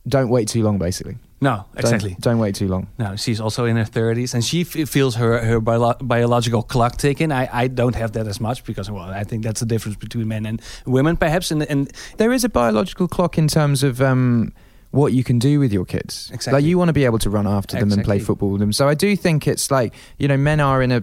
don't 0.09 0.29
wait 0.29 0.49
too 0.49 0.65
long. 0.65 0.79
Basically, 0.79 1.19
no, 1.41 1.51
Don't- 1.57 1.85
exactly. 1.85 2.17
Don't, 2.19 2.39
wait 2.41 2.57
too 2.57 2.67
long. 2.67 2.89
No, 2.99 3.15
she's 3.15 3.41
also 3.41 3.65
in 3.67 3.77
her 3.77 3.85
30s, 3.85 4.35
and 4.35 4.43
she 4.45 4.63
f- 4.63 4.89
feels 4.89 5.15
her 5.17 5.39
her 5.45 5.61
bio- 5.61 5.95
biological 6.01 6.65
clock 6.65 6.97
ticking. 6.97 7.31
I, 7.31 7.49
I 7.53 7.69
don't 7.69 7.95
have 7.95 8.11
that 8.13 8.27
as 8.27 8.41
much 8.41 8.65
because 8.65 8.91
well, 8.91 9.09
I 9.09 9.23
think 9.23 9.45
that's 9.45 9.61
the 9.61 9.67
difference 9.67 9.97
between 9.99 10.27
men 10.27 10.47
and 10.47 10.61
women, 10.85 11.17
perhaps. 11.17 11.53
And 11.53 11.63
and 11.63 11.93
there 12.17 12.33
is 12.33 12.43
a 12.43 12.49
biological 12.49 13.07
clock 13.07 13.39
in 13.39 13.47
terms 13.47 13.85
of 13.85 14.01
um, 14.01 14.53
what 14.97 15.13
you 15.13 15.23
can 15.23 15.39
do 15.39 15.61
with 15.61 15.73
your 15.73 15.85
kids. 15.85 16.31
Exactly. 16.33 16.61
Like 16.63 16.69
you 16.69 16.79
want 16.79 16.89
to 16.89 16.93
be 16.93 17.05
able 17.05 17.19
to 17.21 17.31
run 17.31 17.47
after 17.47 17.79
them 17.79 17.93
and 17.93 18.03
play 18.05 18.19
football 18.19 18.51
with 18.51 18.61
them. 18.61 18.73
So 18.73 18.89
I 18.89 18.95
do 18.95 19.15
think 19.17 19.47
it's 19.47 19.71
like 19.71 19.95
you 20.19 20.27
know 20.29 20.37
men 20.37 20.59
are 20.61 20.83
in 20.83 20.91
a 20.91 21.03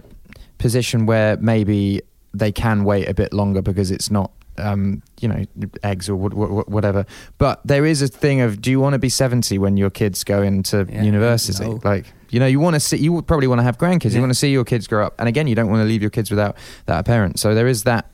position 0.58 1.06
where 1.06 1.36
maybe 1.38 2.00
they 2.32 2.52
can 2.52 2.84
wait 2.84 3.08
a 3.08 3.14
bit 3.14 3.32
longer 3.32 3.62
because 3.62 3.90
it's 3.90 4.10
not. 4.10 4.30
Um, 4.56 5.02
you 5.20 5.26
know, 5.26 5.44
eggs 5.82 6.08
or 6.08 6.16
wh- 6.16 6.32
wh- 6.32 6.68
whatever. 6.70 7.04
But 7.38 7.60
there 7.66 7.84
is 7.84 8.02
a 8.02 8.06
thing 8.06 8.40
of, 8.40 8.62
do 8.62 8.70
you 8.70 8.78
want 8.78 8.92
to 8.92 9.00
be 9.00 9.08
seventy 9.08 9.58
when 9.58 9.76
your 9.76 9.90
kids 9.90 10.22
go 10.22 10.42
into 10.42 10.86
Yeah, 10.88 11.02
university? 11.02 11.64
no. 11.68 11.80
Like, 11.82 12.06
you 12.30 12.38
know, 12.38 12.46
you 12.46 12.60
want 12.60 12.74
to 12.74 12.80
see. 12.80 12.98
You 12.98 13.12
would 13.14 13.26
probably 13.26 13.48
want 13.48 13.58
to 13.58 13.64
have 13.64 13.78
grandkids. 13.78 14.14
You 14.14 14.20
want 14.20 14.30
to 14.30 14.38
see 14.38 14.52
your 14.52 14.64
kids 14.64 14.86
grow 14.86 15.04
up. 15.06 15.14
And 15.18 15.26
again, 15.28 15.48
you 15.48 15.56
don't 15.56 15.68
want 15.70 15.80
to 15.80 15.86
leave 15.86 16.02
your 16.02 16.10
kids 16.12 16.30
without 16.30 16.56
that 16.86 17.04
parent. 17.04 17.40
So 17.40 17.52
there 17.52 17.66
is 17.66 17.82
that 17.82 18.08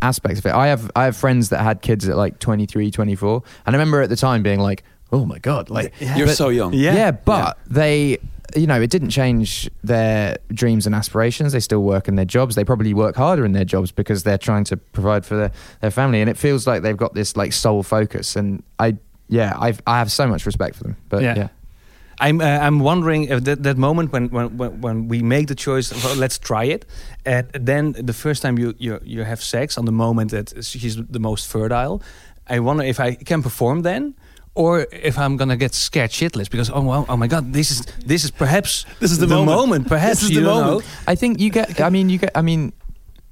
aspect 0.00 0.38
of 0.38 0.46
it. 0.46 0.54
I 0.54 0.68
have 0.68 0.90
I 0.96 1.04
have 1.04 1.16
friends 1.18 1.50
that 1.50 1.60
had 1.62 1.82
kids 1.82 2.08
at 2.08 2.16
like 2.16 2.38
23, 2.38 2.90
24. 2.90 3.42
And 3.66 3.76
I 3.76 3.78
remember 3.78 4.00
at 4.00 4.08
the 4.08 4.16
time 4.16 4.42
being 4.42 4.60
like, 4.60 4.84
"Oh 5.12 5.24
my 5.24 5.38
god, 5.38 5.70
like 5.70 5.92
You're 6.00 6.26
but- 6.26 6.36
so 6.36 6.48
young. 6.48 6.72
Yeah. 6.72 6.94
Yeah, 6.94 7.10
but 7.12 7.58
they 7.66 8.18
you 8.56 8.66
know, 8.66 8.80
it 8.80 8.88
didn't 8.90 9.10
change 9.10 9.68
their 9.84 10.38
dreams 10.54 10.86
and 10.86 10.94
aspirations. 10.94 11.52
They 11.52 11.60
still 11.60 11.82
work 11.82 12.08
in 12.08 12.16
their 12.16 12.24
jobs. 12.24 12.54
They 12.54 12.64
probably 12.64 12.94
work 12.94 13.14
harder 13.14 13.44
in 13.44 13.52
their 13.52 13.66
jobs 13.66 13.92
because 13.92 14.22
they're 14.22 14.38
trying 14.38 14.64
to 14.64 14.76
provide 14.78 15.26
for 15.26 15.36
their, 15.36 15.52
their 15.82 15.90
family 15.90 16.22
and 16.22 16.30
it 16.30 16.38
feels 16.38 16.66
like 16.66 16.80
they've 16.82 16.96
got 16.96 17.12
this 17.12 17.36
like 17.36 17.52
sole 17.52 17.82
focus 17.82 18.36
and 18.36 18.62
I 18.78 18.96
yeah, 19.28 19.52
I've 19.58 19.82
I 19.86 19.98
have 19.98 20.10
so 20.10 20.26
much 20.26 20.46
respect 20.46 20.76
for 20.76 20.84
them. 20.84 20.96
But 21.10 21.22
Yeah. 21.22 21.36
yeah. 21.36 21.48
I'm 22.20 22.40
uh, 22.40 22.44
I'm 22.44 22.80
wondering 22.80 23.24
if 23.24 23.44
that, 23.44 23.62
that 23.62 23.76
moment 23.76 24.12
when, 24.12 24.28
when 24.30 24.56
when 24.56 24.80
when 24.80 25.08
we 25.08 25.22
make 25.22 25.46
the 25.46 25.54
choice, 25.54 25.92
of, 25.92 26.04
oh, 26.04 26.14
let's 26.18 26.38
try 26.38 26.64
it, 26.64 26.84
and 27.24 27.46
then 27.52 27.92
the 27.92 28.12
first 28.12 28.42
time 28.42 28.58
you 28.58 28.74
you 28.78 28.98
you 29.04 29.24
have 29.24 29.40
sex 29.40 29.78
on 29.78 29.84
the 29.84 29.92
moment 29.92 30.30
that 30.32 30.64
she's 30.64 30.96
the 30.96 31.20
most 31.20 31.46
fertile, 31.46 32.02
I 32.50 32.58
wonder 32.58 32.82
if 32.82 32.98
I 32.98 33.14
can 33.14 33.42
perform 33.42 33.82
then. 33.82 34.14
Or 34.54 34.86
if 34.92 35.18
I'm 35.18 35.36
gonna 35.36 35.56
get 35.56 35.74
scared 35.74 36.10
shitless 36.10 36.50
because 36.50 36.70
oh 36.70 36.80
well 36.82 37.06
oh 37.08 37.16
my 37.16 37.28
god 37.28 37.52
this 37.52 37.70
is 37.70 37.86
this 38.06 38.24
is 38.24 38.30
perhaps 38.30 38.84
This 39.00 39.10
is 39.12 39.18
the 39.18 39.26
moment. 39.28 39.86
perhaps 39.88 40.20
This 40.20 40.22
is 40.24 40.30
you 40.30 40.40
the 40.40 40.46
don't 40.46 40.64
moment. 40.64 40.84
know. 40.84 40.90
I 41.06 41.14
think 41.14 41.38
you 41.40 41.50
get. 41.50 41.80
I 41.80 41.90
mean, 41.90 42.08
you 42.10 42.18
get. 42.18 42.32
I 42.36 42.42
mean, 42.42 42.72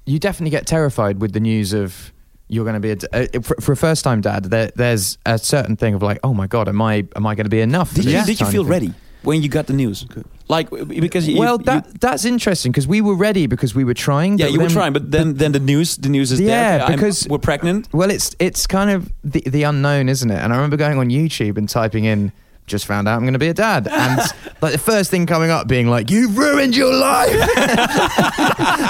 you 0.04 0.18
definitely 0.18 0.50
get 0.50 0.66
terrified 0.66 1.20
with 1.20 1.32
the 1.32 1.40
news 1.40 1.72
of 1.72 2.12
you're 2.48 2.64
going 2.64 2.74
to 2.74 2.80
be 2.80 2.90
a, 2.92 2.96
d- 2.96 3.06
uh, 3.12 3.40
for, 3.42 3.56
for 3.60 3.72
a 3.72 3.76
first 3.76 4.04
time 4.04 4.20
dad. 4.20 4.44
There, 4.44 4.70
there's 4.76 5.18
a 5.26 5.36
certain 5.36 5.74
thing 5.76 5.94
of 5.94 6.02
like, 6.02 6.20
oh 6.22 6.32
my 6.32 6.46
god, 6.46 6.68
am 6.68 6.80
I 6.80 7.04
am 7.16 7.26
I 7.26 7.34
going 7.34 7.46
to 7.46 7.50
be 7.50 7.60
enough? 7.60 7.92
Did 7.92 8.04
you 8.04 8.22
did 8.24 8.38
you 8.40 8.46
feel 8.46 8.64
ready 8.64 8.92
when 9.22 9.42
you 9.42 9.48
got 9.48 9.66
the 9.66 9.72
news? 9.72 10.06
Like 10.48 10.70
because 10.70 11.26
you, 11.26 11.38
well, 11.38 11.56
you- 11.58 11.64
that 11.64 12.00
that's 12.00 12.24
interesting 12.24 12.70
because 12.72 12.86
we 12.86 13.00
were 13.00 13.16
ready 13.16 13.46
because 13.48 13.74
we 13.74 13.82
were 13.84 13.94
trying. 13.94 14.38
yeah 14.38 14.46
but 14.46 14.52
you 14.52 14.60
were 14.60 14.68
trying, 14.68 14.92
but 14.92 15.10
then 15.10 15.34
then 15.34 15.52
the 15.52 15.58
news 15.60 15.96
the 15.96 16.08
news 16.08 16.30
is 16.30 16.40
Yeah, 16.40 16.46
there. 16.48 16.74
Okay, 16.76 16.84
I'm- 16.84 16.92
because- 16.98 17.26
we're 17.28 17.38
pregnant. 17.38 17.88
Well, 17.92 18.10
it's 18.10 18.36
it's 18.38 18.66
kind 18.66 18.90
of 18.90 19.12
the 19.24 19.40
the 19.46 19.64
unknown, 19.64 20.08
isn't 20.08 20.30
it? 20.30 20.38
And 20.38 20.52
I 20.52 20.56
remember 20.56 20.76
going 20.76 20.98
on 20.98 21.08
YouTube 21.10 21.58
and 21.58 21.68
typing 21.68 22.04
in. 22.04 22.32
Just 22.66 22.84
found 22.86 23.06
out 23.06 23.14
I'm 23.14 23.20
going 23.22 23.32
to 23.34 23.38
be 23.38 23.46
a 23.46 23.54
dad, 23.54 23.86
and 23.86 24.18
like 24.60 24.72
the 24.72 24.78
first 24.78 25.08
thing 25.08 25.24
coming 25.26 25.50
up 25.52 25.68
being 25.68 25.86
like, 25.86 26.10
"You've 26.10 26.36
ruined 26.36 26.74
your 26.76 26.92
life," 26.92 27.30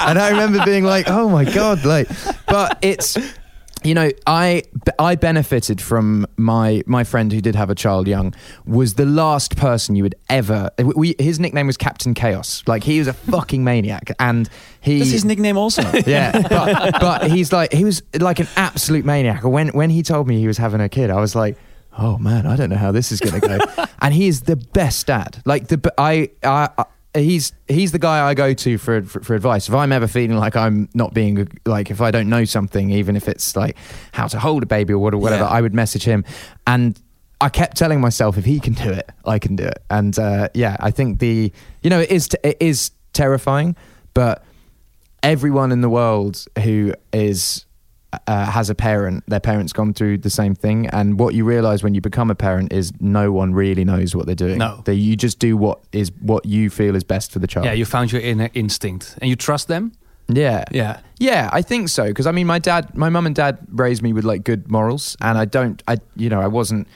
and 0.09 0.17
I 0.17 0.29
remember 0.31 0.65
being 0.65 0.83
like, 0.83 1.07
"Oh 1.09 1.29
my 1.29 1.45
god!" 1.45 1.85
Like, 1.85 2.07
but 2.47 2.79
it's 2.81 3.15
you 3.87 3.93
know, 3.93 4.11
I 4.27 4.63
I 4.99 5.15
benefited 5.15 5.79
from 5.79 6.27
my 6.35 6.83
my 6.85 7.05
friend 7.05 7.31
who 7.31 7.39
did 7.39 7.55
have 7.55 7.69
a 7.69 7.75
child 7.75 8.07
young 8.07 8.35
was 8.65 8.95
the 8.95 9.05
last 9.05 9.55
person 9.55 9.95
you 9.95 10.03
would 10.03 10.15
ever. 10.29 10.69
We 10.77 11.15
his 11.17 11.39
nickname 11.39 11.67
was 11.67 11.77
Captain 11.77 12.13
Chaos. 12.13 12.63
Like 12.67 12.83
he 12.83 12.99
was 12.99 13.07
a 13.07 13.13
fucking 13.13 13.63
maniac, 13.63 14.11
and 14.19 14.49
he 14.81 14.99
That's 14.99 15.11
his 15.11 15.25
nickname 15.25 15.57
also. 15.57 15.81
yeah, 16.05 16.31
but, 16.49 16.99
but 16.99 17.31
he's 17.31 17.53
like 17.53 17.71
he 17.71 17.85
was 17.85 18.03
like 18.19 18.39
an 18.39 18.47
absolute 18.57 19.05
maniac. 19.05 19.43
When 19.43 19.69
when 19.69 19.89
he 19.89 20.03
told 20.03 20.27
me 20.27 20.39
he 20.39 20.47
was 20.47 20.57
having 20.57 20.81
a 20.81 20.89
kid, 20.89 21.09
I 21.09 21.21
was 21.21 21.33
like, 21.33 21.57
oh 21.97 22.17
man, 22.17 22.45
I 22.45 22.57
don't 22.57 22.69
know 22.69 22.75
how 22.75 22.91
this 22.91 23.13
is 23.13 23.21
going 23.21 23.39
to 23.39 23.47
go. 23.47 23.85
and 24.01 24.13
he 24.13 24.27
is 24.27 24.41
the 24.41 24.57
best 24.57 25.07
dad. 25.07 25.41
Like 25.45 25.67
the 25.67 25.93
I 25.97 26.29
I. 26.43 26.69
I 26.77 26.85
He's 27.17 27.51
he's 27.67 27.91
the 27.91 27.99
guy 27.99 28.25
I 28.27 28.33
go 28.33 28.53
to 28.53 28.77
for, 28.77 29.01
for 29.03 29.21
for 29.21 29.35
advice. 29.35 29.67
If 29.67 29.73
I'm 29.75 29.91
ever 29.91 30.07
feeling 30.07 30.37
like 30.37 30.55
I'm 30.55 30.89
not 30.93 31.13
being 31.13 31.47
like 31.65 31.91
if 31.91 32.01
I 32.01 32.11
don't 32.11 32.29
know 32.29 32.45
something, 32.45 32.89
even 32.91 33.15
if 33.15 33.27
it's 33.27 33.55
like 33.55 33.77
how 34.13 34.27
to 34.27 34.39
hold 34.39 34.63
a 34.63 34.65
baby 34.65 34.93
or 34.93 34.97
whatever, 34.99 35.43
Yeah. 35.43 35.47
I 35.47 35.61
would 35.61 35.73
message 35.73 36.03
him. 36.03 36.23
And 36.65 36.99
I 37.39 37.49
kept 37.49 37.77
telling 37.77 38.01
myself 38.01 38.37
if 38.37 38.45
he 38.45 38.59
can 38.59 38.73
do 38.73 38.89
it, 38.89 39.09
I 39.25 39.37
can 39.39 39.55
do 39.55 39.63
it. 39.63 39.83
And 39.89 40.17
uh, 40.17 40.49
yeah, 40.53 40.77
I 40.79 40.91
think 40.91 41.19
the 41.19 41.51
you 41.83 41.89
know 41.89 41.99
it 41.99 42.09
is 42.11 42.27
t- 42.29 42.37
it 42.43 42.57
is 42.59 42.91
terrifying, 43.13 43.75
but 44.13 44.43
everyone 45.23 45.71
in 45.71 45.81
the 45.81 45.89
world 45.89 46.45
who 46.63 46.93
is 47.13 47.65
uh, 48.25 48.45
has 48.45 48.69
a 48.69 48.75
parent, 48.75 49.23
their 49.27 49.39
parent's 49.39 49.73
gone 49.73 49.93
through 49.93 50.17
the 50.19 50.29
same 50.29 50.55
thing, 50.55 50.87
and 50.87 51.19
what 51.19 51.33
you 51.33 51.43
realize 51.43 51.83
when 51.83 51.93
you 51.93 52.01
become 52.01 52.31
a 52.31 52.35
parent 52.35 52.71
is 52.71 52.91
no 52.99 53.31
one 53.31 53.53
really 53.53 53.83
knows 53.83 54.15
what 54.15 54.25
they're 54.25 54.35
doing. 54.35 54.57
No. 54.57 54.81
They, 54.85 54.93
you 54.93 55.15
just 55.15 55.39
do 55.39 55.57
what 55.57 55.79
is 55.91 56.11
what 56.21 56.45
you 56.45 56.69
feel 56.69 56.95
is 56.95 57.03
best 57.03 57.31
for 57.31 57.39
the 57.39 57.47
child. 57.47 57.65
Yeah, 57.65 57.73
you 57.73 57.85
found 57.85 58.11
your 58.11 58.21
inner 58.21 58.49
instinct 58.53 59.17
and 59.21 59.29
you 59.29 59.35
trust 59.35 59.67
them. 59.67 59.91
yeah, 60.29 60.63
Yeah. 60.71 60.99
yeah, 61.19 61.49
I 61.53 61.61
think 61.61 61.89
so. 61.89 62.05
Because 62.05 62.27
I 62.27 62.31
mean, 62.31 62.47
my 62.47 62.59
dad, 62.59 62.95
my 62.95 63.09
mum 63.09 63.25
and 63.25 63.35
dad 63.35 63.59
raised 63.71 64.01
me 64.01 64.13
with 64.13 64.23
like 64.25 64.43
good 64.43 64.71
morals, 64.71 65.17
and 65.21 65.37
I 65.37 65.45
don't, 65.45 65.81
I, 65.87 65.97
you 66.15 66.29
know, 66.29 66.39
I 66.41 66.47
wasn't, 66.47 66.87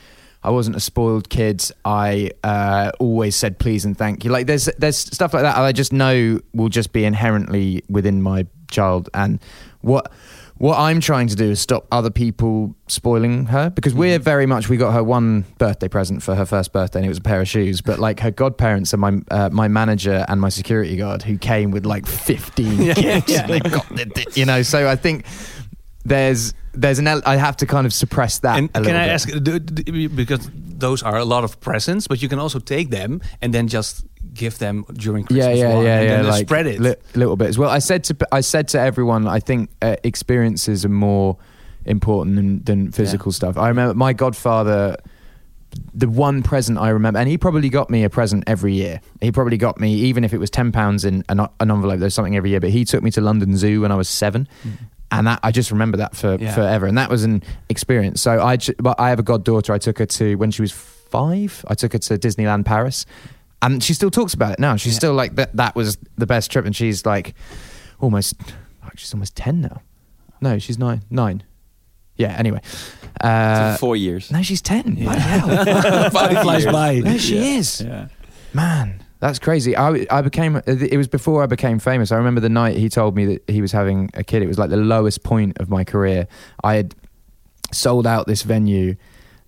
I 0.43 0.50
wasn't 0.50 0.76
a 0.76 0.80
spoiled 0.80 1.30
kid. 1.30 1.62
I 1.86 2.32
uh, 2.43 2.91
always 3.00 3.36
said 3.36 3.60
please 3.60 3.86
and 3.86 3.97
thank 3.97 4.24
you. 4.24 4.32
Like 4.32 4.47
there's, 4.47 4.69
there's 4.78 4.97
stuff 4.97 5.34
like 5.34 5.43
that. 5.43 5.58
I 5.58 5.71
just 5.71 5.93
know 5.93 6.39
will 6.54 6.69
just 6.69 6.93
be 6.93 7.04
inherently 7.06 7.84
within 7.89 8.21
my 8.21 8.47
child, 8.71 9.10
and 9.13 9.39
what. 9.82 10.10
What 10.62 10.78
I'm 10.78 11.00
trying 11.00 11.28
to 11.30 11.36
do 11.36 11.45
is 11.50 11.60
stop 11.60 11.88
other 11.91 12.12
people 12.12 12.76
spoiling 12.88 13.47
her 13.47 13.71
because 13.71 13.95
we're 13.95 14.19
very 14.19 14.45
much 14.45 14.69
we 14.69 14.78
got 14.78 14.91
her 14.93 15.04
one 15.04 15.41
birthday 15.58 15.88
present 15.88 16.21
for 16.21 16.36
her 16.36 16.45
first 16.45 16.71
birthday 16.71 17.00
and 17.00 17.06
it 17.08 17.10
was 17.10 17.17
a 17.17 17.21
pair 17.21 17.41
of 17.41 17.47
shoes. 17.47 17.82
But 17.82 17.97
like 17.97 18.19
her 18.19 18.30
godparents 18.30 18.93
are 18.93 18.97
my 18.97 19.13
uh, 19.32 19.50
my 19.52 19.67
manager 19.67 20.24
and 20.28 20.39
my 20.39 20.50
security 20.50 20.95
guard 20.97 21.24
who 21.24 21.39
came 21.39 21.71
with 21.71 21.84
like 21.88 22.06
15 22.06 22.78
gifts. 22.93 23.41
They 23.47 23.60
got 23.60 23.89
the- 23.89 24.32
you 24.36 24.45
know, 24.45 24.62
so 24.62 24.88
I 24.88 24.95
think 24.95 25.26
there's 26.04 26.54
there's 26.74 27.00
an 27.00 27.08
el- 27.08 27.22
I 27.26 27.36
have 27.36 27.58
to 27.58 27.66
kind 27.66 27.86
of 27.86 27.94
suppress 27.94 28.40
that. 28.40 28.58
And 28.58 28.70
a 28.70 28.74
can 28.74 28.84
little 28.84 29.02
I 29.02 29.06
bit. 29.06 29.12
ask, 29.12 29.30
do- 29.30 29.60
do- 29.60 30.10
because 30.10 30.50
those 30.54 31.04
are 31.04 31.18
a 31.18 31.26
lot 31.26 31.44
of 31.44 31.60
presents, 31.60 32.08
but 32.08 32.22
you 32.22 32.30
can 32.30 32.40
also 32.40 32.60
take 32.60 32.90
them 32.90 33.22
and 33.42 33.54
then 33.54 33.68
just 33.68 34.06
give 34.34 34.58
them 34.60 34.86
during 34.94 35.26
Christmas 35.26 35.58
yeah, 35.58 35.76
one 35.76 35.86
yeah, 35.86 36.00
and 36.00 36.10
yeah. 36.10 36.16
then 36.18 36.28
like 36.28 36.46
spread 36.48 36.68
it. 36.68 36.80
li- 36.80 36.96
little 37.14 37.36
bits. 37.36 37.58
Well, 37.58 37.70
I 37.70 37.80
said 37.80 38.04
to 38.06 38.16
I 38.32 38.42
said 38.42 38.68
to 38.70 38.80
everyone, 38.80 39.28
I 39.28 39.40
think 39.40 39.70
uh, 39.82 39.96
experiences 40.04 40.86
are 40.86 40.90
more 40.90 41.38
important 41.86 42.36
than 42.36 42.64
than 42.64 42.92
physical 42.92 43.32
stuff. 43.32 43.58
I 43.58 43.68
remember 43.68 43.94
my 43.94 44.14
godfather. 44.14 44.98
The 45.94 46.10
one 46.10 46.44
present 46.44 46.78
I 46.78 46.90
remember, 46.90 47.18
and 47.20 47.30
he 47.30 47.38
probably 47.38 47.70
got 47.70 47.90
me 47.90 48.04
a 48.04 48.10
present 48.10 48.44
every 48.46 48.74
year. 48.74 49.00
He 49.22 49.32
probably 49.32 49.56
got 49.56 49.80
me, 49.80 49.94
even 49.94 50.26
if 50.26 50.34
it 50.34 50.38
was 50.38 50.50
ten 50.50 50.74
pounds 50.74 51.06
in 51.06 51.24
an, 51.30 51.40
an 51.40 51.72
envelope. 51.72 52.00
There's 52.00 52.14
something 52.14 52.36
every 52.36 52.50
year. 52.50 52.60
But 52.60 52.72
he 52.72 52.84
took 52.84 53.02
me 53.02 53.10
to 53.12 53.22
London 53.22 53.56
Zoo 53.56 53.80
when 53.82 53.90
I 53.92 53.96
was 53.96 54.10
seven, 54.10 54.50
and 55.12 55.28
that 55.28 55.39
I 55.43 55.52
just 55.52 55.71
remember 55.71 55.97
that 55.97 56.15
for 56.15 56.36
Yeah. 56.39 56.54
forever. 56.56 56.86
And 56.88 56.97
that 56.97 57.10
was 57.10 57.24
an 57.24 57.43
experience. 57.69 58.21
So 58.21 58.41
I, 58.41 58.58
but 58.80 59.00
I 59.00 59.10
have 59.10 59.19
a 59.19 59.24
goddaughter. 59.24 59.74
I 59.74 59.78
took 59.78 60.00
her 60.00 60.06
to 60.06 60.36
when 60.36 60.52
she 60.52 60.62
was 60.62 60.71
five. 60.71 61.63
I 61.67 61.74
took 61.76 61.93
her 61.93 62.00
to 62.00 62.17
Disneyland 62.17 62.65
Paris, 62.65 63.06
and 63.62 63.84
she 63.84 63.93
still 63.93 64.10
talks 64.12 64.34
about 64.34 64.54
it 64.54 64.60
now. 64.60 64.76
She's 64.78 64.93
Yeah. 64.93 64.97
still 65.00 65.13
like 65.13 65.36
that. 65.36 65.56
That 65.56 65.76
was 65.76 65.97
the 66.17 66.26
best 66.26 66.52
trip, 66.52 66.65
and 66.65 66.76
she's 66.76 67.06
like 67.06 67.34
almost. 68.00 68.36
fuck, 68.82 68.97
She's 68.97 69.13
almost 69.13 69.36
ten 69.36 69.62
now. 69.62 69.82
No, 70.41 70.58
she's 70.58 70.80
nine. 70.80 71.02
Nine. 71.10 71.43
Yeah. 72.15 72.36
Anyway. 72.38 72.62
Uh, 73.19 73.74
So 73.76 73.80
four 73.80 73.95
years. 73.95 74.32
no, 74.32 74.41
she's 74.41 74.62
ten. 74.62 74.95
Yeah. 74.97 75.04
Bloody 75.06 75.19
hell. 75.21 76.10
Five 76.10 76.41
flies 76.41 76.63
years. 76.63 76.74
by. 76.74 77.00
No, 77.00 77.17
she 77.17 77.36
Yeah. 77.36 77.58
is. 77.60 77.82
Yeah. 77.82 78.08
Man, 78.54 79.01
that's 79.22 79.40
crazy. 79.40 79.78
I, 79.78 80.06
I 80.12 80.22
became, 80.22 80.62
it 80.68 80.98
was 80.98 81.08
before 81.08 81.42
I 81.42 81.46
became 81.46 81.80
famous. 81.80 82.12
I 82.12 82.18
remember 82.18 82.42
the 82.42 82.50
night 82.50 82.76
he 82.76 82.90
told 82.90 83.16
me 83.16 83.26
that 83.28 83.50
he 83.50 83.62
was 83.62 83.72
having 83.72 84.10
a 84.16 84.24
kid. 84.24 84.42
It 84.42 84.48
was 84.48 84.58
like 84.60 84.70
the 84.70 84.78
lowest 84.78 85.24
point 85.24 85.60
of 85.60 85.70
my 85.70 85.84
career. 85.86 86.28
I 86.64 86.76
had 86.76 86.96
sold 87.72 88.06
out 88.06 88.28
this 88.28 88.42
venue. 88.42 88.96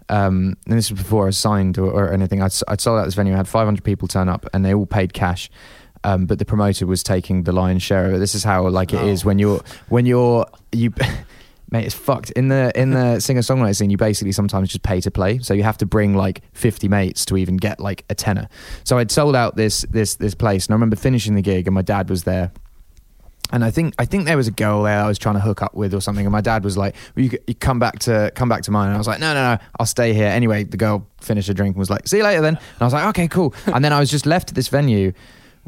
Um, 0.09 0.57
and 0.67 0.77
this 0.77 0.91
was 0.91 0.99
before 1.01 1.27
I 1.27 1.31
signed 1.31 1.77
or, 1.77 1.89
or 1.91 2.13
anything. 2.13 2.41
I'd, 2.41 2.53
I'd 2.67 2.79
sold 2.81 2.99
out 2.99 3.05
this 3.05 3.15
venue. 3.15 3.33
I 3.33 3.37
had 3.37 3.47
500 3.47 3.83
people 3.83 4.07
turn 4.07 4.29
up 4.29 4.45
and 4.53 4.63
they 4.63 4.73
all 4.73 4.85
paid 4.85 5.13
cash. 5.13 5.49
Um, 6.05 6.25
but 6.25 6.37
the 6.39 6.45
promoter 6.45 6.85
was 6.85 7.01
taking 7.01 7.43
the 7.43 7.51
lion's 7.53 7.81
share 7.81 8.05
of 8.07 8.13
it. 8.13 8.19
This 8.19 8.35
is 8.35 8.43
how 8.43 8.67
like 8.67 8.93
it 8.93 8.99
Oh. 9.01 9.07
is 9.07 9.23
when 9.25 9.39
you're, 9.39 9.61
when 9.89 10.05
you're, 10.05 10.45
you, 10.73 10.93
mate, 11.73 11.85
it's 11.85 11.95
fucked. 11.95 12.31
In 12.31 12.47
the, 12.47 12.71
in 12.79 12.91
the 12.91 13.19
singer 13.27 13.41
songwriter 13.41 13.75
scene, 13.75 13.89
you 13.89 13.97
basically 13.97 14.31
sometimes 14.31 14.69
just 14.69 14.83
pay 14.83 15.01
to 15.01 15.11
play. 15.11 15.39
So 15.39 15.53
you 15.53 15.63
have 15.63 15.77
to 15.79 15.85
bring 15.85 16.15
like 16.15 16.43
50 16.53 16.87
mates 16.87 17.25
to 17.25 17.35
even 17.35 17.57
get 17.57 17.81
like 17.81 18.05
a 18.09 18.15
tenner. 18.15 18.47
So 18.85 18.99
I'd 18.99 19.11
sold 19.11 19.35
out 19.35 19.57
this, 19.57 19.81
this, 19.89 20.15
this 20.15 20.35
place. 20.35 20.67
And 20.67 20.73
I 20.73 20.75
remember 20.75 20.95
finishing 20.95 21.35
the 21.35 21.41
gig 21.41 21.67
and 21.67 21.73
my 21.73 21.81
dad 21.81 22.09
was 22.09 22.23
there. 22.23 22.51
And 23.51 23.63
I 23.63 23.69
think 23.69 23.93
I 23.99 24.05
think 24.05 24.25
there 24.25 24.37
was 24.37 24.47
a 24.47 24.51
girl 24.51 24.81
there 24.81 24.99
I 24.99 25.07
was 25.07 25.19
trying 25.19 25.35
to 25.35 25.41
hook 25.41 25.61
up 25.61 25.75
with 25.75 25.93
or 25.93 26.01
something. 26.01 26.25
And 26.25 26.31
my 26.31 26.41
dad 26.41 26.63
was 26.63 26.75
like, 26.75 26.95
well, 27.15 27.25
you, 27.25 27.37
you 27.45 27.53
come 27.53 27.77
back 27.77 27.99
to 27.99 28.31
come 28.33 28.49
back 28.49 28.63
to 28.63 28.71
mine." 28.71 28.87
And 28.87 28.95
I 28.95 28.97
was 28.97 29.05
like, 29.05 29.19
"No, 29.19 29.31
no, 29.35 29.53
no, 29.53 29.61
I'll 29.79 29.85
stay 29.85 30.11
here." 30.11 30.27
Anyway, 30.27 30.63
the 30.63 30.77
girl 30.77 31.05
finished 31.21 31.49
her 31.49 31.53
drink 31.53 31.75
and 31.75 31.79
was 31.79 31.89
like, 31.89 32.07
"See 32.07 32.17
you 32.17 32.23
later 32.23 32.41
then." 32.41 32.55
And 32.55 32.81
I 32.81 32.85
was 32.85 32.93
like, 32.93 33.05
"Okay, 33.09 33.27
cool." 33.27 33.53
and 33.67 33.85
then 33.85 33.93
I 33.93 33.99
was 33.99 34.09
just 34.09 34.25
left 34.25 34.49
at 34.49 34.55
this 34.55 34.69
venue 34.69 35.13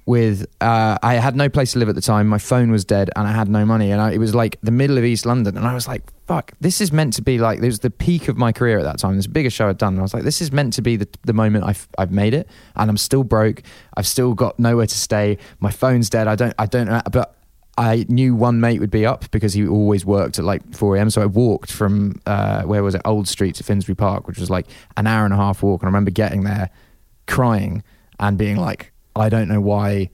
with 0.05 0.45
uh, 0.61 0.97
I 1.01 1.15
had 1.15 1.35
no 1.35 1.49
place 1.49 1.73
to 1.73 1.79
live 1.79 1.89
at 1.89 1.95
the 1.95 2.01
time. 2.01 2.27
My 2.27 2.37
phone 2.37 2.71
was 2.71 2.85
dead, 2.85 3.09
and 3.15 3.27
I 3.27 3.31
had 3.31 3.49
no 3.49 3.65
money. 3.65 3.91
And 3.91 3.99
I, 3.99 4.11
it 4.11 4.19
was 4.19 4.35
like 4.35 4.59
the 4.61 4.71
middle 4.71 4.97
of 4.97 5.03
East 5.03 5.25
London, 5.25 5.57
and 5.57 5.65
I 5.65 5.73
was 5.73 5.87
like, 5.87 6.03
"Fuck, 6.27 6.53
this 6.59 6.79
is 6.79 6.91
meant 6.91 7.13
to 7.13 7.21
be 7.21 7.39
like." 7.39 7.59
It 7.59 7.65
was 7.65 7.79
the 7.79 7.89
peak 7.89 8.27
of 8.27 8.37
my 8.37 8.51
career 8.51 8.77
at 8.77 8.83
that 8.83 8.99
time. 8.99 9.15
This 9.15 9.27
biggest 9.27 9.55
show 9.55 9.67
I'd 9.67 9.77
done, 9.77 9.93
and 9.93 9.99
I 9.99 10.03
was 10.03 10.13
like, 10.13 10.23
"This 10.23 10.41
is 10.41 10.51
meant 10.51 10.73
to 10.73 10.81
be 10.81 10.95
the 10.95 11.07
the 11.23 11.33
moment 11.33 11.65
I've 11.65 11.87
I've 11.97 12.11
made 12.11 12.33
it." 12.33 12.47
And 12.75 12.89
I'm 12.89 12.97
still 12.97 13.23
broke. 13.23 13.63
I've 13.97 14.07
still 14.07 14.33
got 14.33 14.59
nowhere 14.59 14.87
to 14.87 14.97
stay. 14.97 15.37
My 15.59 15.71
phone's 15.71 16.09
dead. 16.09 16.27
I 16.27 16.35
don't 16.35 16.53
I 16.59 16.65
don't 16.65 16.87
know, 16.87 17.01
but. 17.11 17.31
I 17.77 18.05
knew 18.07 18.35
one 18.35 18.61
mate 18.61 18.79
would 18.79 18.89
be 18.89 19.05
up 19.05 19.29
because 19.31 19.51
he 19.51 19.67
always 19.67 20.05
worked 20.05 20.39
at 20.39 20.45
like 20.45 20.61
4 20.73 20.95
a.m. 20.95 21.09
So 21.09 21.21
I 21.21 21.25
walked 21.25 21.69
from 21.69 22.21
uh, 22.25 22.61
where 22.61 22.81
was 22.81 22.95
it, 22.95 23.01
Old 23.03 23.27
Street 23.27 23.55
to 23.55 23.65
Finsbury 23.65 23.97
Park, 23.97 24.29
which 24.29 24.39
was 24.39 24.49
like 24.49 24.67
an 24.95 25.07
hour 25.07 25.25
and 25.25 25.33
a 25.33 25.35
half 25.35 25.61
walk. 25.61 25.81
And 25.81 25.87
I 25.87 25.89
remember 25.89 26.09
getting 26.09 26.45
there, 26.45 26.69
crying 27.27 27.83
and 28.17 28.37
being 28.37 28.55
like, 28.55 28.93
I 29.15 29.29
don't 29.29 29.47
know 29.47 29.61
why. 29.61 30.09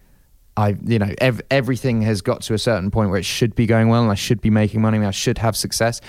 I, 0.57 0.75
you 0.85 0.99
know, 0.99 1.09
ev- 1.19 1.41
everything 1.49 2.01
has 2.01 2.21
got 2.21 2.41
to 2.41 2.53
a 2.53 2.57
certain 2.57 2.91
point 2.91 3.09
where 3.09 3.17
it 3.17 3.25
should 3.25 3.55
be 3.55 3.65
going 3.65 3.87
well, 3.87 4.01
and 4.03 4.11
I 4.11 4.15
should 4.15 4.41
be 4.41 4.49
making 4.49 4.81
money, 4.81 4.97
and 4.97 5.07
I 5.07 5.11
should 5.11 5.37
have 5.37 5.55
success. 5.55 6.01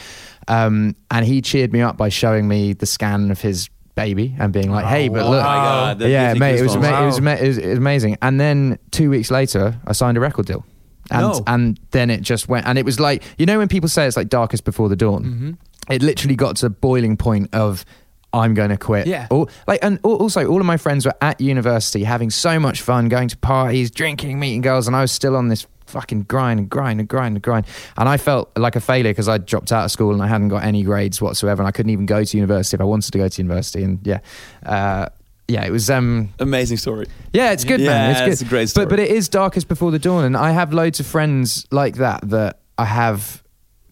Um, 0.48 0.96
and 1.12 1.24
he 1.24 1.40
cheered 1.40 1.72
me 1.72 1.80
up 1.80 1.96
by 1.96 2.08
showing 2.08 2.48
me 2.48 2.72
the 2.72 2.84
scan 2.86 3.30
of 3.30 3.40
his 3.40 3.68
baby 3.94 4.34
and 4.40 4.52
being 4.52 4.70
like, 4.72 4.84
"Hey, 4.86 5.08
but 5.08 5.22
Oh 5.22 5.30
look, 5.30 5.42
my 5.44 5.54
God, 5.54 6.00
yeah, 6.02 6.34
mate, 6.34 6.58
it 6.58 6.62
was, 6.62 6.74
ama- 6.74 7.02
it, 7.02 7.06
was 7.06 7.18
ama- 7.18 7.34
it, 7.36 7.46
was, 7.48 7.58
it 7.58 7.68
was 7.68 7.78
amazing." 7.78 8.18
And 8.20 8.40
then 8.40 8.78
two 8.90 9.10
weeks 9.10 9.30
later, 9.30 9.78
I 9.86 9.92
signed 9.92 10.16
a 10.16 10.20
record 10.20 10.46
deal 10.46 10.64
and 11.10 11.20
No. 11.22 11.42
and 11.46 11.78
then 11.92 12.10
it 12.10 12.22
just 12.22 12.48
went 12.48 12.64
and 12.66 12.78
it 12.78 12.84
was 12.84 12.98
like 13.00 13.22
you 13.36 13.44
know 13.44 13.58
when 13.58 13.66
people 13.68 13.88
say 13.88 14.06
it's 14.06 14.16
like 14.16 14.28
darkest 14.28 14.64
before 14.64 14.88
the 14.88 14.94
dawn 14.94 15.24
Mhm. 15.24 15.92
it 15.92 16.00
literally 16.00 16.36
got 16.36 16.54
to 16.56 16.66
a 16.66 16.70
boiling 16.70 17.16
point 17.16 17.48
of 17.52 17.84
I'm 18.32 18.54
going 18.54 18.70
to 18.70 18.76
quit. 18.78 19.06
Yeah. 19.06 19.26
All, 19.30 19.48
like, 19.66 19.80
and 19.82 19.98
also, 20.02 20.46
all 20.46 20.60
of 20.60 20.66
my 20.66 20.76
friends 20.76 21.04
were 21.04 21.14
at 21.20 21.40
university 21.40 22.04
having 22.04 22.30
so 22.30 22.58
much 22.58 22.80
fun, 22.82 23.08
going 23.08 23.28
to 23.28 23.36
parties, 23.36 23.90
drinking, 23.90 24.40
meeting 24.40 24.60
girls, 24.62 24.86
and 24.86 24.96
I 24.96 25.00
was 25.02 25.12
still 25.12 25.36
on 25.36 25.48
this 25.48 25.66
fucking 25.86 26.22
grind 26.22 26.58
and 26.58 26.70
grind 26.70 27.00
and 27.00 27.08
grind 27.08 27.36
and 27.36 27.42
grind. 27.42 27.66
And 27.98 28.08
I 28.08 28.16
felt 28.16 28.50
like 28.56 28.76
a 28.76 28.80
failure 28.80 29.10
because 29.10 29.28
I 29.28 29.36
dropped 29.36 29.72
out 29.72 29.84
of 29.84 29.90
school 29.90 30.14
and 30.14 30.22
I 30.22 30.26
hadn't 30.26 30.48
got 30.48 30.64
any 30.64 30.82
grades 30.82 31.20
whatsoever, 31.20 31.62
and 31.62 31.68
I 31.68 31.72
couldn't 31.72 31.90
even 31.90 32.06
go 32.06 32.24
to 32.24 32.36
university 32.36 32.76
if 32.76 32.80
I 32.80 32.84
wanted 32.84 33.12
to 33.12 33.18
go 33.18 33.28
to 33.28 33.42
university. 33.42 33.82
And 33.82 33.98
yeah, 34.06 34.20
uh, 34.64 35.08
yeah, 35.48 35.66
it 35.66 35.70
was. 35.70 35.90
Um, 35.90 36.30
Amazing 36.38 36.78
story. 36.78 37.06
yeah, 37.34 37.52
it's 37.52 37.64
good, 37.64 37.80
Yeah, 37.80 37.88
man. 37.88 38.10
It's 38.12 38.20
good. 38.20 38.32
it's 38.32 38.42
a 38.42 38.44
great 38.46 38.68
story. 38.70 38.86
But 38.86 38.90
but 38.90 39.00
it 39.00 39.10
is 39.10 39.28
darkest 39.28 39.68
before 39.68 39.90
the 39.90 39.98
dawn, 39.98 40.24
and 40.24 40.36
I 40.36 40.52
have 40.52 40.72
loads 40.72 40.98
of 41.00 41.06
friends 41.06 41.66
like 41.70 41.96
that 41.96 42.26
that 42.30 42.60
I 42.78 42.86
have 42.86 43.42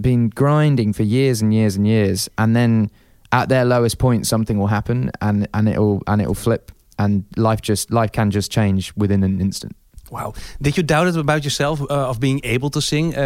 been 0.00 0.31
grinding 0.31 0.94
for 0.94 1.03
years 1.03 1.42
and 1.42 1.53
years 1.53 1.76
and 1.76 1.87
years, 1.87 2.31
and 2.38 2.57
then 2.57 2.90
at 3.32 3.48
their 3.48 3.64
lowest 3.64 3.98
point, 3.98 4.26
something 4.26 4.58
will 4.58 4.68
happen, 4.68 5.10
and 5.20 5.46
and 5.54 5.68
it'll 5.68 6.02
and 6.06 6.20
it'll 6.20 6.34
flip, 6.34 6.72
and 6.98 7.24
life 7.36 7.60
just 7.62 7.90
life 7.90 8.12
can 8.12 8.30
just 8.30 8.50
change 8.52 8.92
within 8.96 9.22
an 9.22 9.40
instant. 9.40 9.74
Wow. 10.10 10.34
Did 10.60 10.76
you 10.76 10.82
doubt 10.82 11.06
it 11.06 11.16
about 11.16 11.44
yourself 11.44 11.80
uh, 11.80 12.08
of 12.10 12.18
being 12.18 12.40
able 12.42 12.68
to 12.70 12.80
sing 12.80 13.14
uh, 13.14 13.20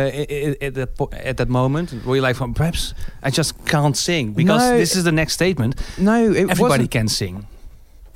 at, 0.60 0.74
that 0.74 0.96
po- 0.98 1.08
at 1.12 1.38
that 1.38 1.48
moment? 1.48 2.04
Were 2.04 2.16
you 2.16 2.20
like, 2.20 2.38
well, 2.38 2.52
perhaps 2.54 2.92
I 3.22 3.30
just 3.30 3.54
can't 3.64 3.96
sing? 3.96 4.34
Because 4.34 4.60
No. 4.70 4.76
this 4.76 4.94
is 4.94 5.04
the 5.04 5.12
next 5.12 5.32
statement. 5.32 5.76
No, 5.96 6.30
it 6.32 6.50
Everybody 6.50 6.86
can 6.86 7.08
sing. 7.08 7.46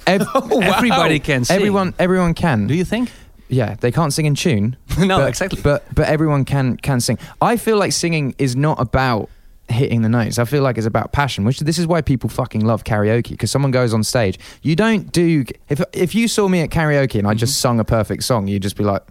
Ev- 0.07 0.27
Everybody 0.53 1.18
can 1.18 1.44
sing. 1.44 1.57
everyone 1.57 1.94
everyone 1.98 2.35
can. 2.35 2.66
Do 2.66 2.74
you 2.74 2.85
think? 2.85 3.11
Yeah, 3.48 3.77
they 3.81 3.90
can't 3.90 4.12
sing 4.12 4.27
in 4.27 4.35
tune. 4.35 4.77
no, 4.98 5.18
but, 5.18 5.29
exactly. 5.29 5.62
But 5.62 5.83
but 5.94 6.07
everyone 6.07 6.44
can 6.44 6.77
can 6.77 7.01
sing. 7.01 7.18
I 7.40 7.57
feel 7.57 7.79
like 7.79 7.92
singing 7.92 8.35
is 8.37 8.55
not 8.55 8.79
about 8.81 9.31
hitting 9.71 10.03
the 10.03 10.09
notes. 10.09 10.39
I 10.39 10.45
feel 10.45 10.63
like 10.63 10.79
it's 10.79 10.87
about 10.87 11.13
passion, 11.13 11.45
which 11.45 11.61
this 11.61 11.79
is 11.79 11.87
why 11.87 12.01
people 12.01 12.31
fucking 12.31 12.65
love 12.65 12.85
karaoke 12.85 13.31
because 13.31 13.51
someone 13.51 13.71
goes 13.71 13.93
on 13.95 14.03
stage. 14.05 14.39
You 14.63 14.77
don't 14.77 15.13
do 15.13 15.45
if 15.69 15.83
if 15.93 16.15
you 16.15 16.29
saw 16.29 16.49
me 16.49 16.61
at 16.61 16.71
karaoke 16.71 17.19
and 17.19 17.27
I 17.29 17.35
just 17.35 17.61
sung 17.61 17.79
a 17.81 17.85
perfect 17.85 18.23
song, 18.25 18.49
you'd 18.49 18.63
just 18.63 18.77
be 18.77 18.85
like 18.85 19.03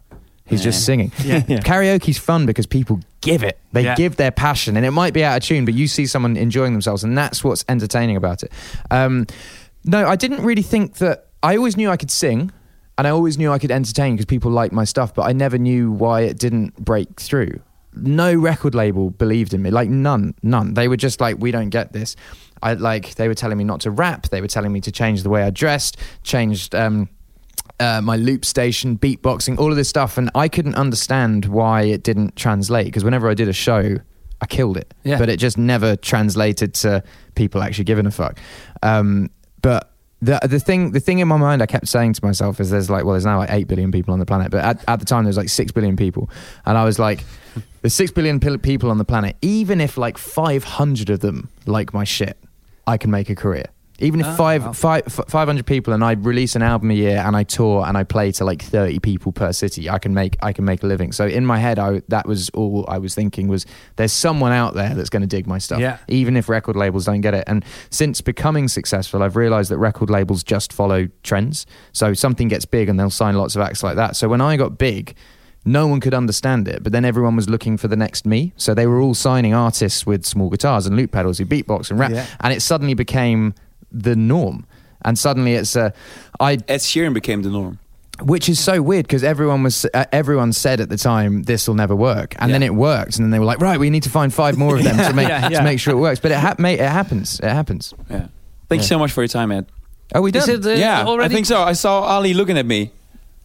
he's 0.45 0.63
just 0.63 0.85
singing. 0.85 1.11
Yeah, 1.23 1.43
yeah. 1.47 1.59
Karaoke's 1.59 2.17
fun 2.17 2.45
because 2.45 2.65
people 2.65 2.99
give 3.21 3.43
it. 3.43 3.59
They 3.73 3.83
Yeah. 3.83 3.95
give 3.95 4.15
their 4.15 4.31
passion 4.31 4.77
and 4.77 4.85
it 4.85 4.91
might 4.91 5.13
be 5.13 5.23
out 5.23 5.37
of 5.37 5.43
tune, 5.43 5.65
but 5.65 5.73
you 5.73 5.87
see 5.87 6.05
someone 6.05 6.37
enjoying 6.37 6.71
themselves 6.73 7.03
and 7.03 7.17
that's 7.17 7.43
what's 7.43 7.65
entertaining 7.67 8.15
about 8.15 8.43
it. 8.43 8.51
Um, 8.89 9.27
no, 9.83 10.07
I 10.07 10.15
didn't 10.15 10.43
really 10.43 10.61
think 10.63 10.95
that 10.97 11.27
I 11.43 11.55
always 11.57 11.77
knew 11.77 11.89
I 11.89 11.97
could 11.97 12.11
sing 12.11 12.51
and 12.97 13.05
I 13.05 13.11
always 13.11 13.37
knew 13.37 13.51
I 13.51 13.59
could 13.59 13.71
entertain 13.71 14.15
because 14.15 14.25
people 14.25 14.49
liked 14.49 14.73
my 14.73 14.85
stuff, 14.85 15.13
but 15.13 15.23
I 15.23 15.33
never 15.33 15.57
knew 15.57 15.91
why 15.91 16.21
it 16.21 16.39
didn't 16.39 16.75
break 16.83 17.19
through. 17.19 17.59
No 18.01 18.33
record 18.33 18.75
label 18.75 19.09
believed 19.09 19.53
in 19.53 19.61
me, 19.61 19.71
like 19.71 19.89
none, 19.89 20.35
none. 20.43 20.73
They 20.73 20.87
were 20.87 20.97
just 20.97 21.21
like, 21.21 21.37
we 21.39 21.51
don't 21.51 21.69
get 21.69 21.93
this. 21.93 22.15
I 22.61 22.73
like 22.73 23.15
they 23.15 23.27
were 23.27 23.35
telling 23.35 23.57
me 23.57 23.63
not 23.63 23.81
to 23.81 23.91
rap. 23.91 24.29
They 24.29 24.41
were 24.41 24.47
telling 24.47 24.71
me 24.71 24.81
to 24.81 24.91
change 24.91 25.23
the 25.23 25.29
way 25.29 25.43
I 25.43 25.49
dressed, 25.49 25.97
changed 26.23 26.73
um, 26.73 27.09
uh, 27.79 28.01
my 28.01 28.15
loop 28.15 28.45
station, 28.45 28.97
beatboxing, 28.97 29.59
all 29.59 29.69
of 29.69 29.77
this 29.77 29.89
stuff, 29.89 30.17
and 30.17 30.31
I 30.33 30.47
couldn't 30.47 30.75
understand 30.75 31.45
why 31.45 31.83
it 31.83 32.03
didn't 32.03 32.35
translate. 32.35 32.85
Because 32.85 33.03
whenever 33.03 33.29
I 33.29 33.33
did 33.33 33.47
a 33.47 33.53
show, 33.53 33.97
I 34.41 34.45
killed 34.45 34.77
it. 34.77 34.93
Yeah. 35.03 35.19
But 35.19 35.29
it 35.29 35.37
just 35.37 35.57
never 35.57 35.95
translated 35.95 36.73
to 36.75 37.03
people 37.35 37.61
actually 37.61 37.85
giving 37.85 38.05
a 38.05 38.11
fuck. 38.11 38.39
Um, 38.81 39.29
but 39.61 39.91
the 40.21 40.39
the 40.43 40.59
thing 40.59 40.91
the 40.91 40.99
thing 40.99 41.19
in 41.19 41.27
my 41.27 41.37
mind 41.37 41.61
I 41.61 41.67
kept 41.67 41.87
saying 41.87 42.13
to 42.13 42.25
myself 42.25 42.59
is 42.59 42.71
there's 42.71 42.89
like 42.89 43.03
well 43.03 43.13
there's 43.13 43.25
now 43.25 43.37
like 43.37 43.51
eight 43.51 43.67
billion 43.67 43.91
people 43.91 44.13
on 44.13 44.19
the 44.19 44.25
planet, 44.25 44.51
but 44.51 44.63
at, 44.65 44.83
at 44.87 44.99
the 44.99 45.05
time 45.05 45.25
there's 45.25 45.37
like 45.37 45.49
six 45.49 45.71
billion 45.71 45.95
people, 45.95 46.29
and 46.65 46.77
I 46.77 46.85
was 46.85 46.99
like. 46.99 47.23
There's 47.87 47.93
six 47.93 48.11
billion 48.11 48.37
people 48.41 48.91
on 48.91 48.97
the 48.97 49.05
planet. 49.05 49.37
Even 49.41 49.79
if 49.79 49.97
like 49.97 50.17
500 50.17 51.09
of 51.09 51.21
them 51.21 51.49
like 51.65 51.93
my 51.93 52.03
shit, 52.03 52.37
I 52.85 52.97
can 52.97 53.11
make 53.11 53.29
a 53.29 53.35
career. 53.35 53.63
Even 53.99 54.19
if 54.19 54.25
Ah, 54.27 54.35
five, 54.35 54.65
wow. 54.65 54.73
five, 54.73 55.03
f- 55.07 55.21
500 55.29 55.65
people 55.65 55.93
and 55.93 56.03
I 56.03 56.11
release 56.11 56.57
an 56.57 56.63
album 56.63 56.91
a 56.91 56.95
year 56.95 57.23
and 57.25 57.33
I 57.33 57.43
tour 57.43 57.85
and 57.87 57.97
I 57.97 58.03
play 58.03 58.33
to 58.33 58.43
like 58.43 58.61
30 58.61 58.99
people 58.99 59.31
per 59.31 59.53
city, 59.53 59.89
I 59.89 59.99
can 59.99 60.13
make 60.13 60.35
I 60.43 60.51
can 60.51 60.65
make 60.65 60.83
a 60.83 60.85
living. 60.85 61.13
So 61.13 61.27
in 61.27 61.45
my 61.45 61.59
head, 61.59 61.79
I, 61.79 62.01
that 62.09 62.27
was 62.27 62.49
all 62.49 62.83
I 62.89 62.97
was 62.97 63.15
thinking 63.15 63.47
was 63.47 63.65
there's 63.95 64.11
someone 64.11 64.51
out 64.51 64.73
there 64.73 64.93
that's 64.93 65.09
going 65.09 65.21
to 65.21 65.27
dig 65.27 65.47
my 65.47 65.57
stuff, 65.57 65.79
Yeah. 65.79 65.97
even 66.09 66.35
if 66.35 66.49
record 66.49 66.75
labels 66.75 67.05
don't 67.05 67.21
get 67.21 67.33
it. 67.35 67.45
And 67.47 67.63
since 67.89 68.19
becoming 68.19 68.67
successful, 68.67 69.23
I've 69.23 69.37
realized 69.37 69.71
that 69.71 69.77
record 69.77 70.09
labels 70.09 70.43
just 70.43 70.73
follow 70.73 71.07
trends. 71.23 71.65
So 71.93 72.13
something 72.13 72.49
gets 72.49 72.65
big 72.65 72.89
and 72.89 72.99
they'll 72.99 73.09
sign 73.09 73.35
lots 73.37 73.55
of 73.55 73.61
acts 73.61 73.81
like 73.81 73.95
that. 73.95 74.17
So 74.17 74.27
when 74.27 74.41
I 74.41 74.57
got 74.57 74.77
big, 74.77 75.15
no 75.67 75.87
one 75.87 75.99
could 75.99 76.13
understand 76.13 76.67
it, 76.67 76.81
but 76.83 76.91
then 76.91 77.03
everyone 77.05 77.35
was 77.35 77.47
looking 77.49 77.77
for 77.77 77.87
the 77.87 77.95
next 77.95 78.25
me. 78.25 78.53
So 78.57 78.73
they 78.73 78.87
were 78.87 78.99
all 79.01 79.13
signing 79.13 79.53
artists 79.53 80.05
with 80.05 80.25
small 80.25 80.49
guitars 80.49 80.85
and 80.87 80.95
loop 80.95 81.11
pedals 81.11 81.37
who 81.37 81.45
beatbox 81.45 81.89
and 81.91 81.99
rap, 81.99 82.11
Yeah. 82.11 82.25
and 82.39 82.53
it 82.53 82.61
suddenly 82.61 82.93
became 82.95 83.53
the 83.91 84.15
norm. 84.15 84.65
And 85.03 85.17
suddenly 85.19 85.53
it's 85.53 85.75
uh, 85.75 85.91
I, 86.39 86.53
Ed 86.53 86.79
Sheeran 86.81 87.13
became 87.13 87.41
the 87.43 87.49
norm. 87.49 87.79
which 88.23 88.49
is 88.49 88.59
so 88.59 88.81
weird 88.81 89.05
because 89.07 89.23
everyone 89.23 89.61
was 89.63 89.85
uh, 89.93 90.05
everyone 90.11 90.51
said 90.53 90.79
at 90.81 90.89
the 90.89 90.97
time 90.97 91.43
this 91.43 91.67
will 91.67 91.75
never 91.75 91.95
work, 91.95 92.35
and 92.39 92.51
then 92.53 92.63
it 92.63 92.73
worked, 92.73 93.15
and 93.17 93.23
then 93.25 93.31
they 93.31 93.39
were 93.39 93.45
like, 93.45 93.59
right, 93.61 93.79
we 93.79 93.89
need 93.89 94.03
to 94.03 94.09
find 94.09 94.33
five 94.33 94.57
more 94.57 94.75
of 94.77 94.83
them 94.87 94.97
to 94.97 95.13
make 95.13 95.27
Yeah, 95.29 95.49
yeah. 95.49 95.59
to 95.59 95.63
make 95.63 95.79
sure 95.79 95.93
it 95.93 95.97
works. 95.99 96.19
But 96.19 96.31
it 96.31 96.37
ha- 96.39 96.55
mate, 96.57 96.79
it 96.79 96.89
happens, 96.89 97.39
it 97.39 97.49
happens. 97.51 97.93
Yeah. 98.09 98.27
Thank 98.69 98.81
you 98.81 98.87
so 98.87 98.97
much 98.99 99.11
for 99.11 99.21
your 99.21 99.27
time, 99.29 99.51
Ed. 99.51 99.65
Are 100.15 100.21
we 100.21 100.31
done? 100.31 100.41
Is 100.49 100.49
it 100.49 100.65
uh, 100.65 100.69
yeah, 100.71 101.05
already? 101.05 101.31
I 101.31 101.35
think 101.35 101.45
so. 101.45 101.61
I 101.61 101.73
saw 101.73 102.01
Ali 102.01 102.33
looking 102.33 102.57
at 102.57 102.65
me. 102.65 102.91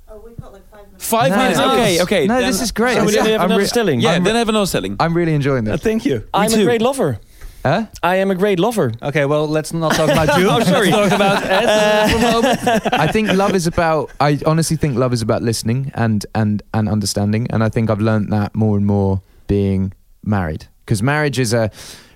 Oh, 0.08 0.20
we've 0.24 0.36
got 0.40 0.52
like 0.52 0.62
five 1.02 1.30
minutes. 1.30 1.58
No, 1.58 1.68
minutes. 1.68 1.98
no. 1.98 2.04
Okay, 2.04 2.20
okay. 2.20 2.26
No, 2.26 2.34
then- 2.38 2.46
this 2.50 2.60
is 2.62 2.72
great. 2.72 2.94
So 2.96 3.00
we 3.00 3.06
This- 3.06 3.14
didn't 3.16 3.32
have 3.32 3.40
I'm 3.42 3.46
another 3.46 3.62
re- 3.62 3.66
stelling. 3.68 4.00
Yeah, 4.00 4.12
I'm 4.12 4.24
then 4.24 4.34
have 4.36 4.52
no 4.52 4.64
selling. 4.64 4.96
I'm 5.00 5.14
really 5.14 5.34
enjoying 5.34 5.64
this. 5.64 5.80
thank 5.82 6.04
you. 6.04 6.16
Me 6.18 6.24
I'm 6.34 6.50
too. 6.50 6.60
a 6.62 6.64
great 6.64 6.82
lover. 6.82 7.18
Huh? 7.64 7.86
I 8.02 8.16
am 8.16 8.30
a 8.30 8.34
great 8.34 8.58
lover. 8.58 8.90
Okay, 9.00 9.24
well, 9.24 9.46
let's 9.46 9.72
not 9.72 9.92
talk 9.94 10.10
about 10.10 10.36
you. 10.38 10.48
Oh, 10.50 10.60
sorry. 10.64 10.90
Let's 10.90 11.10
talk 11.10 11.12
about 11.20 11.44
Ed 11.58 11.64
uh, 11.66 12.08
for 12.08 12.16
a 12.16 12.20
moment. 12.32 12.92
I 12.94 13.06
think 13.06 13.32
love 13.32 13.54
is 13.54 13.66
about. 13.68 14.10
I 14.18 14.38
honestly 14.46 14.76
think 14.76 14.96
love 14.96 15.12
is 15.12 15.22
about 15.22 15.42
listening 15.42 15.92
and 15.94 16.26
and 16.34 16.62
and 16.74 16.88
understanding, 16.88 17.46
and 17.50 17.62
I 17.62 17.68
think 17.68 17.88
I've 17.90 18.00
learned 18.00 18.32
that 18.32 18.54
more 18.54 18.76
and 18.76 18.84
more 18.86 19.20
being 19.46 19.92
married 20.24 20.66
because 20.84 21.02
marriage 21.04 21.38
is 21.38 21.52
a 21.54 21.70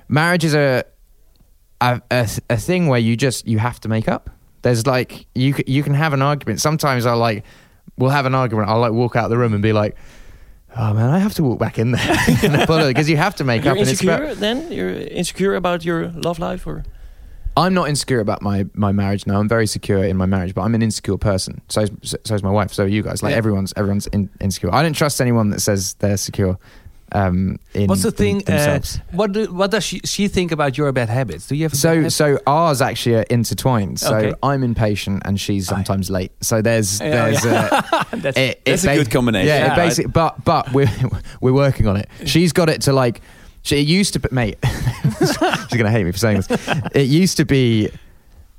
marriage 0.09 0.45
is 0.45 0.55
a 0.55 0.82
a, 1.80 2.01
a 2.11 2.28
a 2.51 2.57
thing 2.57 2.89
where 2.89 2.99
you 3.01 3.16
just 3.16 3.47
you 3.47 3.59
have 3.61 3.78
to 3.80 3.89
make 3.89 4.09
up. 4.09 4.30
There's 4.62 4.84
like 4.87 5.26
you 5.34 5.55
you 5.66 5.82
can 5.84 5.95
have 5.95 6.12
an 6.12 6.22
argument. 6.22 6.61
Sometimes 6.61 7.07
I 7.07 7.12
like 7.12 7.45
we'll 7.99 8.11
have 8.11 8.26
an 8.26 8.34
argument. 8.34 8.68
I'll 8.68 8.80
like 8.80 8.92
walk 8.92 9.16
out 9.16 9.28
the 9.28 9.38
room 9.38 9.53
and 9.53 9.62
be 9.62 9.72
like. 9.72 9.97
Oh 10.78 10.92
man, 10.92 11.09
I 11.09 11.18
have 11.20 11.32
to 11.36 11.42
walk 11.42 11.59
back 11.59 11.78
in 11.78 11.92
there 11.92 12.16
because 12.42 13.09
you 13.09 13.16
have 13.16 13.34
to 13.36 13.44
make 13.44 13.64
You're 13.64 13.72
up. 13.72 13.78
And 13.78 13.88
it's 13.88 14.03
about, 14.03 14.36
then? 14.36 14.70
You're 14.70 14.90
insecure 14.90 15.55
about 15.55 15.86
your 15.86 16.09
love 16.09 16.38
life 16.38 16.66
or? 16.66 16.84
I'm 17.57 17.72
not 17.72 17.88
insecure 17.88 18.20
about 18.20 18.42
my, 18.42 18.66
my 18.74 18.92
marriage 18.92 19.26
now. 19.26 19.40
I'm 19.40 19.49
very 19.49 19.66
secure 19.66 20.05
in 20.05 20.18
my 20.18 20.26
marriage, 20.26 20.55
but 20.55 20.61
I'm 20.61 20.74
an 20.74 20.82
insecure 20.82 21.16
person. 21.16 21.62
So 21.70 21.80
is, 21.80 22.14
so 22.24 22.34
is 22.34 22.42
my 22.42 22.51
wife. 22.51 22.74
So 22.74 22.84
are 22.84 22.88
you 22.88 23.03
guys. 23.03 23.22
Like 23.22 23.30
Yeah. 23.30 23.38
everyone's 23.38 23.72
everyone's 23.74 24.07
in, 24.09 24.28
insecure. 24.38 24.70
I 24.74 24.82
don't 24.82 24.92
trust 24.92 25.18
anyone 25.22 25.49
that 25.49 25.61
says 25.61 25.94
they're 25.94 26.18
secure. 26.18 26.59
Um, 27.12 27.59
in, 27.72 27.86
What's 27.86 28.02
the 28.02 28.09
in 28.09 28.40
thing? 28.40 28.48
Uh, 28.52 28.80
what 29.12 29.32
do, 29.32 29.52
what 29.52 29.70
does 29.70 29.84
she, 29.84 30.00
she 30.04 30.26
think 30.28 30.50
about 30.50 30.76
your 30.76 30.90
bad 30.92 31.09
habits? 31.09 31.46
Do 31.46 31.54
you 31.54 31.62
have 31.62 31.74
so 31.74 32.09
so 32.09 32.38
ours 32.46 32.82
actually 32.82 33.16
are 33.16 33.22
intertwined. 33.30 34.00
So 34.00 34.14
Okay. 34.16 34.34
I'm 34.42 34.62
impatient 34.64 35.22
and 35.24 35.40
she's 35.40 35.66
sometimes 35.68 36.11
late. 36.11 36.32
So 36.40 36.62
there's 36.62 37.00
Yeah, 37.00 37.30
there's 37.30 37.46
uh, 37.46 37.82
That's- 38.11 38.36
it, 38.36 38.64
That's 38.64 38.84
it 38.84 38.90
a 38.90 38.94
good 38.96 39.11
combination. 39.11 39.46
Yeah, 39.48 39.66
Yeah, 39.66 39.72
it 39.72 39.76
basic, 39.76 40.12
but 40.12 40.44
but 40.44 40.72
we're 40.72 40.90
we're 41.40 41.52
working 41.52 41.86
on 41.86 41.96
it. 41.96 42.09
She's 42.24 42.52
got 42.52 42.68
it 42.68 42.82
to 42.82 42.92
like. 42.92 43.20
She, 43.62 43.78
it 43.78 43.86
used 43.88 44.12
to 44.12 44.20
be, 44.20 44.28
mate. 44.30 44.59
she's 45.18 45.36
gonna 45.38 45.90
hate 45.90 46.04
me 46.04 46.12
for 46.12 46.18
saying 46.18 46.42
this. 46.42 46.68
It 46.94 47.09
used 47.09 47.36
to 47.38 47.44
be. 47.44 47.90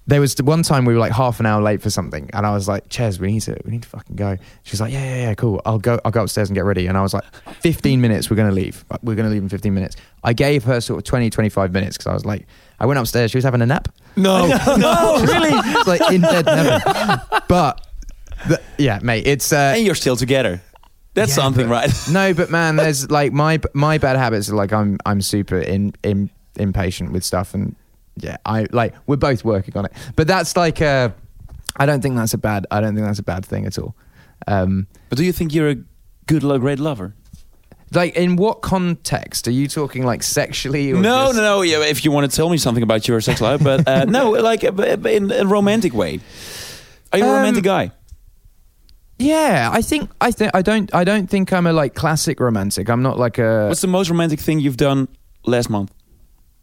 There 0.08 0.22
was 0.22 0.36
one 0.41 0.64
time 0.64 0.86
we 0.86 0.93
were 0.93 0.99
like 0.99 1.12
half 1.12 1.39
an 1.41 1.45
hour 1.45 1.62
late 1.62 1.82
for 1.82 1.89
something, 1.89 2.30
and 2.34 2.45
I 2.45 2.53
was 2.53 2.68
like, 2.68 2.88
"Ches, 2.89 3.20
we 3.20 3.28
need 3.32 3.41
to, 3.41 3.58
we 3.66 3.72
need 3.72 3.84
to 3.84 3.89
fucking 3.89 4.16
go." 4.16 4.38
She's 4.64 4.80
like, 4.80 4.93
"Yeah, 4.93 5.03
yeah, 5.03 5.22
yeah, 5.28 5.34
cool. 5.36 5.62
I'll 5.66 5.80
go, 5.80 5.99
I'll 6.05 6.12
go 6.12 6.24
upstairs 6.24 6.47
and 6.49 6.55
get 6.55 6.64
ready." 6.64 6.88
And 6.88 6.97
I 6.97 7.01
was 7.01 7.14
like, 7.14 7.26
"15 7.62 7.99
minutes, 7.99 8.30
we're 8.30 8.38
gonna 8.38 8.51
leave. 8.53 8.86
We're 9.03 9.16
gonna 9.16 9.30
leave 9.30 9.43
in 9.43 9.49
15 9.49 9.74
minutes." 9.74 9.97
I 10.24 10.32
gave 10.34 10.64
her 10.64 10.80
sort 10.80 10.99
of 10.99 11.03
20, 11.03 11.30
25 11.30 11.74
minutes 11.74 11.97
because 11.97 12.10
I 12.10 12.14
was 12.14 12.26
like, 12.26 12.47
I 12.80 12.86
went 12.86 12.99
upstairs. 12.99 13.32
She 13.32 13.38
was 13.38 13.43
having 13.45 13.62
a 13.62 13.66
nap. 13.66 13.89
No, 14.18 14.47
no, 14.47 15.22
really? 15.24 15.51
It's 15.53 15.88
like 15.88 16.12
in 16.12 16.22
bed, 16.22 16.45
never. 16.47 17.22
But 17.47 17.86
the, 18.47 18.60
yeah, 18.80 18.97
mate, 19.03 19.28
it's 19.28 19.51
uh, 19.53 19.74
and 19.76 19.86
you're 19.86 19.93
still 19.93 20.16
together. 20.16 20.60
That's 21.14 21.32
Yeah, 21.32 21.43
something, 21.43 21.68
but- 21.68 21.72
right? 21.74 21.91
no, 22.12 22.34
but 22.34 22.49
man, 22.49 22.78
there's 22.78 23.12
like 23.12 23.32
my 23.34 23.60
my 23.74 23.97
bad 23.99 24.16
habits 24.18 24.49
are 24.49 24.55
like 24.55 24.72
I'm 24.74 24.97
I'm 25.05 25.22
super 25.22 25.60
in, 25.60 25.93
in 26.01 26.30
impatient 26.55 27.12
with 27.12 27.24
stuff, 27.24 27.53
and 27.53 27.76
yeah, 28.20 28.38
I 28.45 28.65
like 28.72 28.93
we're 29.07 29.18
both 29.18 29.43
working 29.45 29.76
on 29.78 29.86
it. 29.86 29.93
But 30.15 30.28
that's 30.28 30.55
like 30.57 30.82
uh, 30.82 31.09
I 31.76 31.86
don't 31.86 32.01
think 32.01 32.15
that's 32.15 32.34
a 32.34 32.38
bad 32.38 32.65
I 32.72 32.82
don't 32.82 32.95
think 32.95 33.05
that's 33.07 33.20
a 33.20 33.24
bad 33.24 33.45
thing 33.45 33.65
at 33.65 33.78
all. 33.78 33.95
Um, 34.47 34.88
But 35.09 35.18
do 35.18 35.24
you 35.26 35.34
think 35.34 35.53
you're 35.53 35.70
a 35.70 35.78
good, 36.26 36.43
lo- 36.43 36.59
great 36.59 36.80
lover? 36.80 37.13
like 37.93 38.18
in 38.18 38.36
what 38.36 38.61
context 38.61 39.47
are 39.47 39.51
you 39.51 39.68
talking? 39.68 40.05
Like 40.05 40.22
sexually? 40.22 40.91
Or 40.91 40.99
No, 40.99 41.32
no, 41.32 41.41
no. 41.41 41.61
Yeah, 41.61 41.84
if 41.86 42.03
you 42.03 42.11
want 42.11 42.30
to 42.30 42.36
tell 42.36 42.49
me 42.49 42.57
something 42.57 42.84
about 42.84 43.07
your 43.07 43.22
sex 43.22 43.39
life, 43.39 43.63
but 43.63 43.88
uh, 43.88 44.03
no, 44.05 44.32
like 44.51 44.63
uh, 44.65 44.74
in 45.07 45.32
a 45.32 45.45
romantic 45.45 45.93
way. 45.93 46.20
Are 47.13 47.20
you 47.20 47.26
a 47.26 47.30
Um, 47.30 47.36
romantic 47.36 47.63
guy? 47.63 47.91
Yeah, 49.20 49.70
I 49.74 49.82
think 49.82 50.09
I 50.22 50.32
think 50.32 50.51
I 50.53 50.61
don't 50.61 50.93
I 50.93 51.03
don't 51.03 51.28
think 51.30 51.51
I'm 51.51 51.65
a 51.65 51.74
like 51.74 51.95
classic 51.95 52.39
romantic. 52.39 52.89
I'm 52.89 53.01
not 53.01 53.18
like 53.18 53.39
a. 53.39 53.68
What's 53.68 53.82
the 53.82 53.88
most 53.88 54.09
romantic 54.09 54.39
thing 54.39 54.59
you've 54.59 54.78
done 54.78 55.07
last 55.45 55.70
month? 55.70 55.91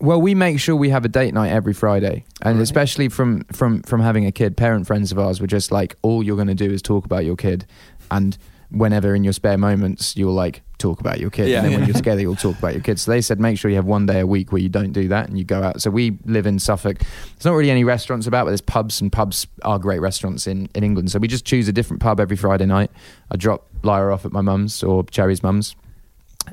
Well, 0.05 0.20
we 0.20 0.34
make 0.34 0.61
sure 0.61 0.76
we 0.76 0.90
have 0.90 1.05
a 1.05 1.09
date 1.09 1.32
night 1.32 1.50
every 1.50 1.72
Friday, 1.72 2.24
and 2.42 2.61
especially 2.61 3.09
from 3.09 3.44
from 3.52 3.82
from 3.82 4.00
having 4.00 4.26
a 4.26 4.32
kid, 4.32 4.57
parent 4.57 4.86
friends 4.86 5.11
of 5.12 5.18
ours 5.18 5.40
were 5.40 5.46
just 5.46 5.72
like, 5.72 5.96
all 6.02 6.22
you're 6.22 6.36
going 6.36 6.48
to 6.48 6.55
do 6.55 6.70
is 6.70 6.82
talk 6.82 7.07
about 7.07 7.24
your 7.24 7.36
kid, 7.36 7.64
and 8.11 8.36
whenever 8.70 9.14
in 9.14 9.22
your 9.24 9.32
spare 9.32 9.57
moments 9.57 10.16
you'll 10.16 10.32
like 10.34 10.61
talk 10.78 11.00
about 11.00 11.20
your 11.20 11.30
kid, 11.30 11.48
Yeah. 11.48 11.59
and 11.62 11.66
then 11.72 11.78
when 11.80 11.88
you're 11.88 11.94
together 12.02 12.20
you'll 12.20 12.34
talk 12.36 12.59
about 12.59 12.74
your 12.74 12.82
kids. 12.82 13.02
So 13.02 13.12
they 13.12 13.20
said 13.20 13.38
make 13.40 13.57
sure 13.57 13.70
you 13.70 13.76
have 13.76 13.86
one 13.86 14.05
day 14.05 14.20
a 14.20 14.26
week 14.26 14.52
where 14.52 14.61
you 14.61 14.68
don't 14.68 14.92
do 14.92 15.09
that 15.09 15.28
and 15.28 15.38
you 15.38 15.44
go 15.44 15.62
out. 15.62 15.80
So 15.80 15.90
we 15.90 16.18
live 16.26 16.44
in 16.46 16.59
Suffolk. 16.59 16.98
There's 16.98 17.44
not 17.44 17.52
really 17.52 17.70
any 17.70 17.84
restaurants 17.84 18.26
about, 18.26 18.44
but 18.44 18.50
there's 18.50 18.61
pubs, 18.61 19.00
and 19.00 19.11
pubs 19.12 19.46
are 19.62 19.78
great 19.78 20.00
restaurants 20.00 20.46
in 20.46 20.68
in 20.74 20.84
England. 20.84 21.11
So 21.12 21.18
we 21.18 21.28
just 21.28 21.46
choose 21.46 21.66
a 21.68 21.72
different 21.72 22.02
pub 22.02 22.20
every 22.20 22.36
Friday 22.36 22.66
night. 22.66 22.90
I 23.30 23.36
drop 23.36 23.66
Lyra 23.82 24.12
off 24.12 24.26
at 24.26 24.32
my 24.32 24.42
mum's 24.42 24.82
or 24.82 25.05
Cherry's 25.05 25.42
mum's, 25.42 25.76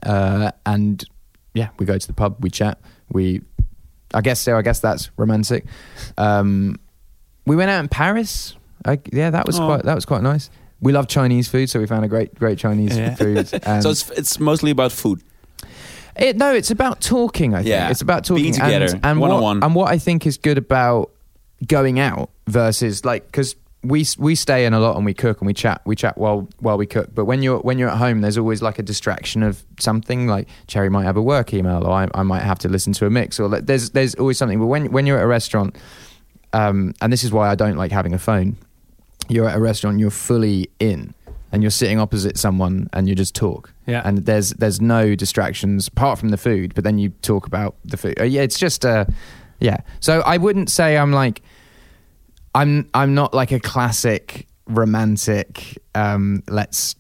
uh, 0.03 0.51
and 0.65 1.03
yeah, 1.53 1.69
we 1.79 1.85
go 1.85 1.97
to 1.97 2.07
the 2.07 2.13
pub, 2.13 2.37
we 2.39 2.49
chat, 2.49 2.79
we. 3.12 3.41
I 4.14 4.22
guess 4.22 4.39
so. 4.41 4.57
I 4.57 4.62
guess 4.62 4.80
that's 4.82 5.09
romantic. 5.18 5.66
Um, 6.18 6.78
we 7.45 7.55
went 7.55 7.70
out 7.72 7.80
in 7.80 7.88
Paris. 7.88 8.55
I, 8.86 8.99
yeah, 9.14 9.30
that 9.30 9.45
was 9.47 9.59
Oh. 9.59 9.66
quite 9.66 9.84
that 9.84 9.95
was 9.95 10.05
quite 10.05 10.22
nice. 10.24 10.49
We 10.82 10.91
love 10.91 11.07
Chinese 11.07 11.47
food, 11.47 11.70
so 11.70 11.80
we 11.80 11.88
found 11.88 12.03
a 12.03 12.07
great 12.07 12.36
great 12.36 12.57
Chinese 12.57 12.97
Yeah. 12.97 13.16
food. 13.16 13.47
And 13.64 13.84
so 13.84 13.89
it's 13.91 14.09
it's 14.12 14.39
mostly 14.39 14.72
about 14.72 14.91
food. 14.91 15.22
it, 16.18 16.36
no, 16.36 16.53
it's 16.53 16.72
about 16.72 16.99
talking. 16.99 17.53
I 17.53 17.59
think 17.59 17.70
Yeah. 17.70 17.89
it's 17.89 18.01
about 18.01 18.26
talking 18.26 18.43
Being 18.43 18.53
together, 18.55 18.86
and, 18.95 19.05
and 19.05 19.20
what, 19.22 19.30
one-on-one. 19.30 19.64
and 19.64 19.76
what 19.76 19.89
I 19.91 19.97
think 19.97 20.26
is 20.28 20.38
good 20.38 20.57
about 20.57 21.12
going 21.68 21.99
out 21.99 22.32
versus 22.47 23.05
like 23.05 23.28
because 23.28 23.55
we 23.84 24.05
we 24.19 24.36
stay 24.36 24.65
in 24.65 24.73
a 24.73 24.79
lot 24.79 24.95
and 24.95 25.05
we 25.05 25.13
cook 25.13 25.41
and 25.41 25.47
we 25.47 25.53
chat 25.53 25.82
we 25.86 25.95
chat 25.95 26.17
while 26.17 26.47
while 26.59 26.77
we 26.77 26.86
cook. 26.86 27.09
But 27.13 27.25
when 27.25 27.41
you're 27.41 27.59
when 27.59 27.79
you're 27.79 27.89
at 27.89 27.97
home, 27.97 28.21
there's 28.21 28.38
always 28.38 28.61
like 28.61 28.77
a 28.77 28.84
distraction 28.84 29.41
of 29.41 29.63
something. 29.79 30.27
Like 30.27 30.47
Cherry 30.67 30.89
might 30.89 31.05
have 31.05 31.17
a 31.17 31.21
work 31.21 31.53
email, 31.53 31.86
or 31.86 31.91
I, 31.91 32.07
I 32.13 32.23
might 32.23 32.43
have 32.43 32.59
to 32.59 32.69
listen 32.69 32.93
to 32.93 33.05
a 33.05 33.09
mix, 33.09 33.39
or 33.39 33.47
like, 33.47 33.65
there's 33.65 33.91
there's 33.91 34.13
always 34.15 34.38
something. 34.38 34.59
But 34.59 34.67
when 34.67 34.91
when 34.91 35.05
you're 35.07 35.17
at 35.17 35.23
a 35.23 35.27
restaurant, 35.27 35.75
um, 36.53 36.93
and 37.01 37.11
this 37.11 37.23
is 37.23 37.32
why 37.32 37.49
I 37.49 37.55
don't 37.55 37.75
like 37.75 37.91
having 37.91 38.13
a 38.13 38.19
phone. 38.19 38.57
You're 39.29 39.47
at 39.47 39.55
a 39.55 39.61
restaurant, 39.61 39.99
you're 39.99 40.11
fully 40.11 40.69
in, 40.79 41.13
and 41.51 41.63
you're 41.63 41.71
sitting 41.71 41.99
opposite 41.99 42.38
someone, 42.38 42.88
and 42.93 43.09
you 43.09 43.15
just 43.15 43.34
talk. 43.34 43.73
Yeah. 43.88 44.01
And 44.05 44.19
there's 44.19 44.51
there's 44.51 44.79
no 44.79 45.15
distractions 45.15 45.88
apart 45.88 46.19
from 46.19 46.29
the 46.29 46.38
food, 46.38 46.75
but 46.75 46.84
then 46.84 46.99
you 46.99 47.09
talk 47.21 47.47
about 47.47 47.75
the 47.84 47.97
food. 47.97 48.19
Uh, 48.19 48.25
yeah, 48.25 48.41
it's 48.41 48.59
just 48.59 48.86
uh, 48.86 49.05
yeah. 49.59 49.77
So 50.01 50.21
I 50.21 50.38
wouldn't 50.38 50.69
say 50.69 50.97
I'm 50.97 51.11
like, 51.11 51.41
I'm 52.55 52.89
I'm 52.93 53.13
not 53.13 53.33
like 53.33 53.51
a 53.51 53.59
classic 53.59 54.47
romantic. 54.67 55.77
Um, 55.95 56.43
let's 56.47 56.95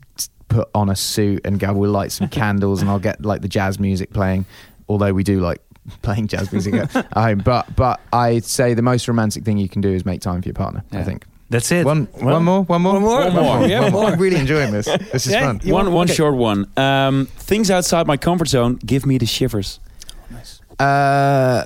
put 0.47 0.69
on 0.75 0.89
a 0.89 0.95
suit 0.95 1.41
and 1.45 1.59
go. 1.59 1.73
We'll 1.73 1.91
light 1.91 2.11
some 2.11 2.27
candles, 2.39 2.81
and 2.81 2.89
I'll 2.89 2.99
get 2.99 3.23
like 3.25 3.41
the 3.41 3.49
jazz 3.49 3.79
music 3.79 4.11
playing. 4.11 4.45
Although 4.89 5.13
we 5.13 5.23
do 5.23 5.39
like 5.39 5.61
playing 6.01 6.27
jazz 6.27 6.51
music 6.51 6.73
at 6.75 6.91
home, 7.13 7.39
but 7.39 7.75
but 7.75 7.99
I'd 8.13 8.45
say 8.45 8.73
the 8.73 8.81
most 8.81 9.07
romantic 9.07 9.43
thing 9.43 9.57
you 9.57 9.69
can 9.69 9.81
do 9.81 9.89
is 9.89 10.05
make 10.05 10.21
time 10.21 10.41
for 10.41 10.47
your 10.47 10.53
partner. 10.53 10.83
I 10.91 11.03
think. 11.03 11.25
That's 11.49 11.69
it. 11.73 11.85
One, 11.85 12.05
one 12.13 12.45
more, 12.45 12.61
one 12.63 12.81
more, 12.81 12.93
One 12.93 13.01
more? 13.01 13.19
one 13.19 13.33
One 13.33 13.43
more. 13.43 13.59
more, 13.59 13.67
yeah, 13.67 13.81
One 13.81 13.91
one 13.91 14.01
more. 14.03 14.11
I'm 14.13 14.19
really 14.19 14.37
enjoying 14.39 14.71
this. 14.71 14.85
This 15.11 15.27
is 15.27 15.33
Yeah, 15.33 15.47
fun. 15.47 15.59
One 15.65 15.73
want- 15.87 15.91
one 15.91 16.07
okay. 16.07 16.13
short 16.15 16.35
one. 16.35 16.65
Um, 16.77 17.25
things 17.25 17.69
outside 17.69 18.07
my 18.07 18.15
comfort 18.15 18.47
zone 18.47 18.75
give 18.85 19.05
me 19.05 19.17
the 19.17 19.25
shivers. 19.25 19.81
Nice. 20.29 20.61
Uh, 20.79 21.65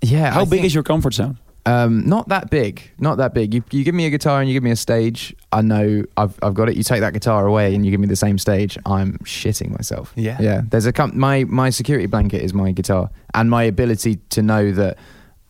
yeah. 0.00 0.30
How 0.30 0.42
I 0.42 0.44
big 0.44 0.50
think- 0.50 0.66
is 0.66 0.74
your 0.74 0.84
comfort 0.84 1.14
zone? 1.14 1.38
Um, 1.64 2.06
not 2.06 2.28
that 2.28 2.50
big. 2.50 2.90
Not 2.98 3.18
that 3.18 3.34
big. 3.34 3.54
You, 3.54 3.62
you 3.70 3.84
give 3.84 3.94
me 3.94 4.06
a 4.06 4.10
guitar 4.10 4.40
and 4.40 4.48
you 4.48 4.54
give 4.54 4.64
me 4.64 4.72
a 4.72 4.76
stage. 4.76 5.34
I 5.52 5.62
know 5.62 6.04
I've, 6.16 6.36
I've 6.42 6.54
got 6.54 6.68
it. 6.68 6.76
You 6.76 6.82
take 6.82 7.00
that 7.00 7.12
guitar 7.12 7.46
away 7.46 7.74
and 7.74 7.84
you 7.84 7.90
give 7.90 8.00
me 8.00 8.08
the 8.08 8.16
same 8.16 8.36
stage. 8.38 8.76
I'm 8.84 9.18
shitting 9.18 9.70
myself. 9.70 10.12
Yeah. 10.16 10.38
Yeah. 10.40 10.62
There's 10.68 10.86
a 10.86 10.92
com- 10.92 11.16
my 11.16 11.44
my 11.44 11.70
security 11.70 12.06
blanket 12.06 12.42
is 12.42 12.52
my 12.52 12.72
guitar 12.72 13.10
and 13.34 13.48
my 13.48 13.62
ability 13.62 14.16
to 14.30 14.42
know 14.42 14.72
that 14.72 14.98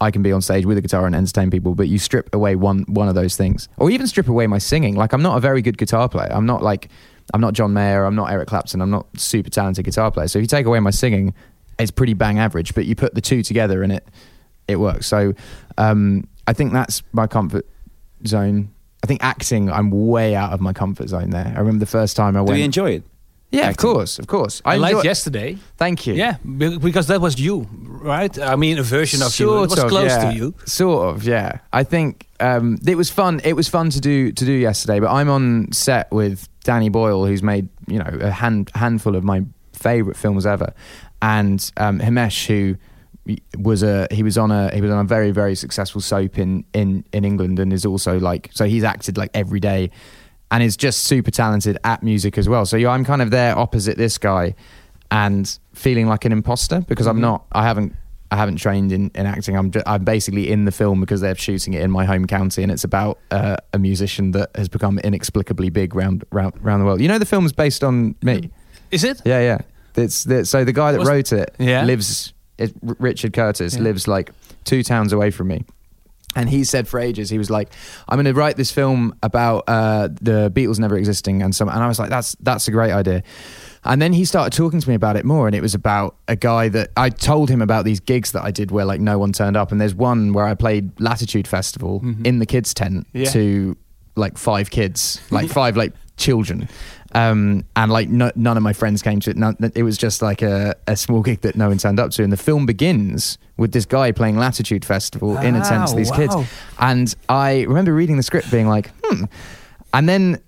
I 0.02 0.10
can 0.10 0.22
be 0.22 0.32
on 0.32 0.42
stage 0.42 0.66
with 0.66 0.76
a 0.76 0.82
guitar 0.82 1.06
and 1.06 1.14
entertain 1.14 1.50
people. 1.50 1.74
But 1.74 1.88
you 1.88 1.98
strip 1.98 2.34
away 2.34 2.56
one 2.56 2.82
one 2.88 3.08
of 3.08 3.14
those 3.14 3.36
things, 3.36 3.68
or 3.78 3.90
even 3.90 4.06
strip 4.06 4.28
away 4.28 4.46
my 4.46 4.58
singing. 4.58 4.96
Like 4.96 5.14
I'm 5.14 5.22
not 5.22 5.38
a 5.38 5.40
very 5.40 5.62
good 5.62 5.78
guitar 5.78 6.08
player. 6.08 6.30
I'm 6.30 6.46
not 6.46 6.62
like 6.62 6.88
I'm 7.32 7.40
not 7.40 7.54
John 7.54 7.72
Mayer. 7.72 8.04
I'm 8.04 8.16
not 8.16 8.30
Eric 8.30 8.48
Clapton. 8.48 8.82
I'm 8.82 8.90
not 8.90 9.06
super 9.18 9.48
talented 9.48 9.84
guitar 9.84 10.10
player. 10.10 10.28
So 10.28 10.40
if 10.40 10.42
you 10.42 10.48
take 10.48 10.66
away 10.66 10.80
my 10.80 10.90
singing, 10.90 11.32
it's 11.78 11.90
pretty 11.90 12.14
bang 12.14 12.38
average. 12.38 12.74
But 12.74 12.84
you 12.84 12.94
put 12.94 13.14
the 13.14 13.20
two 13.20 13.42
together 13.42 13.82
and 13.82 13.92
it 13.92 14.06
it 14.68 14.76
works. 14.76 15.06
So 15.06 15.34
um, 15.78 16.28
I 16.46 16.52
think 16.52 16.72
that's 16.72 17.02
my 17.12 17.26
comfort 17.26 17.66
zone. 18.26 18.72
I 19.02 19.06
think 19.06 19.22
acting, 19.24 19.70
I'm 19.70 19.90
way 19.90 20.34
out 20.34 20.52
of 20.52 20.60
my 20.60 20.72
comfort 20.72 21.08
zone 21.08 21.30
there. 21.30 21.52
I 21.56 21.58
remember 21.58 21.80
the 21.80 21.90
first 21.90 22.16
time 22.16 22.36
I 22.36 22.40
went. 22.40 22.54
Do 22.54 22.58
you 22.58 22.64
enjoy 22.64 22.90
it? 22.92 23.04
yeah, 23.52 23.68
of 23.68 23.76
course, 23.76 24.18
of 24.18 24.26
course. 24.26 24.62
I 24.64 24.76
liked 24.76 24.96
enjoy- 24.96 25.04
yesterday. 25.04 25.58
Thank 25.76 26.06
you. 26.06 26.14
Yeah, 26.14 26.36
because 26.42 27.08
that 27.08 27.20
was 27.20 27.38
you, 27.38 27.68
right? 27.70 28.36
I 28.38 28.56
mean, 28.56 28.78
a 28.78 28.82
version 28.82 29.22
of 29.22 29.38
you. 29.38 29.54
It 29.58 29.68
was 29.68 29.78
of, 29.78 29.88
close 29.90 30.10
yeah. 30.10 30.30
to 30.30 30.36
you. 30.36 30.54
Sort 30.64 31.14
of, 31.14 31.24
yeah. 31.24 31.58
I 31.72 31.84
think 31.84 32.28
um, 32.40 32.78
it 32.86 32.96
was 32.96 33.10
fun. 33.10 33.40
It 33.44 33.52
was 33.52 33.68
fun 33.68 33.90
to 33.90 34.00
do 34.00 34.32
to 34.32 34.44
do 34.44 34.52
yesterday. 34.52 35.00
But 35.00 35.10
I'm 35.12 35.28
on 35.28 35.70
set 35.72 36.10
with 36.10 36.48
Danny 36.64 36.88
Boyle, 36.88 37.26
who's 37.26 37.42
made 37.42 37.68
you 37.86 37.98
know 37.98 38.18
a 38.20 38.30
hand 38.30 38.70
handful 38.74 39.16
of 39.16 39.22
my 39.22 39.44
favorite 39.74 40.16
films 40.16 40.46
ever, 40.46 40.72
and 41.20 41.70
um, 41.76 41.98
Himesh, 41.98 42.46
who 42.46 42.76
was 43.58 43.82
a 43.82 44.08
he 44.10 44.22
was 44.22 44.36
on 44.36 44.50
a 44.50 44.74
he 44.74 44.80
was 44.80 44.90
on 44.90 44.98
a 45.04 45.08
very 45.08 45.30
very 45.30 45.54
successful 45.54 46.00
soap 46.00 46.38
in 46.38 46.64
in 46.72 47.04
in 47.12 47.24
England, 47.24 47.58
and 47.58 47.72
is 47.72 47.84
also 47.86 48.18
like 48.18 48.50
so 48.52 48.64
he's 48.64 48.84
acted 48.84 49.16
like 49.18 49.30
every 49.34 49.60
day. 49.60 49.90
And 50.50 50.62
is 50.62 50.76
just 50.76 51.04
super 51.04 51.30
talented 51.30 51.78
at 51.82 52.02
music 52.02 52.36
as 52.36 52.46
well. 52.46 52.66
So 52.66 52.76
yeah, 52.76 52.90
I'm 52.90 53.06
kind 53.06 53.22
of 53.22 53.30
there 53.30 53.56
opposite 53.56 53.96
this 53.96 54.18
guy, 54.18 54.54
and 55.10 55.58
feeling 55.72 56.06
like 56.08 56.26
an 56.26 56.32
imposter 56.32 56.82
because 56.82 57.06
I'm 57.06 57.22
not. 57.22 57.46
I 57.52 57.62
haven't 57.62 57.96
I 58.30 58.36
haven't 58.36 58.56
trained 58.56 58.92
in, 58.92 59.10
in 59.14 59.24
acting. 59.24 59.56
I'm 59.56 59.70
ju- 59.70 59.82
I'm 59.86 60.04
basically 60.04 60.50
in 60.50 60.66
the 60.66 60.70
film 60.70 61.00
because 61.00 61.22
they're 61.22 61.34
shooting 61.36 61.72
it 61.72 61.80
in 61.80 61.90
my 61.90 62.04
home 62.04 62.26
county, 62.26 62.62
and 62.62 62.70
it's 62.70 62.84
about 62.84 63.18
uh, 63.30 63.56
a 63.72 63.78
musician 63.78 64.32
that 64.32 64.50
has 64.54 64.68
become 64.68 64.98
inexplicably 64.98 65.70
big 65.70 65.94
round, 65.94 66.22
round 66.30 66.52
round 66.62 66.82
the 66.82 66.84
world. 66.84 67.00
You 67.00 67.08
know, 67.08 67.18
the 67.18 67.24
film's 67.24 67.54
based 67.54 67.82
on 67.82 68.14
me. 68.20 68.50
Is 68.90 69.04
it? 69.04 69.22
Yeah, 69.24 69.40
yeah. 69.40 69.58
It's 69.96 70.24
the, 70.24 70.44
so 70.44 70.64
the 70.64 70.72
guy 70.74 70.92
that 70.92 70.98
Was- 70.98 71.08
wrote 71.08 71.32
it 71.32 71.54
Yeah. 71.58 71.82
lives. 71.84 72.34
It, 72.62 72.72
Richard 72.82 73.32
Curtis 73.32 73.74
Yeah. 73.74 73.82
lives 73.82 74.06
like 74.08 74.30
two 74.64 74.82
towns 74.82 75.12
away 75.12 75.30
from 75.30 75.48
me. 75.48 75.64
And 76.34 76.48
he 76.48 76.64
said 76.64 76.88
for 76.88 76.98
ages, 76.98 77.28
he 77.28 77.36
was 77.36 77.50
like, 77.50 77.68
"I'm 78.08 78.16
going 78.16 78.24
to 78.24 78.32
write 78.32 78.56
this 78.56 78.70
film 78.70 79.14
about 79.22 79.64
uh, 79.68 80.08
the 80.22 80.50
Beatles 80.54 80.78
never 80.78 80.96
existing," 80.96 81.42
and 81.42 81.54
some. 81.54 81.68
And 81.68 81.78
I 81.82 81.86
was 81.88 81.98
like, 81.98 82.08
"That's 82.08 82.34
that's 82.40 82.66
a 82.68 82.70
great 82.70 82.90
idea." 82.92 83.22
And 83.84 84.00
then 84.00 84.14
he 84.14 84.24
started 84.24 84.56
talking 84.56 84.80
to 84.80 84.88
me 84.88 84.94
about 84.94 85.16
it 85.16 85.26
more, 85.26 85.46
and 85.46 85.54
it 85.54 85.60
was 85.60 85.74
about 85.74 86.14
a 86.28 86.36
guy 86.36 86.70
that 86.70 86.90
I 86.96 87.10
told 87.10 87.50
him 87.50 87.60
about 87.60 87.84
these 87.84 88.00
gigs 88.00 88.32
that 88.32 88.44
I 88.44 88.50
did 88.50 88.70
where 88.70 88.86
like 88.86 89.00
no 89.00 89.18
one 89.18 89.32
turned 89.32 89.58
up. 89.58 89.72
And 89.72 89.78
there's 89.80 89.94
one 89.94 90.32
where 90.32 90.46
I 90.46 90.54
played 90.54 90.98
Latitude 90.98 91.46
Festival 91.46 92.00
Mhm. 92.00 92.26
in 92.26 92.38
the 92.38 92.46
kids' 92.46 92.72
tent 92.72 93.06
Yeah. 93.12 93.28
to 93.32 93.76
like 94.16 94.38
five 94.38 94.70
kids, 94.70 95.20
like 95.30 95.50
five 95.60 95.76
like 95.76 95.92
children, 96.16 96.66
um, 97.14 97.64
and 97.76 97.92
like 97.92 98.08
no, 98.08 98.30
none 98.34 98.56
of 98.56 98.62
my 98.62 98.72
friends 98.72 99.02
came 99.02 99.20
to 99.20 99.30
it. 99.30 99.36
None, 99.36 99.56
it 99.74 99.82
was 99.82 99.96
just 99.98 100.22
like 100.22 100.42
a, 100.42 100.74
a 100.86 100.96
small 100.96 101.22
gig 101.22 101.40
that 101.42 101.56
no 101.56 101.68
one 101.68 101.78
turned 101.78 102.00
up 102.00 102.10
to. 102.12 102.22
And 102.22 102.32
the 102.32 102.36
film 102.36 102.66
begins 102.66 103.38
with 103.56 103.72
this 103.72 103.84
guy 103.84 104.12
playing 104.12 104.36
Latitude 104.38 104.84
Festival 104.84 105.36
in 105.38 105.54
a 105.54 105.60
tent 105.64 105.86
to 105.88 105.92
Wow, 105.92 105.96
these 105.98 106.10
kids. 106.10 106.34
And 106.78 107.14
I 107.28 107.62
remember 107.62 107.92
reading 107.94 108.16
the 108.16 108.22
script, 108.22 108.50
being 108.50 108.68
like, 108.68 108.90
hmm. 109.04 109.24
And 109.94 110.08
then 110.08 110.40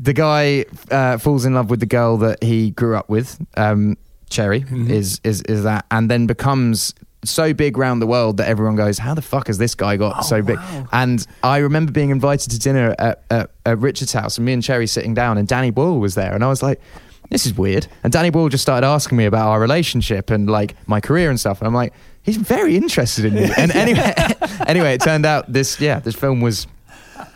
the 0.00 0.12
guy 0.12 0.64
uh, 0.90 1.18
falls 1.18 1.44
in 1.44 1.54
love 1.54 1.70
with 1.70 1.80
the 1.80 1.86
girl 1.86 2.16
that 2.18 2.42
he 2.42 2.70
grew 2.70 2.96
up 2.96 3.08
with. 3.08 3.38
Um, 3.56 3.96
Cherry 4.30 4.60
Mhm. 4.60 4.90
is 4.90 5.20
is 5.24 5.40
is 5.42 5.62
that, 5.62 5.86
and 5.90 6.10
then 6.10 6.26
becomes 6.26 6.92
so 7.28 7.52
big 7.54 7.76
round 7.76 8.00
the 8.02 8.06
world 8.06 8.36
that 8.38 8.48
everyone 8.48 8.76
goes, 8.76 8.98
"How 8.98 9.14
the 9.14 9.22
fuck 9.22 9.46
has 9.46 9.58
this 9.58 9.74
guy 9.74 9.96
got 9.96 10.16
Oh, 10.18 10.22
so 10.22 10.42
big?" 10.42 10.56
wow. 10.56 10.88
And 10.92 11.26
I 11.42 11.58
remember 11.58 11.92
being 11.92 12.10
invited 12.10 12.50
to 12.50 12.58
dinner 12.58 12.94
at, 12.98 13.22
at, 13.30 13.50
at 13.66 13.78
Richard's 13.78 14.12
house, 14.12 14.38
and 14.38 14.44
me 14.44 14.52
and 14.52 14.62
Cherry 14.62 14.86
sitting 14.86 15.14
down, 15.14 15.38
and 15.38 15.46
Danny 15.46 15.70
Boyle 15.70 15.98
was 15.98 16.14
there, 16.14 16.34
and 16.34 16.44
I 16.44 16.48
was 16.48 16.62
like. 16.62 16.80
This 17.30 17.44
is 17.44 17.52
weird. 17.58 17.86
And 18.04 18.10
Danny 18.10 18.30
Boyle 18.30 18.48
just 18.48 18.62
started 18.62 18.86
asking 18.86 19.18
me 19.18 19.26
about 19.26 19.48
our 19.48 19.60
relationship 19.60 20.30
and 20.30 20.48
like 20.48 20.74
my 20.86 20.98
career 20.98 21.28
and 21.28 21.38
stuff. 21.38 21.58
And 21.60 21.68
I'm 21.68 21.74
like, 21.74 21.92
he's 22.22 22.38
very 22.38 22.74
interested 22.74 23.26
in 23.26 23.34
me. 23.34 23.50
And 23.58 23.70
anyway, 23.72 24.14
anyway, 24.66 24.94
it 24.94 25.02
turned 25.02 25.26
out 25.26 25.52
this, 25.52 25.78
yeah, 25.78 25.98
this 26.00 26.14
film 26.14 26.40
was 26.40 26.66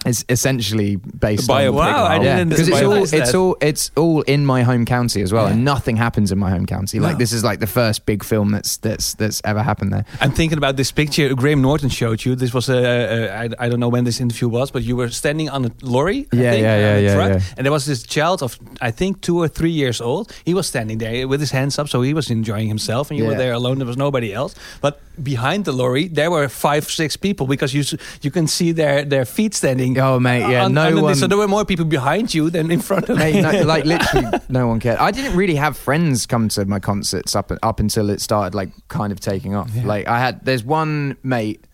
is 0.07 0.25
essentially 0.29 0.97
based 0.97 1.49
A 1.49 1.53
on 1.53 1.61
biopic. 1.61 1.75
Wow, 1.75 2.05
I 2.05 2.19
didn't 2.19 2.49
because 2.51 2.69
it's 2.69 2.77
all 2.83 2.91
realize 2.93 3.13
it's 3.13 3.33
that. 3.33 3.39
all 3.39 3.57
it's 3.61 3.91
all 3.97 4.23
in 4.23 4.45
my 4.47 4.63
home 4.63 4.85
county 4.85 5.23
as 5.23 5.33
well, 5.33 5.47
Yeah. 5.47 5.53
and 5.53 5.65
nothing 5.65 5.97
happens 5.97 6.33
in 6.33 6.39
my 6.39 6.51
home 6.51 6.67
county. 6.67 6.99
Like 7.01 7.13
No. 7.13 7.19
this 7.19 7.33
is 7.33 7.43
like 7.45 7.61
the 7.61 7.67
first 7.67 8.07
big 8.07 8.25
film 8.25 8.51
that's 8.53 8.77
that's 8.79 9.15
that's 9.15 9.41
ever 9.45 9.63
happened 9.63 9.93
there. 9.93 10.05
I'm 10.21 10.33
thinking 10.33 10.59
about 10.59 10.77
this 10.77 10.91
picture 10.93 11.35
Graham 11.35 11.63
Norton 11.63 11.89
showed 11.89 12.25
you. 12.25 12.35
This 12.35 12.53
was 12.55 12.69
a, 12.69 12.75
a 12.77 13.29
I, 13.45 13.49
I 13.59 13.69
don't 13.69 13.81
know 13.81 13.89
when 13.89 14.05
this 14.05 14.21
interview 14.21 14.49
was, 14.49 14.71
but 14.71 14.83
you 14.83 14.97
were 14.97 15.09
standing 15.11 15.49
on 15.51 15.65
a 15.65 15.71
lorry. 15.83 16.27
I 16.33 16.37
Yeah, 16.37 16.51
think, 16.53 16.63
yeah, 16.63 16.75
on 16.75 16.81
yeah, 16.81 16.95
a 16.97 17.01
yeah, 17.03 17.15
truck, 17.15 17.31
yeah. 17.31 17.55
And 17.57 17.65
there 17.65 17.73
was 17.73 17.85
this 17.87 18.03
child 18.03 18.43
of 18.43 18.59
I 18.81 18.91
think 18.91 19.21
two 19.21 19.39
or 19.39 19.49
three 19.49 19.71
years 19.71 20.01
old. 20.01 20.33
He 20.45 20.55
was 20.55 20.67
standing 20.67 20.99
there 20.99 21.29
with 21.29 21.41
his 21.41 21.51
hands 21.53 21.79
up, 21.79 21.89
so 21.89 22.03
he 22.03 22.15
was 22.15 22.31
enjoying 22.31 22.69
himself, 22.69 23.11
and 23.11 23.19
you 23.19 23.27
were 23.27 23.37
there 23.37 23.53
alone. 23.53 23.79
There 23.79 23.87
was 23.87 23.97
nobody 23.97 24.33
else. 24.35 24.55
But 24.81 25.01
behind 25.21 25.65
the 25.65 25.73
lorry, 25.73 26.09
there 26.09 26.31
were 26.31 26.49
five, 26.49 26.85
six 26.85 27.17
people 27.17 27.47
because 27.47 27.75
you 27.75 27.99
you 28.23 28.31
can 28.31 28.47
see 28.47 28.73
their 28.73 29.05
their 29.05 29.25
feet 29.25 29.55
standing. 29.55 29.99
Oh 29.99 30.21
mate, 30.21 30.49
yeah, 30.51 30.65
on- 30.65 30.75
no 30.75 31.03
one. 31.03 31.15
So 31.15 31.27
there 31.27 31.39
were 31.39 31.49
more 31.49 31.65
people 31.65 31.85
behind 31.85 32.33
you 32.33 32.51
than 32.51 32.71
in 32.71 32.81
front 32.81 33.09
of 33.09 33.19
Mate, 33.19 33.41
no, 33.43 33.63
like 33.65 33.85
literally, 33.95 34.39
no 34.49 34.67
one 34.69 34.81
cared. 34.81 34.99
I 34.99 35.11
didn't 35.11 35.37
really 35.37 35.57
have 35.57 35.77
friends 35.77 36.27
come 36.27 36.49
to 36.51 36.65
my 36.65 36.79
concerts 36.81 37.35
up 37.37 37.51
up 37.63 37.81
until 37.81 38.11
it 38.11 38.21
started 38.21 38.55
like 38.55 38.71
kind 38.89 39.13
of 39.13 39.21
taking 39.21 39.55
off. 39.55 39.71
Yeah. 39.75 39.85
Like 39.87 40.09
I 40.09 40.19
had, 40.19 40.45
there's 40.45 40.65
one 40.65 41.17
mate 41.23 41.65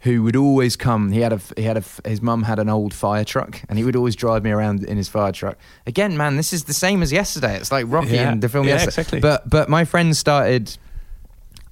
who 0.00 0.22
would 0.22 0.34
always 0.36 0.76
come. 0.76 1.12
He 1.12 1.20
had 1.20 1.32
a 1.34 1.40
he 1.56 1.62
had 1.64 1.76
a 1.76 2.08
his 2.08 2.22
mum 2.22 2.42
had 2.44 2.58
an 2.58 2.68
old 2.70 2.94
fire 2.94 3.24
truck, 3.24 3.60
and 3.68 3.78
he 3.78 3.84
would 3.84 3.96
always 3.96 4.16
drive 4.16 4.42
me 4.42 4.50
around 4.50 4.82
in 4.84 4.96
his 4.96 5.08
fire 5.08 5.30
truck. 5.32 5.58
Again, 5.86 6.16
man, 6.16 6.36
this 6.36 6.52
is 6.52 6.64
the 6.64 6.72
same 6.74 7.02
as 7.02 7.12
yesterday. 7.12 7.56
It's 7.56 7.70
like 7.70 7.84
Rocky 7.88 8.14
Yeah. 8.14 8.32
in 8.32 8.40
the 8.40 8.48
film 8.48 8.66
Yeah, 8.66 8.74
yesterday. 8.76 8.90
exactly. 9.02 9.20
But 9.20 9.48
but 9.48 9.68
my 9.68 9.84
friends 9.84 10.18
started. 10.18 10.76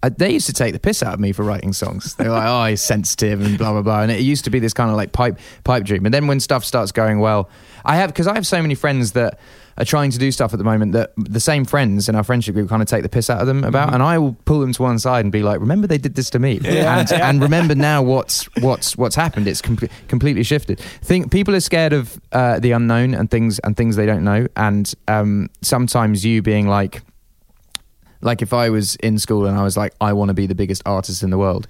Uh, 0.02 0.10
they 0.16 0.30
used 0.30 0.46
to 0.46 0.52
take 0.52 0.72
the 0.72 0.78
piss 0.78 1.02
out 1.02 1.14
of 1.14 1.18
me 1.20 1.32
for 1.32 1.42
writing 1.42 1.72
songs. 1.72 2.14
They 2.14 2.24
were 2.24 2.30
like, 2.30 2.46
"Oh, 2.46 2.64
he's 2.66 2.82
sensitive 2.82 3.40
and 3.40 3.58
blah 3.58 3.72
blah 3.72 3.82
blah," 3.82 4.02
and 4.02 4.10
it 4.12 4.20
used 4.20 4.44
to 4.44 4.50
be 4.50 4.58
this 4.60 4.72
kind 4.72 4.90
of 4.90 4.96
like 4.96 5.12
pipe 5.12 5.38
pipe 5.64 5.84
dream. 5.84 6.04
And 6.04 6.14
then 6.14 6.26
when 6.28 6.38
stuff 6.40 6.64
starts 6.64 6.92
going 6.92 7.18
well, 7.18 7.50
I 7.84 7.96
have 7.96 8.10
because 8.10 8.26
I 8.28 8.34
have 8.34 8.46
so 8.46 8.62
many 8.62 8.74
friends 8.76 9.12
that 9.12 9.40
are 9.76 9.84
trying 9.84 10.10
to 10.10 10.18
do 10.18 10.32
stuff 10.32 10.52
at 10.52 10.58
the 10.58 10.64
moment 10.64 10.90
that 10.92 11.12
the 11.16 11.38
same 11.38 11.64
friends 11.64 12.08
in 12.08 12.14
our 12.16 12.24
friendship 12.24 12.52
group 12.54 12.68
kind 12.68 12.82
of 12.82 12.88
take 12.88 13.02
the 13.04 13.08
piss 13.08 13.30
out 13.30 13.40
of 13.40 13.46
them 13.46 13.62
about, 13.64 13.92
and 13.94 14.02
I 14.02 14.18
will 14.18 14.36
pull 14.44 14.58
them 14.60 14.72
to 14.72 14.82
one 14.82 14.98
side 15.00 15.24
and 15.24 15.32
be 15.32 15.42
like, 15.42 15.58
"Remember 15.58 15.86
they 15.88 15.98
did 15.98 16.14
this 16.14 16.30
to 16.30 16.38
me," 16.38 16.60
Yeah. 16.62 17.00
and 17.00 17.12
and 17.28 17.42
remember 17.42 17.74
now 17.74 18.00
what's 18.02 18.44
what's 18.60 18.96
what's 18.96 19.16
happened. 19.16 19.48
It's 19.48 19.60
com- 19.62 19.78
completely 20.06 20.44
shifted. 20.44 20.78
Think 20.78 21.32
people 21.32 21.56
are 21.56 21.60
scared 21.60 21.92
of 21.92 22.20
uh, 22.30 22.60
the 22.60 22.70
unknown 22.70 23.14
and 23.14 23.28
things 23.30 23.58
and 23.60 23.76
things 23.76 23.96
they 23.96 24.06
don't 24.06 24.22
know, 24.24 24.46
and 24.56 24.94
um, 25.08 25.48
sometimes 25.62 26.24
you 26.24 26.40
being 26.40 26.68
like 26.68 27.02
like 28.20 28.42
if 28.42 28.52
I 28.52 28.70
was 28.70 28.96
in 28.96 29.18
school 29.18 29.46
and 29.46 29.56
I 29.58 29.62
was 29.62 29.76
like, 29.76 29.94
I 30.00 30.12
want 30.12 30.28
to 30.28 30.34
be 30.34 30.46
the 30.46 30.54
biggest 30.54 30.82
artist 30.86 31.22
in 31.22 31.30
the 31.30 31.38
world, 31.38 31.66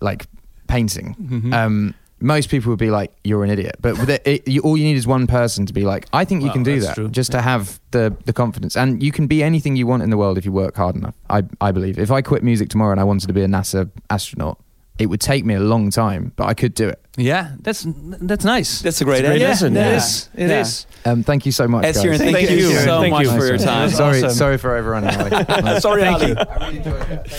like 0.00 0.26
painting. 0.68 1.14
Mhm. 1.20 1.52
Um, 1.54 1.94
most 2.22 2.50
people 2.50 2.68
would 2.68 2.78
be 2.78 2.90
like, 2.90 3.10
"You're 3.24 3.44
an 3.44 3.50
idiot," 3.50 3.76
but 3.80 3.98
it, 4.08 4.22
it, 4.26 4.46
you, 4.48 4.60
all 4.60 4.76
you 4.76 4.84
need 4.84 4.96
is 4.98 5.06
one 5.06 5.26
person 5.26 5.64
to 5.64 5.72
be 5.72 5.84
like, 5.86 6.04
"I 6.12 6.26
think 6.26 6.42
you 6.42 6.48
Well, 6.48 6.52
can 6.54 6.62
do 6.64 6.80
that." 6.80 6.94
true. 6.94 7.08
Just 7.08 7.32
to 7.32 7.40
have 7.40 7.80
the 7.92 8.14
the 8.26 8.34
confidence, 8.34 8.76
and 8.76 9.02
you 9.02 9.10
can 9.10 9.26
be 9.26 9.42
anything 9.42 9.74
you 9.74 9.86
want 9.86 10.02
in 10.02 10.10
the 10.10 10.18
world 10.18 10.36
if 10.36 10.44
you 10.44 10.52
work 10.52 10.76
hard 10.76 10.96
enough. 10.96 11.14
I 11.30 11.44
I 11.62 11.72
believe. 11.72 11.98
If 11.98 12.10
I 12.10 12.20
quit 12.20 12.42
music 12.42 12.68
tomorrow 12.68 12.90
and 12.92 13.00
I 13.00 13.04
wanted 13.04 13.26
to 13.28 13.32
be 13.32 13.40
a 13.42 13.46
NASA 13.48 13.88
astronaut, 14.10 14.58
it 15.00 15.06
would 15.06 15.20
take 15.20 15.44
me 15.44 15.54
a 15.54 15.60
long 15.60 15.90
time, 15.90 16.32
but 16.36 16.46
I 16.46 16.54
could 16.54 16.74
do 16.74 16.88
it. 16.88 16.98
Yeah, 17.16 17.56
that's 17.60 17.84
that's 18.20 18.44
nice. 18.44 18.82
That's 18.82 19.00
a 19.00 19.04
great 19.04 19.20
It's 19.20 19.24
a 19.24 19.28
great 19.30 19.36
idea. 19.36 19.48
lesson, 19.48 19.74
yeah. 19.74 19.96
is. 19.96 20.28
It 20.34 20.48
Yeah. 20.48 20.60
is. 20.60 20.86
Um, 21.04 21.22
thank 21.24 21.44
you 21.46 21.52
so 21.52 21.66
much, 21.66 21.82
guys. 21.82 21.96
Thank, 22.02 22.18
Thank 22.18 22.50
you, 22.50 22.56
you. 22.56 22.72
so 22.78 23.00
Thank 23.00 23.12
much 23.14 23.24
you. 23.26 23.30
for 23.38 23.46
your 23.46 23.58
time. 23.58 23.88
That's 23.88 23.96
sorry, 23.96 24.18
awesome. 24.22 24.36
sorry 24.38 24.58
for 24.58 24.76
everyone. 24.76 25.04
Anyway. 25.10 25.80
Sorry, 25.80 26.02
Thank 26.02 26.22
Ali. 26.22 26.28
you. 26.28 26.36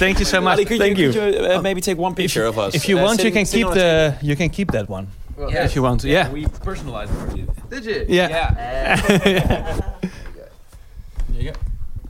Thank 0.04 0.20
you 0.20 0.26
so 0.26 0.42
much. 0.42 0.54
Ali, 0.58 0.66
could 0.66 0.80
Thank 0.80 0.98
you, 0.98 1.08
you. 1.08 1.14
could 1.14 1.34
you 1.36 1.46
uh, 1.58 1.62
maybe 1.62 1.82
take 1.82 1.98
one 1.98 2.14
picture 2.16 2.46
of 2.46 2.58
us? 2.58 2.74
If 2.76 2.90
you 2.90 2.98
Uh, 3.00 3.04
want, 3.04 3.24
you 3.24 3.32
can 3.32 3.46
keep 3.46 3.68
on 3.68 3.72
a 3.74 3.76
the 3.80 4.18
you 4.22 4.36
can 4.36 4.50
keep 4.50 4.72
that 4.72 4.90
one. 4.90 5.08
Yeah. 5.40 5.66
If 5.66 5.76
you 5.76 5.82
want 5.84 6.02
to, 6.02 6.08
yeah. 6.10 6.30
We 6.32 6.46
personalized 6.64 7.12
it 7.14 7.30
for 7.32 7.38
you. 7.38 7.48
Did 7.70 7.86
you? 7.92 8.06
Yeah. 8.08 8.42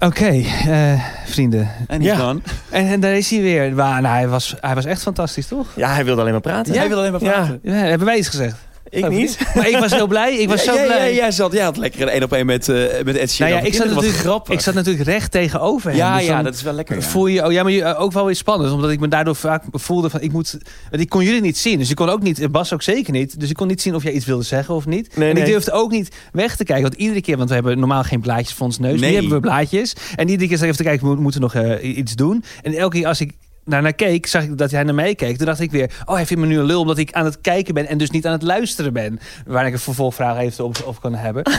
Oké, 0.05 0.43
eh, 0.67 0.99
vrienden. 1.25 1.69
En 1.87 2.01
Ja. 2.01 2.15
gone. 2.15 2.39
En, 2.69 2.87
en 2.87 2.99
daar 2.99 3.13
is 3.17 3.29
hij 3.29 3.41
weer. 3.41 3.73
Maar, 3.73 4.01
nou, 4.01 4.15
hij, 4.15 4.27
was, 4.27 4.55
hij 4.61 4.75
was 4.75 4.85
echt 4.85 5.01
fantastisch, 5.01 5.47
toch? 5.47 5.67
Ja, 5.75 5.93
hij 5.93 6.05
wilde 6.05 6.21
alleen 6.21 6.33
maar 6.33 6.41
praten. 6.41 6.73
Hij 6.77 6.87
wil 6.87 6.97
alleen 6.97 7.11
maar 7.11 7.19
praten. 7.21 7.59
Ja, 7.63 7.71
hebben 7.73 8.07
wij 8.07 8.17
iets 8.17 8.27
gezegd? 8.29 8.55
Ik 8.91 9.09
niet. 9.09 9.37
Maar 9.55 9.69
ik 9.69 9.77
was 9.77 9.91
heel 9.93 10.07
blij. 10.07 10.35
Ik 10.37 10.49
was 10.49 10.63
Ja, 10.63 10.71
zo 10.73 10.79
ja, 10.79 10.85
blij. 10.85 11.09
ja, 11.09 11.15
jij 11.15 11.31
zat, 11.31 11.51
jij 11.53 11.63
had 11.63 11.77
lekker 11.77 12.01
een 12.01 12.07
één 12.07 12.23
op 12.23 12.33
één 12.33 12.45
met, 12.45 12.69
eh 12.69 12.75
met 13.03 13.15
Ed 13.17 13.31
Sheeran. 13.31 13.53
Nou 13.53 13.63
ja, 13.65 13.71
ik 13.71 13.73
zat, 13.77 13.87
natuurlijk, 13.87 14.15
grappig. 14.15 14.53
ik 14.53 14.59
zat 14.59 14.73
natuurlijk 14.73 15.05
recht 15.05 15.31
tegenover 15.31 15.89
hem. 15.89 15.97
ja, 15.97 16.17
Dus 16.17 16.25
ja, 16.25 16.43
dat 16.43 16.53
is 16.53 16.61
wel 16.61 16.73
lekker. 16.73 16.95
ja. 16.95 17.01
Voel 17.01 17.27
je, 17.27 17.45
oh 17.45 17.51
ja, 17.51 17.63
maar 17.63 17.71
je, 17.71 17.83
eh, 17.83 18.01
ook 18.01 18.11
wel 18.11 18.25
weer 18.25 18.35
spannend. 18.35 18.71
Omdat 18.73 18.89
ik 18.91 18.99
me 18.99 19.07
daardoor 19.07 19.35
vaak 19.35 19.63
voelde 19.71 20.09
van, 20.09 20.21
ik 20.21 20.31
moet... 20.31 20.57
Ik 20.91 21.09
kon 21.09 21.23
jullie 21.23 21.41
niet 21.41 21.57
zien. 21.57 21.79
Dus 21.79 21.89
ik 21.89 21.95
kon 21.95 22.09
ook 22.09 22.21
niet, 22.21 22.51
Bas 22.51 22.73
ook 22.73 22.81
zeker 22.81 23.13
niet. 23.13 23.39
Dus 23.39 23.49
ik 23.49 23.55
kon 23.55 23.67
niet 23.67 23.81
zien 23.81 23.95
of 23.95 24.03
jij 24.03 24.11
iets 24.11 24.25
wilde 24.25 24.43
zeggen 24.43 24.75
of 24.75 24.85
niet. 24.85 25.15
Nee, 25.17 25.29
en 25.29 25.37
ik 25.37 25.45
durfde 25.45 25.71
ook 25.71 25.91
niet 25.91 26.15
weg 26.31 26.55
te 26.55 26.63
kijken. 26.63 26.83
Want 26.83 26.95
iedere 26.95 27.21
keer, 27.21 27.37
want 27.37 27.49
we 27.49 27.55
hebben 27.55 27.79
normaal 27.79 28.03
geen 28.03 28.21
blaadjes 28.21 28.53
voor 28.53 28.65
ons 28.65 28.79
neus. 28.79 28.99
Nee. 28.99 29.09
Nu 29.09 29.15
hebben 29.15 29.33
we 29.33 29.39
blaadjes. 29.39 29.93
En 30.15 30.29
iedere 30.29 30.47
keer 30.49 30.57
zat 30.57 30.67
ik 30.67 30.71
even 30.73 30.83
te 30.85 30.89
kijken, 30.89 31.09
we 31.15 31.21
moeten 31.21 31.41
nog 31.41 31.55
eh, 31.55 31.97
iets 31.97 32.15
doen. 32.15 32.43
En 32.61 32.73
elke 32.73 32.97
keer 32.97 33.07
als 33.07 33.21
ik 33.21 33.31
naar, 33.65 33.81
naar 33.81 33.93
keek, 33.93 34.27
zag 34.27 34.43
ik 34.43 34.57
dat 34.57 34.71
hij 34.71 34.83
naar 34.83 34.95
mij 34.95 35.15
keek. 35.15 35.37
Toen 35.37 35.45
dacht 35.45 35.59
ik 35.59 35.71
weer, 35.71 35.91
oh, 36.05 36.15
hij 36.15 36.25
vindt 36.25 36.43
me 36.43 36.49
nu 36.49 36.59
een 36.59 36.65
lul 36.65 36.79
omdat 36.81 36.97
ik 36.97 37.11
aan 37.11 37.25
het 37.25 37.41
kijken 37.41 37.73
ben 37.73 37.87
en 37.87 37.97
dus 37.97 38.09
niet 38.09 38.25
aan 38.25 38.31
het 38.31 38.41
luisteren 38.41 38.93
ben. 38.93 39.19
Waar 39.45 39.67
ik 39.67 39.73
een 39.73 39.79
vervolgvraag 39.79 40.37
even 40.37 40.63
op, 40.63 40.83
op 40.85 41.01
kan 41.01 41.15
hebben. 41.15 41.43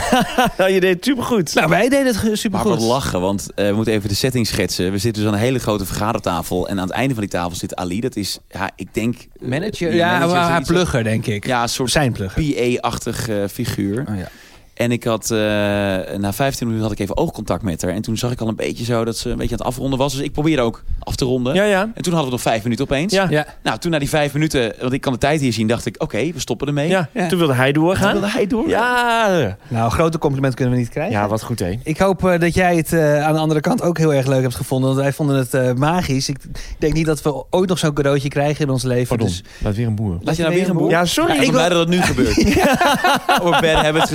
Nou, 0.57 0.71
je 0.71 0.79
deed 0.79 0.95
het 0.95 1.05
supergoed. 1.05 1.53
nou, 1.53 1.69
wij 1.69 1.89
deden 1.89 2.05
het 2.05 2.37
super 2.39 2.59
Maar 2.59 2.67
wat 2.67 2.81
lachen, 2.81 3.21
want 3.21 3.53
eh, 3.53 3.67
we 3.67 3.75
moeten 3.75 3.93
even 3.93 4.09
de 4.09 4.15
setting 4.15 4.47
schetsen. 4.47 4.91
We 4.91 4.97
zitten 4.97 5.23
dus 5.23 5.31
aan 5.31 5.37
een 5.37 5.43
hele 5.45 5.59
grote 5.59 5.85
vergadertafel. 5.85 6.67
En 6.67 6.79
aan 6.79 6.87
het 6.87 6.95
einde 6.95 7.13
van 7.13 7.23
die 7.23 7.31
tafel 7.31 7.55
zit 7.55 7.75
Ali. 7.75 7.99
Dat 7.99 8.15
is, 8.15 8.39
ja, 8.49 8.69
ik 8.75 8.93
denk... 8.93 9.15
eh, 9.15 9.47
Manager, 9.47 9.89
die 9.89 9.99
ja, 9.99 10.19
manager, 10.19 10.37
haar 10.37 10.61
plugger, 10.63 11.03
denk 11.03 11.25
ik. 11.25 11.45
Ja, 11.45 11.61
een 11.61 11.69
soort 11.69 11.91
Zijn 11.91 12.11
plugger. 12.11 12.43
PA-achtig 12.43 13.29
eh, 13.29 13.35
figuur. 13.51 14.05
Oh, 14.09 14.17
ja. 14.17 14.29
En 14.73 14.91
ik 14.91 15.03
had, 15.03 15.31
eh, 15.31 15.37
na 15.37 16.33
15 16.33 16.67
minuten 16.67 16.87
had 16.87 16.97
ik 16.99 17.03
even 17.03 17.17
oogcontact 17.17 17.63
met 17.63 17.81
haar. 17.81 17.91
En 17.91 18.01
toen 18.01 18.17
zag 18.17 18.31
ik 18.31 18.41
al 18.41 18.47
een 18.47 18.55
beetje 18.55 18.83
zo 18.83 19.05
dat 19.05 19.17
ze 19.17 19.29
een 19.29 19.37
beetje 19.37 19.51
aan 19.51 19.57
het 19.57 19.67
afronden 19.67 19.99
was. 19.99 20.13
Dus 20.13 20.21
ik 20.21 20.31
probeerde 20.31 20.61
ook 20.61 20.83
af 20.99 21.15
te 21.15 21.25
ronden. 21.25 21.53
Ja, 21.55 21.63
ja. 21.63 21.81
En 21.81 22.01
toen 22.01 22.13
hadden 22.13 22.23
we 22.25 22.31
nog 22.31 22.41
vijf 22.41 22.63
minuten 22.63 22.85
opeens. 22.85 23.13
Ja. 23.13 23.27
Ja. 23.29 23.45
Nou, 23.63 23.77
toen 23.79 23.91
na 23.91 23.99
die 23.99 24.09
vijf 24.09 24.33
minuten, 24.33 24.73
want 24.81 24.93
ik 24.93 25.01
kan 25.01 25.13
de 25.13 25.19
tijd 25.19 25.41
hier 25.41 25.53
zien, 25.53 25.67
dacht 25.67 25.85
ik, 25.85 25.95
oké, 26.01 26.31
we 26.33 26.39
stoppen 26.39 26.67
ermee. 26.67 26.87
ja. 26.89 27.09
Ja. 27.13 27.27
Toen 27.27 27.37
wilde 27.37 27.53
hij 27.53 27.71
Toen 27.71 27.83
doorgaan. 27.83 28.11
wilde 28.11 28.29
hij 28.29 28.47
door. 28.47 28.67
Ja. 28.69 29.57
Nou, 29.67 29.91
grote 29.91 30.17
compliment 30.17 30.53
kunnen 30.55 30.73
we 30.73 30.79
niet 30.79 30.89
krijgen. 30.89 31.13
Ja, 31.13 31.27
wat 31.27 31.43
goed, 31.43 31.59
hè? 31.59 31.79
Ik 31.83 31.97
hoop 31.97 32.25
eh, 32.25 32.39
dat 32.39 32.53
jij 32.53 32.75
het 32.75 32.93
eh, 32.93 33.23
aan 33.23 33.33
de 33.33 33.39
andere 33.39 33.59
kant 33.59 33.81
ook 33.81 33.97
heel 33.97 34.13
erg 34.13 34.27
leuk 34.27 34.41
hebt 34.41 34.55
gevonden. 34.55 34.89
Want 34.89 35.01
wij 35.01 35.13
vonden 35.13 35.35
het 35.37 35.53
eh, 35.53 35.73
magisch. 35.73 36.29
Ik, 36.29 36.37
ik 36.43 36.75
denk 36.79 36.93
niet 36.93 37.05
dat 37.05 37.21
we 37.21 37.43
ooit 37.49 37.69
nog 37.69 37.79
zo'n 37.79 37.93
cadeautje 37.93 38.29
krijgen 38.29 38.65
in 38.65 38.71
ons 38.71 38.83
leven. 38.83 39.07
Pardon, 39.07 39.27
Dus 39.27 39.43
laat 39.63 39.75
weer 39.75 39.87
een 39.87 39.95
boer. 39.95 40.17
Laat 40.21 40.35
je 40.35 40.41
nou 40.43 40.55
weer 40.55 40.69
een 40.69 40.77
boer? 40.77 40.89
Ja, 40.89 41.05
sorry. 41.05 41.29
Ja, 41.33 41.35
ik 41.35 41.41
ben 41.41 41.51
blij 41.51 41.69
dat 41.69 41.79
het 41.79 41.89
nu 41.89 42.01
gebeurt. 42.01 42.37
Over 43.41 43.61
Ben 43.61 43.77
hebben 43.77 44.01
we 44.01 44.07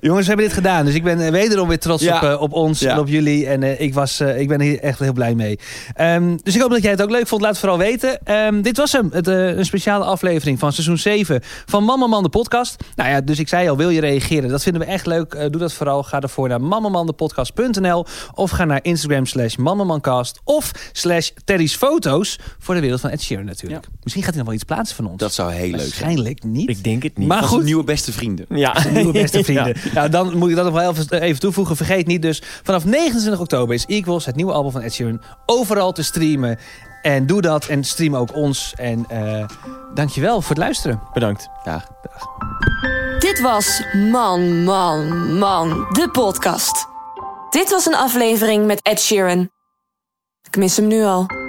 jongens, 0.00 0.22
we 0.26 0.28
hebben 0.32 0.46
dit 0.46 0.54
gedaan. 0.54 0.84
Dus 0.84 0.94
ik 0.94 1.02
ben 1.02 1.20
eh, 1.20 1.30
wederom 1.30 1.68
weer 1.68 1.78
trots 1.78 2.02
Ja. 2.02 2.16
op, 2.16 2.22
eh, 2.22 2.40
op 2.40 2.52
ons 2.52 2.80
Ja. 2.80 2.92
en 2.92 2.98
op 2.98 3.08
jullie. 3.08 3.46
En 3.46 3.62
eh, 3.62 3.80
ik, 3.80 3.94
was, 3.94 4.20
eh, 4.20 4.40
ik 4.40 4.48
ben 4.48 4.60
hier 4.60 4.80
echt 4.80 4.98
heel 4.98 5.12
blij 5.12 5.34
mee. 5.34 5.58
Ehm, 5.94 6.36
dus 6.42 6.54
ik 6.54 6.60
hoop 6.60 6.70
dat 6.70 6.82
jij 6.82 6.90
het 6.90 7.02
ook 7.02 7.10
leuk 7.10 7.26
vond. 7.26 7.40
Laat 7.40 7.50
het 7.50 7.60
vooral 7.60 7.78
weten. 7.78 8.18
Ehm, 8.24 8.60
dit 8.62 8.76
was 8.76 8.92
hem. 8.92 9.08
Het, 9.12 9.28
eh, 9.28 9.56
een 9.56 9.64
speciale 9.64 10.04
aflevering 10.04 10.58
van 10.58 10.72
seizoen 10.72 10.98
7 10.98 11.40
van 11.66 11.84
Mama 11.84 12.06
Man 12.06 12.22
de 12.22 12.28
podcast. 12.28 12.76
Nou 12.96 13.10
ja, 13.10 13.20
dus 13.20 13.38
ik 13.38 13.48
zei 13.48 13.68
al, 13.68 13.76
wil 13.76 13.90
je 13.90 14.00
reageren? 14.00 14.48
Dat 14.50 14.62
vinden 14.62 14.82
we 14.82 14.86
echt 14.88 15.06
leuk. 15.06 15.30
Doe 15.30 15.60
dat 15.60 15.72
vooral. 15.72 16.02
Ga 16.02 16.20
ervoor 16.20 16.48
naar 16.48 16.60
mamamandepodcast.nl 16.60 18.06
of 18.34 18.50
ga 18.50 18.64
naar 18.64 18.78
Instagram 18.82 19.26
slash 19.26 19.56
mamamancast 19.56 20.40
of 20.44 20.70
slash 20.92 21.30
Terry's 21.44 21.74
foto's 21.76 22.38
voor 22.58 22.74
de 22.74 22.80
wereld 22.80 23.00
van 23.00 23.10
Ed 23.10 23.22
Sheeran 23.22 23.44
natuurlijk. 23.44 23.86
Misschien 24.02 24.22
gaat 24.22 24.30
hij 24.34 24.38
nog 24.42 24.46
wel 24.52 24.54
iets 24.56 24.64
plaatsen 24.64 24.96
van 24.96 25.06
ons. 25.06 25.16
Dat 25.16 25.32
zou 25.34 25.52
heel 25.52 25.60
leuk 25.60 25.70
zijn. 25.70 25.80
Waarschijnlijk 25.88 26.42
niet. 26.44 26.68
Ik 26.68 26.84
denk 26.84 27.02
het 27.02 27.18
niet. 27.18 27.28
Maar 27.28 27.42
goed. 27.42 27.64
nieuwe 27.64 27.84
beste 27.84 28.12
vrienden. 28.12 28.46
Ja. 28.48 28.74
Nieuwe 28.92 29.12
beste 29.12 29.44
vrienden. 29.48 29.74
Nou, 29.94 30.08
dan 30.08 30.36
moet 30.36 30.50
ik 30.50 30.56
dat 30.56 30.64
nog 30.64 30.74
wel 30.74 30.90
even, 30.90 31.20
even 31.22 31.40
toevoegen. 31.40 31.76
Vergeet 31.76 32.06
niet 32.06 32.22
dus, 32.22 32.42
vanaf 32.62 32.84
29 32.84 33.40
oktober 33.40 33.74
is 33.74 33.86
Equals, 33.86 34.26
het 34.26 34.36
nieuwe 34.36 34.52
album 34.52 34.72
van 34.72 34.80
Ed 34.80 34.94
Sheeran, 34.94 35.20
overal 35.46 35.92
te 35.92 36.02
streamen. 36.02 36.58
En 37.02 37.26
doe 37.26 37.40
dat 37.40 37.66
en 37.66 37.84
stream 37.84 38.16
ook 38.16 38.34
ons. 38.34 38.74
En 38.76 39.04
eh 39.08 39.44
dankjewel 39.94 40.40
voor 40.40 40.50
het 40.50 40.58
luisteren. 40.58 41.00
Bedankt. 41.12 41.48
Ja. 41.64 41.84
Dit 43.18 43.40
was 43.40 43.82
Man, 44.10 44.64
Man, 44.64 45.32
Man, 45.38 45.86
de 45.92 46.08
podcast. 46.10 46.86
Dit 47.50 47.70
was 47.70 47.86
een 47.86 47.94
aflevering 47.94 48.66
met 48.66 48.82
Ed 48.82 49.00
Sheeran. 49.00 49.50
Ik 50.42 50.56
mis 50.56 50.76
hem 50.76 50.86
nu 50.86 51.02
al. 51.04 51.47